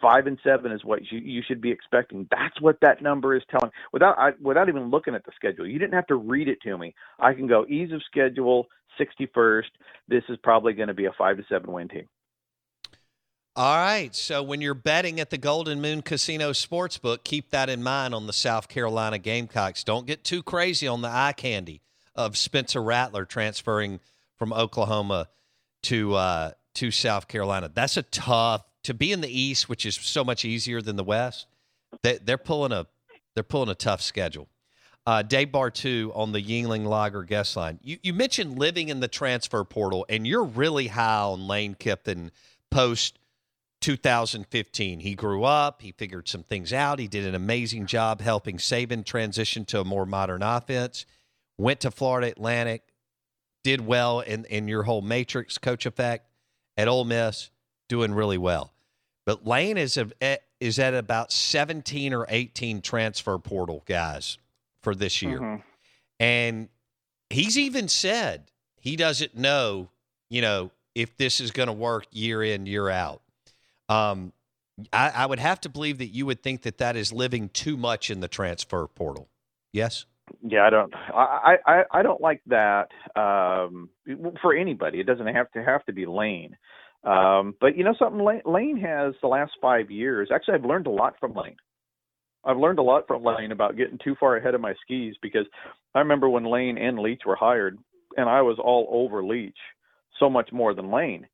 five 0.05 0.27
and 0.27 0.37
seven 0.43 0.71
is 0.71 0.85
what 0.85 0.99
you, 1.11 1.17
you 1.17 1.41
should 1.47 1.61
be 1.61 1.71
expecting. 1.71 2.27
That's 2.29 2.61
what 2.61 2.77
that 2.81 3.01
number 3.01 3.35
is 3.35 3.41
telling. 3.49 3.71
Without 3.91 4.15
I, 4.19 4.31
without 4.39 4.69
even 4.69 4.91
looking 4.91 5.15
at 5.15 5.25
the 5.25 5.31
schedule, 5.35 5.67
you 5.67 5.79
didn't 5.79 5.95
have 5.95 6.05
to 6.07 6.15
read 6.15 6.47
it 6.47 6.59
to 6.61 6.77
me. 6.77 6.93
I 7.19 7.33
can 7.33 7.47
go 7.47 7.65
ease 7.67 7.91
of 7.91 8.03
schedule, 8.03 8.67
sixty 8.99 9.27
first. 9.33 9.71
This 10.07 10.23
is 10.29 10.37
probably 10.43 10.73
going 10.73 10.89
to 10.89 10.93
be 10.93 11.05
a 11.05 11.11
five 11.17 11.37
to 11.37 11.43
seven 11.49 11.71
win 11.71 11.87
team. 11.87 12.07
All 13.55 13.77
right. 13.77 14.13
So 14.13 14.43
when 14.43 14.61
you're 14.61 14.75
betting 14.75 15.19
at 15.19 15.31
the 15.31 15.39
Golden 15.39 15.81
Moon 15.81 16.03
Casino 16.03 16.51
Sportsbook, 16.51 17.23
keep 17.23 17.49
that 17.49 17.69
in 17.69 17.81
mind 17.81 18.13
on 18.13 18.27
the 18.27 18.33
South 18.33 18.67
Carolina 18.67 19.17
Gamecocks. 19.17 19.83
Don't 19.83 20.05
get 20.05 20.23
too 20.23 20.43
crazy 20.43 20.87
on 20.87 21.01
the 21.01 21.07
eye 21.07 21.33
candy 21.35 21.81
of 22.13 22.37
Spencer 22.37 22.83
Rattler 22.83 23.25
transferring 23.25 24.01
from 24.37 24.53
Oklahoma 24.53 25.29
to 25.83 26.13
uh, 26.13 26.51
to 26.75 26.91
South 26.91 27.27
Carolina. 27.27 27.71
That's 27.73 27.97
a 27.97 28.03
tough 28.03 28.65
to 28.85 28.93
be 28.93 29.11
in 29.11 29.21
the 29.21 29.39
East, 29.39 29.67
which 29.67 29.85
is 29.85 29.95
so 29.95 30.23
much 30.23 30.45
easier 30.45 30.81
than 30.81 30.95
the 30.95 31.03
West, 31.03 31.47
they, 32.03 32.19
are 32.29 32.37
pulling 32.37 32.71
a 32.71 32.87
they're 33.33 33.43
pulling 33.43 33.69
a 33.69 33.75
tough 33.75 34.01
schedule. 34.01 34.47
Uh, 35.07 35.21
Dave 35.21 35.49
Bartoo 35.49 36.11
on 36.15 36.31
the 36.31 36.41
Yuengling 36.41 36.85
Lager 36.85 37.23
guest 37.23 37.55
line. 37.55 37.79
You, 37.83 37.97
you 38.01 38.13
mentioned 38.13 38.57
living 38.57 38.89
in 38.89 39.01
the 39.01 39.07
transfer 39.07 39.63
portal, 39.63 40.05
and 40.09 40.25
you're 40.25 40.43
really 40.43 40.87
high 40.87 41.21
on 41.21 41.47
Lane 41.47 41.75
Kiffin 41.75 42.31
post 42.71 43.19
2015. 43.81 44.99
He 44.99 45.13
grew 45.13 45.43
up, 45.43 45.81
he 45.81 45.91
figured 45.91 46.27
some 46.27 46.43
things 46.43 46.73
out, 46.73 46.97
he 46.97 47.07
did 47.07 47.25
an 47.25 47.35
amazing 47.35 47.85
job 47.85 48.21
helping 48.21 48.57
Saban 48.57 49.05
transition 49.05 49.65
to 49.65 49.81
a 49.81 49.85
more 49.85 50.05
modern 50.05 50.41
offense. 50.41 51.05
Went 51.57 51.81
to 51.81 51.91
Florida 51.91 52.27
Atlantic, 52.27 52.83
did 53.63 53.85
well 53.85 54.21
in, 54.21 54.45
in 54.45 54.67
your 54.67 54.83
whole 54.83 55.01
matrix 55.01 55.57
coach 55.57 55.85
effect 55.85 56.27
at 56.77 56.87
Ole 56.87 57.05
Miss, 57.05 57.51
doing 57.87 58.13
really 58.13 58.37
well. 58.37 58.74
But 59.25 59.45
Lane 59.45 59.77
is 59.77 59.97
a, 59.97 60.09
eh, 60.21 60.37
is 60.59 60.79
at 60.79 60.93
about 60.93 61.31
17 61.31 62.13
or 62.13 62.25
18 62.29 62.81
transfer 62.81 63.37
portal 63.37 63.83
guys 63.85 64.37
for 64.81 64.95
this 64.95 65.21
year. 65.21 65.39
Mm-hmm. 65.39 65.61
And 66.19 66.69
he's 67.29 67.57
even 67.57 67.87
said 67.87 68.51
he 68.79 68.95
doesn't 68.95 69.35
know, 69.35 69.89
you 70.29 70.41
know, 70.41 70.71
if 70.93 71.17
this 71.17 71.41
is 71.41 71.51
going 71.51 71.67
to 71.67 71.73
work 71.73 72.05
year 72.11 72.43
in, 72.43 72.65
year 72.65 72.89
out. 72.89 73.21
Um, 73.89 74.31
I, 74.93 75.09
I, 75.09 75.25
would 75.25 75.39
have 75.39 75.61
to 75.61 75.69
believe 75.69 75.99
that 75.99 76.07
you 76.07 76.25
would 76.25 76.41
think 76.41 76.63
that 76.63 76.79
that 76.79 76.95
is 76.95 77.13
living 77.13 77.49
too 77.49 77.77
much 77.77 78.09
in 78.09 78.19
the 78.19 78.27
transfer 78.27 78.87
portal. 78.87 79.29
Yes. 79.71 80.05
Yeah, 80.41 80.65
I 80.65 80.69
don't. 80.69 80.93
I 81.13 81.57
I, 81.65 81.83
I 81.91 82.01
don't 82.01 82.19
like 82.19 82.41
that 82.47 82.89
um, 83.15 83.89
for 84.41 84.55
anybody. 84.55 84.99
It 84.99 85.05
doesn't 85.05 85.27
have 85.27 85.51
to 85.51 85.63
have 85.63 85.85
to 85.85 85.93
be 85.93 86.07
Lane. 86.07 86.57
Um, 87.05 87.53
but 87.61 87.77
you 87.77 87.83
know 87.83 87.93
something, 87.99 88.25
Lane, 88.45 88.77
has 88.77 89.13
the 89.21 89.27
last 89.27 89.51
five 89.61 89.91
years. 89.91 90.29
Actually, 90.33 90.55
I've 90.55 90.65
learned 90.65 90.87
a 90.87 90.91
lot 90.91 91.15
from 91.19 91.33
Lane. 91.33 91.57
I've 92.43 92.57
learned 92.57 92.79
a 92.79 92.83
lot 92.83 93.07
from 93.07 93.23
Lane 93.23 93.51
about 93.51 93.77
getting 93.77 93.99
too 94.03 94.15
far 94.19 94.37
ahead 94.37 94.55
of 94.55 94.61
my 94.61 94.73
skis 94.83 95.15
because 95.21 95.45
I 95.93 95.99
remember 95.99 96.29
when 96.29 96.45
Lane 96.45 96.77
and 96.77 96.99
Leach 96.99 97.21
were 97.25 97.35
hired, 97.35 97.77
and 98.17 98.29
I 98.29 98.41
was 98.41 98.57
all 98.63 98.87
over 98.91 99.23
Leach 99.23 99.57
so 100.19 100.29
much 100.29 100.51
more 100.51 100.73
than 100.73 100.91
Lane. 100.91 101.27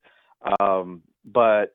Um, 0.60 1.02
but 1.26 1.72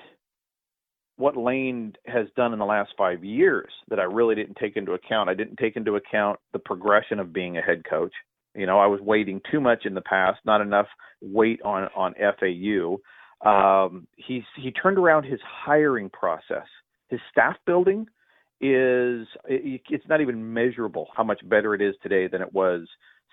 what 1.16 1.36
Lane 1.36 1.94
has 2.06 2.26
done 2.36 2.52
in 2.52 2.58
the 2.58 2.64
last 2.64 2.92
five 2.96 3.24
years 3.24 3.70
that 3.88 4.00
I 4.00 4.04
really 4.04 4.34
didn't 4.34 4.56
take 4.56 4.76
into 4.76 4.92
account, 4.92 5.30
I 5.30 5.34
didn't 5.34 5.56
take 5.56 5.76
into 5.76 5.96
account 5.96 6.38
the 6.52 6.58
progression 6.58 7.18
of 7.18 7.32
being 7.32 7.56
a 7.56 7.62
head 7.62 7.82
coach. 7.88 8.12
You 8.54 8.66
know, 8.66 8.78
I 8.78 8.86
was 8.86 9.00
waiting 9.00 9.40
too 9.50 9.60
much 9.60 9.84
in 9.84 9.94
the 9.94 10.00
past, 10.02 10.40
not 10.44 10.60
enough 10.60 10.86
weight 11.20 11.60
on 11.62 11.88
on 11.94 12.14
FAU. 12.14 12.98
Um, 13.44 14.06
he's 14.16 14.42
he 14.56 14.70
turned 14.70 14.98
around 14.98 15.24
his 15.24 15.40
hiring 15.44 16.10
process. 16.10 16.66
His 17.08 17.20
staff 17.30 17.56
building 17.66 18.06
is 18.60 19.26
it, 19.44 19.82
it's 19.90 20.08
not 20.08 20.20
even 20.20 20.52
measurable 20.54 21.08
how 21.14 21.24
much 21.24 21.46
better 21.48 21.74
it 21.74 21.82
is 21.82 21.94
today 22.02 22.26
than 22.26 22.40
it 22.40 22.52
was 22.52 22.88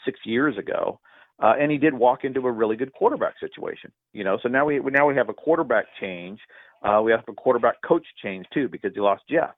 six 0.05 0.19
years 0.25 0.57
ago. 0.57 0.99
Uh, 1.41 1.53
and 1.59 1.71
he 1.71 1.77
did 1.77 1.93
walk 1.93 2.23
into 2.23 2.45
a 2.45 2.51
really 2.51 2.75
good 2.75 2.93
quarterback 2.93 3.33
situation, 3.39 3.91
you 4.13 4.23
know. 4.23 4.37
So 4.43 4.49
now 4.49 4.65
we 4.65 4.79
now 4.79 5.07
we 5.07 5.15
have 5.15 5.29
a 5.29 5.33
quarterback 5.33 5.85
change. 5.99 6.39
Uh, 6.83 7.01
we 7.03 7.11
have 7.11 7.23
a 7.27 7.33
quarterback 7.33 7.81
coach 7.81 8.05
change 8.21 8.45
too 8.53 8.67
because 8.67 8.91
he 8.93 8.99
lost 8.99 9.23
Jeff. 9.29 9.55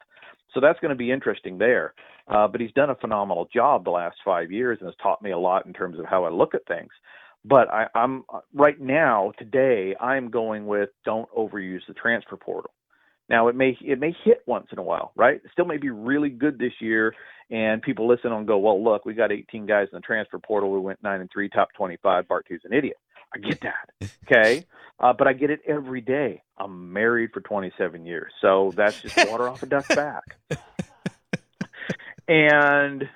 So 0.53 0.61
that's 0.61 0.79
going 0.79 0.89
to 0.89 0.95
be 0.95 1.11
interesting 1.11 1.57
there. 1.57 1.93
Uh, 2.27 2.47
but 2.47 2.61
he's 2.61 2.71
done 2.71 2.89
a 2.89 2.95
phenomenal 2.95 3.47
job 3.53 3.83
the 3.83 3.91
last 3.91 4.17
five 4.23 4.51
years 4.51 4.77
and 4.79 4.87
has 4.87 4.95
taught 5.01 5.21
me 5.21 5.31
a 5.31 5.37
lot 5.37 5.65
in 5.65 5.73
terms 5.73 5.99
of 5.99 6.05
how 6.05 6.23
I 6.23 6.29
look 6.29 6.55
at 6.55 6.65
things. 6.67 6.89
But 7.47 7.71
I, 7.71 7.87
I'm 7.93 8.23
right 8.53 8.79
now 8.79 9.31
today. 9.37 9.95
I'm 10.01 10.31
going 10.31 10.65
with 10.65 10.89
don't 11.05 11.29
overuse 11.29 11.81
the 11.87 11.93
transfer 11.93 12.37
portal. 12.37 12.71
Now 13.29 13.47
it 13.47 13.55
may 13.55 13.77
it 13.81 13.99
may 13.99 14.15
hit 14.23 14.41
once 14.47 14.67
in 14.71 14.79
a 14.79 14.83
while, 14.83 15.11
right? 15.15 15.35
It 15.35 15.51
still 15.51 15.65
may 15.65 15.77
be 15.77 15.91
really 15.91 16.29
good 16.29 16.57
this 16.57 16.73
year, 16.79 17.13
and 17.51 17.81
people 17.81 18.07
listen 18.07 18.31
and 18.31 18.47
go, 18.47 18.57
"Well, 18.57 18.83
look, 18.83 19.05
we 19.05 19.13
got 19.13 19.31
18 19.31 19.67
guys 19.67 19.87
in 19.91 19.97
the 19.97 20.01
transfer 20.01 20.39
portal. 20.39 20.71
We 20.71 20.79
went 20.79 21.03
nine 21.03 21.21
and 21.21 21.29
three, 21.31 21.49
top 21.49 21.69
25. 21.77 22.27
Bartoo's 22.27 22.61
an 22.65 22.73
idiot." 22.73 22.97
I 23.33 23.39
get 23.39 23.61
that, 23.61 24.09
okay, 24.31 24.65
uh, 24.99 25.11
but 25.13 25.27
I 25.27 25.33
get 25.33 25.49
it 25.49 25.59
every 25.67 25.99
day. 25.99 26.41
I'm 26.57 26.93
married 26.93 27.31
for 27.33 27.41
27 27.41 28.05
years, 28.05 28.31
so 28.39 28.71
that's 28.75 29.01
just 29.01 29.17
water 29.17 29.49
off 29.49 29.61
a 29.61 29.65
duck's 29.65 29.93
back. 29.93 30.23
And 32.27 33.07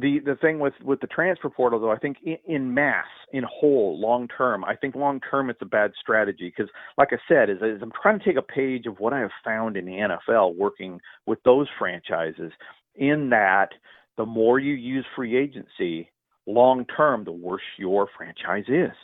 the 0.00 0.20
the 0.24 0.36
thing 0.36 0.58
with 0.60 0.74
with 0.82 1.00
the 1.00 1.06
transfer 1.08 1.50
portal 1.50 1.80
though 1.80 1.90
i 1.90 1.98
think 1.98 2.18
in, 2.22 2.36
in 2.46 2.72
mass 2.74 3.06
in 3.32 3.44
whole 3.44 3.98
long 4.00 4.28
term 4.28 4.64
i 4.64 4.74
think 4.74 4.94
long 4.94 5.20
term 5.30 5.50
it's 5.50 5.62
a 5.62 5.66
bad 5.66 5.90
strategy 6.00 6.52
because 6.56 6.70
like 6.96 7.08
i 7.12 7.18
said 7.28 7.50
is, 7.50 7.56
is 7.58 7.82
i'm 7.82 7.92
trying 8.00 8.18
to 8.18 8.24
take 8.24 8.36
a 8.36 8.42
page 8.42 8.86
of 8.86 8.98
what 9.00 9.12
i 9.12 9.18
have 9.18 9.30
found 9.44 9.76
in 9.76 9.84
the 9.84 9.92
nfl 9.92 10.54
working 10.54 11.00
with 11.26 11.42
those 11.44 11.66
franchises. 11.78 12.52
In 12.94 13.30
that 13.30 13.68
the 14.16 14.26
more 14.26 14.58
you 14.58 14.74
use 14.74 15.06
free 15.14 15.36
agency 15.36 16.10
long 16.46 16.84
term 16.96 17.24
the 17.24 17.32
worse 17.32 17.62
your 17.78 18.08
franchise 18.16 18.64
is. 18.68 18.96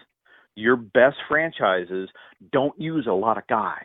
Your 0.57 0.77
best 0.77 1.17
franchises 1.29 2.09
don't 2.53 2.79
use 2.81 3.07
a 3.09 3.13
lot 3.13 3.39
of 3.39 3.47
guys 3.47 3.85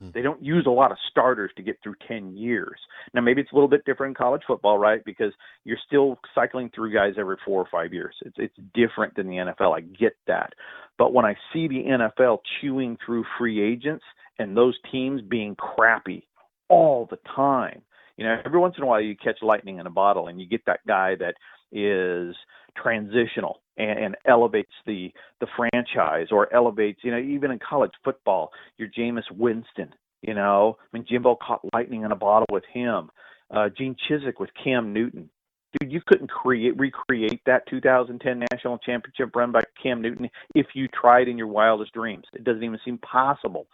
Hmm. 0.00 0.10
They 0.14 0.22
don't 0.22 0.42
use 0.42 0.64
a 0.66 0.70
lot 0.70 0.92
of 0.92 0.98
starters 1.10 1.50
to 1.56 1.62
get 1.62 1.78
through 1.82 1.96
10 2.06 2.36
years. 2.36 2.78
Now, 3.14 3.20
maybe 3.20 3.40
it's 3.40 3.52
a 3.52 3.54
little 3.54 3.68
bit 3.68 3.84
different 3.84 4.12
in 4.12 4.14
college 4.14 4.42
football, 4.46 4.78
right? 4.78 5.04
Because 5.04 5.32
you're 5.64 5.78
still 5.86 6.18
cycling 6.34 6.70
through 6.74 6.92
guys 6.94 7.14
every 7.18 7.36
four 7.44 7.60
or 7.60 7.68
five 7.70 7.92
years. 7.92 8.14
It's, 8.22 8.36
it's 8.38 8.56
different 8.74 9.14
than 9.16 9.26
the 9.26 9.36
NFL. 9.36 9.76
I 9.76 9.80
get 9.80 10.16
that. 10.26 10.52
But 10.98 11.12
when 11.12 11.24
I 11.24 11.34
see 11.52 11.68
the 11.68 11.84
NFL 11.88 12.38
chewing 12.60 12.96
through 13.04 13.24
free 13.38 13.62
agents 13.62 14.04
and 14.38 14.56
those 14.56 14.76
teams 14.90 15.20
being 15.22 15.56
crappy 15.56 16.26
all 16.68 17.06
the 17.10 17.18
time, 17.34 17.82
you 18.16 18.24
know, 18.24 18.36
every 18.44 18.58
once 18.58 18.74
in 18.76 18.82
a 18.82 18.86
while 18.86 19.00
you 19.00 19.16
catch 19.16 19.38
lightning 19.42 19.78
in 19.78 19.86
a 19.86 19.90
bottle 19.90 20.26
and 20.26 20.40
you 20.40 20.46
get 20.46 20.66
that 20.66 20.80
guy 20.86 21.14
that 21.16 21.34
is 21.72 22.34
transitional 22.80 23.60
and, 23.76 23.98
and 23.98 24.16
elevates 24.26 24.72
the 24.86 25.12
the 25.40 25.46
franchise 25.56 26.28
or 26.30 26.52
elevates, 26.54 27.00
you 27.02 27.10
know, 27.10 27.18
even 27.18 27.50
in 27.50 27.58
college 27.58 27.92
football, 28.04 28.50
your 28.76 28.88
Jameis 28.88 29.30
Winston, 29.30 29.92
you 30.22 30.34
know, 30.34 30.76
I 30.80 30.96
mean 30.96 31.06
Jimbo 31.08 31.36
caught 31.36 31.60
lightning 31.72 32.02
in 32.02 32.12
a 32.12 32.16
bottle 32.16 32.46
with 32.50 32.64
him. 32.72 33.10
Uh, 33.50 33.68
Gene 33.76 33.96
Chizik 34.08 34.38
with 34.38 34.50
Cam 34.62 34.92
Newton. 34.92 35.30
Dude, 35.78 35.92
you 35.92 36.00
couldn't 36.06 36.30
create 36.30 36.78
recreate 36.78 37.40
that 37.44 37.66
2010 37.68 38.42
national 38.52 38.78
championship 38.78 39.36
run 39.36 39.52
by 39.52 39.60
Cam 39.82 40.00
Newton 40.00 40.30
if 40.54 40.66
you 40.74 40.88
tried 40.88 41.28
in 41.28 41.36
your 41.36 41.46
wildest 41.46 41.92
dreams. 41.92 42.24
It 42.32 42.44
doesn't 42.44 42.64
even 42.64 42.78
seem 42.84 42.98
possible. 42.98 43.66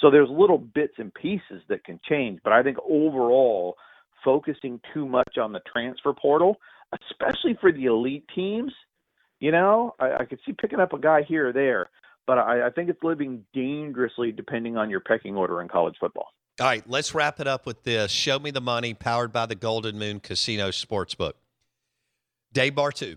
So 0.00 0.10
there's 0.10 0.30
little 0.30 0.58
bits 0.58 0.94
and 0.96 1.12
pieces 1.12 1.62
that 1.68 1.84
can 1.84 2.00
change, 2.08 2.40
but 2.42 2.54
I 2.54 2.62
think 2.62 2.78
overall 2.88 3.76
focusing 4.24 4.80
too 4.94 5.06
much 5.06 5.36
on 5.38 5.52
the 5.52 5.60
transfer 5.70 6.12
portal, 6.12 6.56
especially 6.92 7.56
for 7.60 7.72
the 7.72 7.86
elite 7.86 8.24
teams, 8.34 8.72
you 9.40 9.50
know, 9.50 9.94
I, 9.98 10.14
I 10.20 10.24
could 10.24 10.38
see 10.46 10.52
picking 10.52 10.80
up 10.80 10.92
a 10.92 10.98
guy 10.98 11.22
here 11.22 11.48
or 11.48 11.52
there, 11.52 11.90
but 12.26 12.38
I, 12.38 12.66
I 12.66 12.70
think 12.70 12.88
it's 12.88 13.02
living 13.02 13.44
dangerously 13.54 14.32
depending 14.32 14.76
on 14.76 14.90
your 14.90 15.00
pecking 15.00 15.36
order 15.36 15.60
in 15.60 15.68
college 15.68 15.96
football. 15.98 16.28
All 16.60 16.66
right, 16.66 16.84
let's 16.86 17.14
wrap 17.14 17.40
it 17.40 17.46
up 17.46 17.66
with 17.66 17.82
this. 17.82 18.10
Show 18.10 18.38
me 18.38 18.50
the 18.50 18.60
money, 18.60 18.94
powered 18.94 19.32
by 19.32 19.46
the 19.46 19.54
Golden 19.54 19.98
Moon 19.98 20.20
Casino 20.20 20.68
Sportsbook. 20.68 21.32
Dave 22.52 22.74
Bartoo 22.74 23.16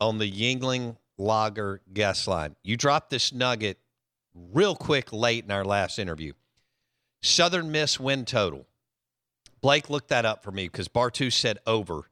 on 0.00 0.18
the 0.18 0.30
Yuengling 0.30 0.96
Lager 1.16 1.80
guest 1.92 2.28
line. 2.28 2.56
You 2.62 2.76
dropped 2.76 3.10
this 3.10 3.32
nugget 3.32 3.78
real 4.34 4.76
quick 4.76 5.12
late 5.12 5.44
in 5.44 5.50
our 5.50 5.64
last 5.64 5.98
interview. 5.98 6.32
Southern 7.22 7.72
Miss 7.72 7.98
win 7.98 8.26
total. 8.26 8.66
Blake 9.62 9.88
looked 9.88 10.08
that 10.08 10.26
up 10.26 10.42
for 10.42 10.50
me 10.50 10.64
because 10.64 10.88
Bartoo 10.88 11.32
said 11.32 11.58
over. 11.66 12.10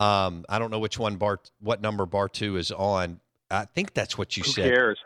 Um, 0.00 0.44
I 0.48 0.58
don't 0.58 0.70
know 0.70 0.78
which 0.78 0.98
one 0.98 1.16
bar, 1.16 1.40
what 1.60 1.80
number 1.80 2.06
Bartoo 2.06 2.58
is 2.58 2.72
on. 2.72 3.20
I 3.50 3.66
think 3.66 3.94
that's 3.94 4.18
what 4.18 4.36
you 4.36 4.42
said. 4.42 4.64
Who 4.64 4.68
said. 4.68 4.74
cares? 4.74 4.98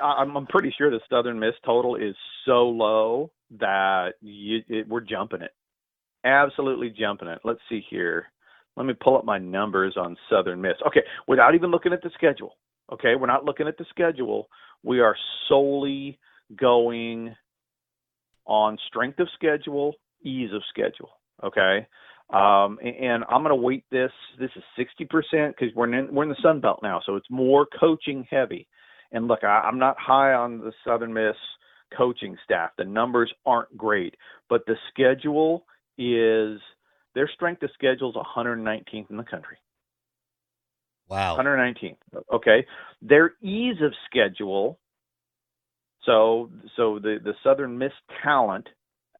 Uh, 0.00 0.04
I'm, 0.04 0.36
I'm 0.36 0.46
pretty 0.46 0.72
sure 0.76 0.90
the 0.90 1.00
Southern 1.10 1.38
Miss 1.40 1.54
total 1.64 1.96
is 1.96 2.14
so 2.44 2.68
low 2.68 3.32
that 3.58 4.12
you, 4.20 4.60
it, 4.68 4.88
we're 4.88 5.00
jumping 5.00 5.42
it. 5.42 5.50
Absolutely 6.24 6.90
jumping 6.90 7.28
it. 7.28 7.40
Let's 7.44 7.60
see 7.68 7.82
here. 7.90 8.26
Let 8.76 8.86
me 8.86 8.94
pull 8.94 9.16
up 9.16 9.24
my 9.24 9.38
numbers 9.38 9.96
on 9.96 10.16
Southern 10.30 10.60
Miss. 10.60 10.76
Okay, 10.86 11.00
without 11.26 11.54
even 11.54 11.70
looking 11.70 11.92
at 11.92 12.02
the 12.02 12.10
schedule. 12.14 12.56
Okay, 12.92 13.14
we're 13.14 13.26
not 13.26 13.44
looking 13.44 13.66
at 13.66 13.78
the 13.78 13.86
schedule. 13.90 14.48
We 14.82 15.00
are 15.00 15.16
solely 15.48 16.18
going 16.56 17.34
on 18.46 18.78
strength 18.88 19.18
of 19.18 19.28
schedule, 19.34 19.94
ease 20.22 20.50
of 20.52 20.62
schedule. 20.68 21.10
Okay, 21.42 21.86
um, 22.32 22.78
and, 22.82 23.24
I'm 23.28 23.42
going 23.42 23.48
to 23.48 23.56
weight 23.56 23.84
this. 23.90 24.12
This 24.38 24.50
is 24.56 24.62
60% 24.78 25.48
because 25.48 25.74
we're 25.74 25.92
in 25.92 26.14
we're 26.14 26.22
in 26.22 26.28
the 26.28 26.36
Sun 26.42 26.60
Belt 26.60 26.80
now, 26.82 27.00
so 27.04 27.16
it's 27.16 27.30
more 27.30 27.66
coaching 27.78 28.26
heavy. 28.30 28.68
And 29.12 29.26
look, 29.26 29.42
I, 29.42 29.62
I'm 29.66 29.78
not 29.78 29.96
high 29.98 30.32
on 30.34 30.58
the 30.58 30.72
Southern 30.86 31.12
Miss 31.12 31.34
coaching 31.96 32.36
staff. 32.44 32.70
The 32.78 32.84
numbers 32.84 33.32
aren't 33.44 33.76
great, 33.76 34.14
but 34.48 34.62
the 34.66 34.76
schedule 34.92 35.64
is 35.98 36.60
their 37.14 37.28
strength 37.34 37.62
of 37.64 37.70
schedule 37.74 38.10
is 38.10 38.16
119th 38.16 39.10
in 39.10 39.16
the 39.16 39.24
country. 39.24 39.56
Wow. 41.08 41.36
119th. 41.36 41.96
Okay. 42.32 42.64
Their 43.02 43.32
ease 43.42 43.76
of 43.82 43.92
schedule. 44.06 44.78
So 46.06 46.50
so 46.76 47.00
the 47.00 47.18
the 47.22 47.34
Southern 47.42 47.76
Miss 47.76 47.92
talent 48.22 48.68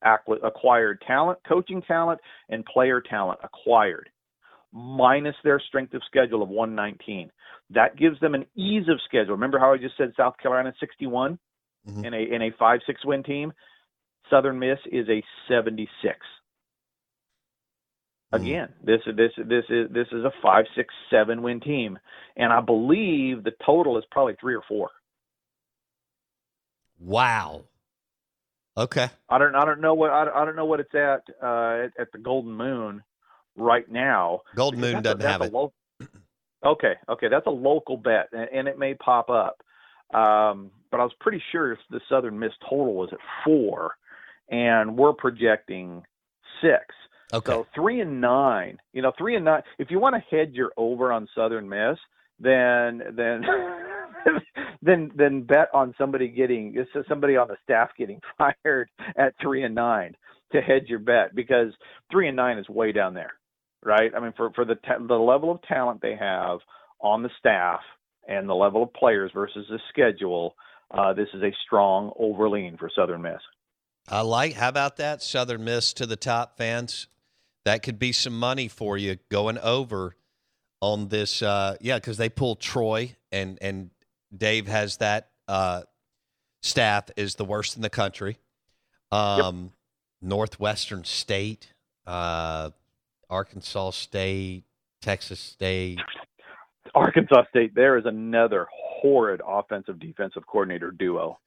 acquired 0.02 1.02
talent, 1.06 1.38
coaching 1.46 1.82
talent, 1.82 2.20
and 2.48 2.64
player 2.64 3.00
talent 3.00 3.40
acquired, 3.42 4.08
minus 4.72 5.36
their 5.44 5.60
strength 5.60 5.94
of 5.94 6.02
schedule 6.06 6.42
of 6.42 6.48
119. 6.48 7.30
That 7.70 7.96
gives 7.96 8.18
them 8.20 8.34
an 8.34 8.46
ease 8.56 8.88
of 8.88 9.00
schedule. 9.06 9.32
Remember 9.34 9.58
how 9.58 9.72
I 9.72 9.78
just 9.78 9.96
said 9.96 10.12
South 10.16 10.36
Carolina 10.38 10.74
61 10.80 11.38
Mhm. 11.88 12.04
in 12.04 12.14
a 12.14 12.22
in 12.34 12.42
a 12.42 12.50
five 12.52 12.80
six 12.86 13.04
win 13.04 13.22
team. 13.22 13.52
Southern 14.28 14.58
Miss 14.58 14.78
is 14.86 15.08
a 15.08 15.22
76. 15.48 16.18
Again, 18.32 18.72
this 18.84 19.00
this 19.06 19.32
this 19.36 19.64
is 19.68 19.90
this 19.90 20.06
is 20.12 20.24
a 20.24 20.30
five 20.40 20.64
six 20.76 20.94
seven 21.10 21.42
win 21.42 21.58
team, 21.60 21.98
and 22.36 22.52
I 22.52 22.60
believe 22.60 23.42
the 23.42 23.52
total 23.64 23.98
is 23.98 24.04
probably 24.12 24.36
three 24.40 24.54
or 24.54 24.62
four. 24.68 24.90
Wow. 27.00 27.64
Okay. 28.80 29.10
I 29.28 29.38
don't 29.38 29.54
I 29.54 29.66
don't 29.66 29.82
know 29.82 29.92
what 29.92 30.10
I 30.10 30.24
don't, 30.24 30.36
I 30.36 30.44
don't 30.46 30.56
know 30.56 30.64
what 30.64 30.80
it's 30.80 30.94
at 30.94 31.22
uh, 31.42 31.84
at, 31.84 31.92
at 32.00 32.12
the 32.12 32.18
Golden 32.18 32.52
Moon 32.52 33.02
right 33.54 33.90
now. 33.90 34.40
Golden 34.56 34.80
Moon 34.80 35.02
doesn't 35.02 35.20
have 35.20 35.40
that's 35.40 35.50
it. 35.50 35.54
a 35.54 35.56
lo- 35.56 35.72
okay, 36.64 36.94
okay, 37.08 37.28
that's 37.28 37.46
a 37.46 37.50
local 37.50 37.98
bet, 37.98 38.28
and, 38.32 38.48
and 38.52 38.68
it 38.68 38.78
may 38.78 38.94
pop 38.94 39.28
up. 39.28 39.60
Um, 40.18 40.70
but 40.90 40.98
I 40.98 41.04
was 41.04 41.12
pretty 41.20 41.42
sure 41.52 41.76
the 41.90 42.00
Southern 42.08 42.38
Miss 42.38 42.52
total 42.68 42.94
was 42.94 43.10
at 43.12 43.18
four, 43.44 43.92
and 44.48 44.96
we're 44.96 45.12
projecting 45.12 46.02
six. 46.62 46.82
Okay. 47.32 47.52
So 47.52 47.66
three 47.74 48.00
and 48.00 48.20
nine, 48.20 48.78
you 48.94 49.02
know, 49.02 49.12
three 49.18 49.36
and 49.36 49.44
nine. 49.44 49.62
If 49.78 49.90
you 49.90 50.00
want 50.00 50.16
to 50.16 50.36
hedge 50.36 50.54
your 50.54 50.72
over 50.78 51.12
on 51.12 51.28
Southern 51.34 51.68
Miss, 51.68 51.98
then 52.40 53.02
then 53.14 53.44
then 54.82 55.10
then 55.14 55.42
bet 55.42 55.68
on 55.74 55.94
somebody 55.98 56.28
getting 56.28 56.76
somebody 57.08 57.36
on 57.36 57.48
the 57.48 57.56
staff 57.62 57.90
getting 57.98 58.20
fired 58.38 58.88
at 59.16 59.34
three 59.40 59.62
and 59.62 59.74
nine 59.74 60.14
to 60.52 60.60
hedge 60.60 60.84
your 60.88 60.98
bet 60.98 61.34
because 61.34 61.72
three 62.10 62.28
and 62.28 62.36
nine 62.36 62.58
is 62.58 62.68
way 62.68 62.92
down 62.92 63.14
there, 63.14 63.32
right? 63.84 64.10
I 64.16 64.20
mean, 64.20 64.32
for 64.36 64.50
for 64.54 64.64
the 64.64 64.76
ta- 64.76 64.98
the 65.06 65.14
level 65.14 65.50
of 65.50 65.62
talent 65.62 66.00
they 66.02 66.16
have 66.16 66.58
on 67.00 67.22
the 67.22 67.30
staff 67.38 67.80
and 68.28 68.48
the 68.48 68.54
level 68.54 68.82
of 68.82 68.92
players 68.92 69.30
versus 69.32 69.66
the 69.70 69.78
schedule, 69.90 70.54
uh, 70.90 71.12
this 71.12 71.28
is 71.34 71.42
a 71.42 71.52
strong 71.66 72.12
overlean 72.20 72.78
for 72.78 72.90
Southern 72.94 73.22
Miss. 73.22 73.40
I 74.08 74.22
like. 74.22 74.54
How 74.54 74.68
about 74.68 74.96
that? 74.96 75.22
Southern 75.22 75.64
Miss 75.64 75.92
to 75.94 76.06
the 76.06 76.16
top 76.16 76.56
fans. 76.56 77.06
That 77.64 77.82
could 77.82 77.98
be 77.98 78.12
some 78.12 78.38
money 78.38 78.68
for 78.68 78.96
you 78.96 79.18
going 79.30 79.58
over 79.58 80.16
on 80.80 81.08
this. 81.08 81.42
Uh, 81.42 81.76
yeah, 81.80 81.96
because 81.96 82.16
they 82.16 82.28
pulled 82.28 82.60
Troy, 82.60 83.14
and 83.30 83.58
and 83.60 83.90
Dave 84.36 84.66
has 84.66 84.98
that 84.98 85.30
uh, 85.48 85.82
staff 86.62 87.10
is 87.16 87.34
the 87.34 87.44
worst 87.44 87.76
in 87.76 87.82
the 87.82 87.90
country. 87.90 88.38
Um, 89.10 89.72
Northwestern 90.22 91.04
State, 91.04 91.72
uh, 92.06 92.70
Arkansas 93.28 93.90
State, 93.90 94.64
Texas 95.02 95.40
State. 95.40 95.98
Arkansas 96.94 97.44
State, 97.50 97.74
there 97.74 97.98
is 97.98 98.04
another 98.06 98.66
horrid 98.70 99.40
offensive 99.46 99.98
defensive 99.98 100.46
coordinator 100.46 100.90
duo. 100.90 101.38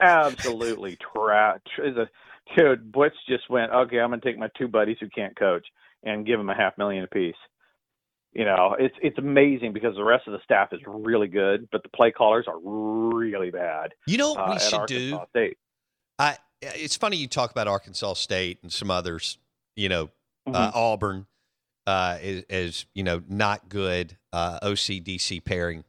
Absolutely 0.00 0.96
trash. 1.14 1.60
Is 1.78 1.96
a 1.96 2.08
dude. 2.56 2.92
Blitz 2.92 3.16
just 3.28 3.48
went. 3.50 3.72
Okay, 3.72 3.98
I'm 3.98 4.10
gonna 4.10 4.22
take 4.22 4.38
my 4.38 4.48
two 4.58 4.68
buddies 4.68 4.98
who 5.00 5.08
can't 5.08 5.36
coach 5.36 5.66
and 6.02 6.26
give 6.26 6.38
them 6.38 6.50
a 6.50 6.54
half 6.54 6.76
million 6.78 7.04
apiece. 7.04 7.34
You 8.32 8.46
know, 8.46 8.74
it's 8.78 8.94
it's 9.02 9.18
amazing 9.18 9.74
because 9.74 9.94
the 9.94 10.04
rest 10.04 10.26
of 10.26 10.32
the 10.32 10.38
staff 10.42 10.72
is 10.72 10.80
really 10.86 11.28
good, 11.28 11.68
but 11.70 11.82
the 11.82 11.90
play 11.90 12.10
callers 12.10 12.46
are 12.48 12.58
really 12.58 13.50
bad. 13.50 13.92
You 14.06 14.16
know 14.16 14.30
what 14.30 14.40
uh, 14.40 14.46
we 14.48 14.54
at 14.54 14.62
should 14.62 14.74
Arkansas 14.80 15.18
do? 15.18 15.26
State. 15.30 15.58
I. 16.18 16.36
It's 16.62 16.96
funny 16.96 17.16
you 17.16 17.26
talk 17.26 17.50
about 17.50 17.66
Arkansas 17.66 18.14
State 18.14 18.60
and 18.62 18.72
some 18.72 18.90
others. 18.90 19.36
You 19.76 19.88
know, 19.88 20.10
uh, 20.46 20.70
Mhm. 20.70 20.76
Auburn 20.76 21.26
uh, 21.86 22.18
is, 22.22 22.44
is 22.48 22.86
you 22.94 23.02
know 23.02 23.22
not 23.28 23.68
good 23.68 24.16
uh, 24.32 24.60
OCDC 24.60 25.44
pairing 25.44 25.84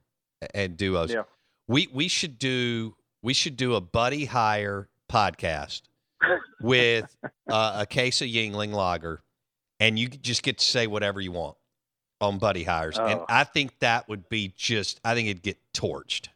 and 0.53 0.75
duos. 0.75 1.13
Yeah. 1.13 1.23
We 1.67 1.87
we 1.93 2.09
should 2.09 2.37
do 2.39 2.95
we 3.21 3.33
should 3.33 3.55
do 3.55 3.75
a 3.75 3.81
buddy 3.81 4.25
hire 4.25 4.89
podcast 5.09 5.83
with 6.59 7.15
uh, 7.49 7.77
a 7.81 7.85
case 7.85 8.21
of 8.21 8.27
Yuengling 8.27 8.73
Lager, 8.73 9.21
and 9.79 9.97
you 9.97 10.09
just 10.09 10.43
get 10.43 10.57
to 10.57 10.65
say 10.65 10.87
whatever 10.87 11.21
you 11.21 11.31
want 11.31 11.55
on 12.23 12.39
buddy 12.39 12.63
hires, 12.63 12.97
and 12.97 13.19
Oh. 13.19 13.25
I 13.29 13.43
think 13.43 13.79
that 13.79 14.07
would 14.09 14.29
be 14.29 14.53
just 14.57 14.99
I 15.03 15.13
think 15.13 15.27
it'd 15.27 15.43
get 15.43 15.57
torched. 15.73 16.29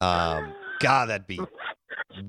Um, 0.00 0.54
God, 0.80 1.08
that'd 1.10 1.26
be 1.26 1.40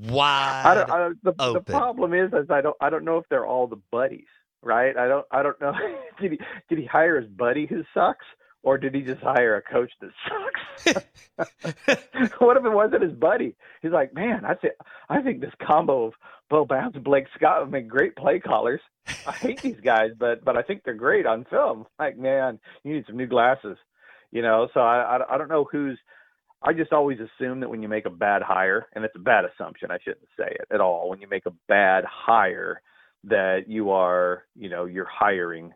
wide. 0.03 0.63
I 0.65 0.73
don't, 0.73 0.91
I 0.91 0.97
don't, 0.97 1.23
the, 1.23 1.53
the 1.53 1.61
problem 1.61 2.13
is, 2.13 2.31
is 2.33 2.49
I 2.49 2.61
don't 2.61 2.75
I 2.81 2.89
don't 2.89 3.05
know 3.05 3.17
if 3.17 3.25
they're 3.29 3.45
all 3.45 3.67
the 3.67 3.79
buddies, 3.91 4.27
right? 4.61 4.95
I 4.97 5.07
don't 5.07 5.25
I 5.31 5.43
don't 5.43 5.59
know. 5.61 5.73
did 6.21 6.31
he 6.33 6.39
did 6.67 6.79
he 6.79 6.85
hire 6.85 7.19
his 7.21 7.29
buddy 7.29 7.65
who 7.65 7.83
sucks, 7.93 8.25
or 8.63 8.77
did 8.77 8.93
he 8.93 9.01
just 9.01 9.21
hire 9.21 9.55
a 9.55 9.61
coach 9.61 9.91
that 10.01 10.11
sucks? 10.27 11.05
what 12.39 12.57
if 12.57 12.65
it 12.65 12.69
wasn't 12.69 13.03
his 13.03 13.13
buddy? 13.13 13.55
He's 13.81 13.91
like, 13.91 14.13
man, 14.13 14.43
I 14.45 14.55
think 14.55 14.73
I 15.09 15.21
think 15.21 15.41
this 15.41 15.53
combo 15.65 16.07
of 16.07 16.13
Bo 16.49 16.65
Bounce 16.65 16.95
and 16.95 17.03
Blake 17.03 17.27
Scott 17.35 17.61
would 17.61 17.71
make 17.71 17.87
great 17.87 18.15
play 18.15 18.39
callers. 18.39 18.81
I 19.25 19.31
hate 19.31 19.61
these 19.61 19.79
guys, 19.83 20.11
but 20.17 20.43
but 20.43 20.57
I 20.57 20.61
think 20.61 20.83
they're 20.83 20.93
great 20.93 21.25
on 21.25 21.45
film. 21.49 21.85
Like, 21.97 22.17
man, 22.17 22.59
you 22.83 22.93
need 22.93 23.05
some 23.07 23.17
new 23.17 23.27
glasses, 23.27 23.77
you 24.31 24.41
know. 24.41 24.67
So 24.73 24.81
I 24.81 25.17
I, 25.17 25.35
I 25.35 25.37
don't 25.37 25.49
know 25.49 25.67
who's. 25.71 25.97
I 26.61 26.73
just 26.73 26.91
always 26.91 27.19
assume 27.19 27.61
that 27.61 27.69
when 27.69 27.81
you 27.81 27.87
make 27.87 28.05
a 28.05 28.09
bad 28.09 28.41
hire, 28.41 28.87
and 28.93 29.05
it's 29.05 29.15
a 29.15 29.19
bad 29.19 29.45
assumption, 29.45 29.91
I 29.91 29.97
shouldn't 30.03 30.27
say 30.37 30.47
it 30.49 30.67
at 30.73 30.81
all. 30.81 31.09
When 31.09 31.21
you 31.21 31.27
make 31.29 31.45
a 31.45 31.53
bad 31.69 32.03
hire, 32.03 32.81
that 33.25 33.65
you 33.67 33.91
are, 33.91 34.43
you 34.55 34.69
know, 34.69 34.85
you're 34.85 35.07
hiring 35.09 35.73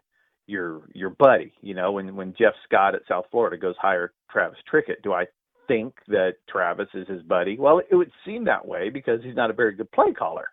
your 0.48 0.82
your 0.94 1.10
buddy. 1.10 1.54
You 1.62 1.74
know, 1.74 1.91
when 1.94 2.16
when 2.16 2.34
Jeff 2.38 2.54
Scott 2.66 2.96
at 2.96 3.02
South 3.08 3.26
Florida 3.32 3.58
goes 3.58 3.76
hire 3.80 4.14
Travis 4.32 4.60
Trickett, 4.72 5.02
do 5.04 5.14
I 5.14 5.26
think 5.68 5.96
that 6.08 6.34
Travis 6.50 6.89
is 6.94 7.08
his 7.08 7.22
buddy? 7.24 7.58
Well, 7.58 7.80
it 7.80 7.96
would 7.96 8.12
seem 8.26 8.46
that 8.46 8.68
way 8.68 8.89
because 8.89 9.22
he's 9.24 9.36
not 9.36 9.50
a 9.50 9.54
very 9.54 9.76
good 9.76 9.91
play 9.91 10.14
caller. 10.14 10.48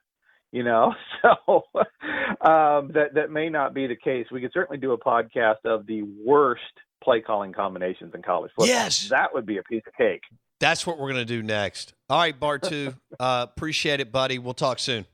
You 0.52 0.64
know, 0.64 0.92
so 1.22 1.62
um, 1.76 2.90
that 2.94 3.14
that 3.14 3.30
may 3.30 3.48
not 3.48 3.74
be 3.74 3.86
the 3.86 3.96
case. 3.96 4.26
We 4.32 4.40
could 4.40 4.52
certainly 4.52 4.78
do 4.78 4.92
a 4.92 4.98
podcast 4.98 5.64
of 5.64 5.86
the 5.86 6.02
worst 6.02 6.62
play 7.02 7.20
calling 7.20 7.52
combinations 7.52 8.12
in 8.14 8.22
college 8.22 8.50
football. 8.56 8.66
Yes, 8.66 9.08
that 9.10 9.32
would 9.32 9.46
be 9.46 9.58
a 9.58 9.62
piece 9.62 9.82
of 9.86 9.94
cake. 9.94 10.22
That's 10.58 10.86
what 10.86 10.98
we're 10.98 11.10
going 11.10 11.24
to 11.24 11.24
do 11.24 11.42
next. 11.42 11.94
All 12.10 12.18
right, 12.18 12.38
Bartoo, 12.38 12.94
uh, 13.20 13.46
appreciate 13.48 14.00
it, 14.00 14.12
buddy. 14.12 14.38
We'll 14.38 14.54
talk 14.54 14.78
soon. 14.78 15.06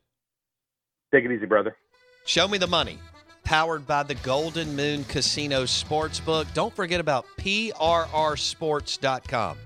Take 1.15 1.25
it 1.25 1.31
easy, 1.31 1.47
brother. 1.47 1.77
Show 2.25 2.49
me 2.49 2.59
the 2.59 2.67
money. 2.67 2.99
Powered 3.47 3.87
by 3.87 4.03
the 4.03 4.17
Golden 4.17 4.75
Moon 4.75 5.05
Casino 5.05 5.63
Sportsbook. 5.63 6.53
Don't 6.53 6.75
forget 6.75 6.99
about 6.99 7.27
PRRSports.com. 7.39 9.57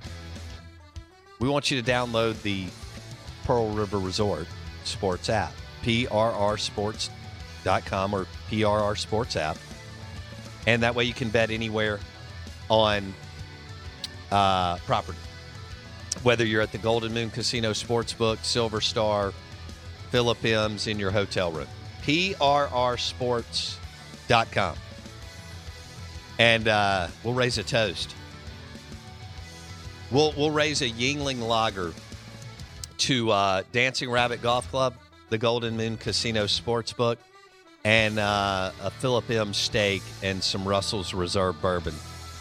We 1.38 1.48
want 1.48 1.70
you 1.70 1.80
to 1.80 1.90
download 1.90 2.42
the 2.42 2.66
Pearl 3.44 3.70
River 3.70 3.98
Resort 3.98 4.46
Sports 4.84 5.30
app, 5.30 5.54
PRRSports.com 5.82 8.14
or 8.14 8.26
PRR 8.50 8.98
Sports 8.98 9.36
app. 9.36 9.56
And 10.66 10.82
that 10.82 10.94
way 10.94 11.04
you 11.04 11.14
can 11.14 11.30
bet 11.30 11.50
anywhere 11.50 12.00
on 12.68 13.14
uh, 14.30 14.76
property. 14.78 15.16
Whether 16.22 16.44
you're 16.44 16.60
at 16.60 16.72
the 16.72 16.76
Golden 16.76 17.14
Moon 17.14 17.30
Casino 17.30 17.70
Sportsbook, 17.70 18.44
Silver 18.44 18.82
Star, 18.82 19.32
Philip 20.10 20.44
M's 20.44 20.86
in 20.86 20.98
your 20.98 21.12
hotel 21.12 21.50
room. 21.50 21.66
PRRsports.com. 22.02 24.76
And 26.38 26.68
uh, 26.68 27.08
we'll 27.22 27.34
raise 27.34 27.58
a 27.58 27.62
toast. 27.62 28.14
We'll, 30.10 30.32
we'll 30.36 30.50
raise 30.50 30.82
a 30.82 30.88
Yuengling 30.88 31.46
Lager 31.46 31.92
to 32.98 33.30
uh, 33.30 33.62
Dancing 33.72 34.10
Rabbit 34.10 34.42
Golf 34.42 34.68
Club, 34.70 34.94
the 35.28 35.38
Golden 35.38 35.76
Moon 35.76 35.96
Casino 35.96 36.44
Sportsbook, 36.44 37.16
and 37.84 38.18
uh, 38.18 38.72
a 38.82 38.90
Philip 38.90 39.30
M 39.30 39.54
steak 39.54 40.02
and 40.22 40.42
some 40.42 40.66
Russell's 40.66 41.14
Reserve 41.14 41.60
bourbon. 41.62 41.94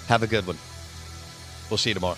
Have 0.07 0.23
a 0.23 0.27
good 0.27 0.47
one. 0.47 0.57
We'll 1.69 1.77
see 1.77 1.91
you 1.91 1.93
tomorrow. 1.93 2.17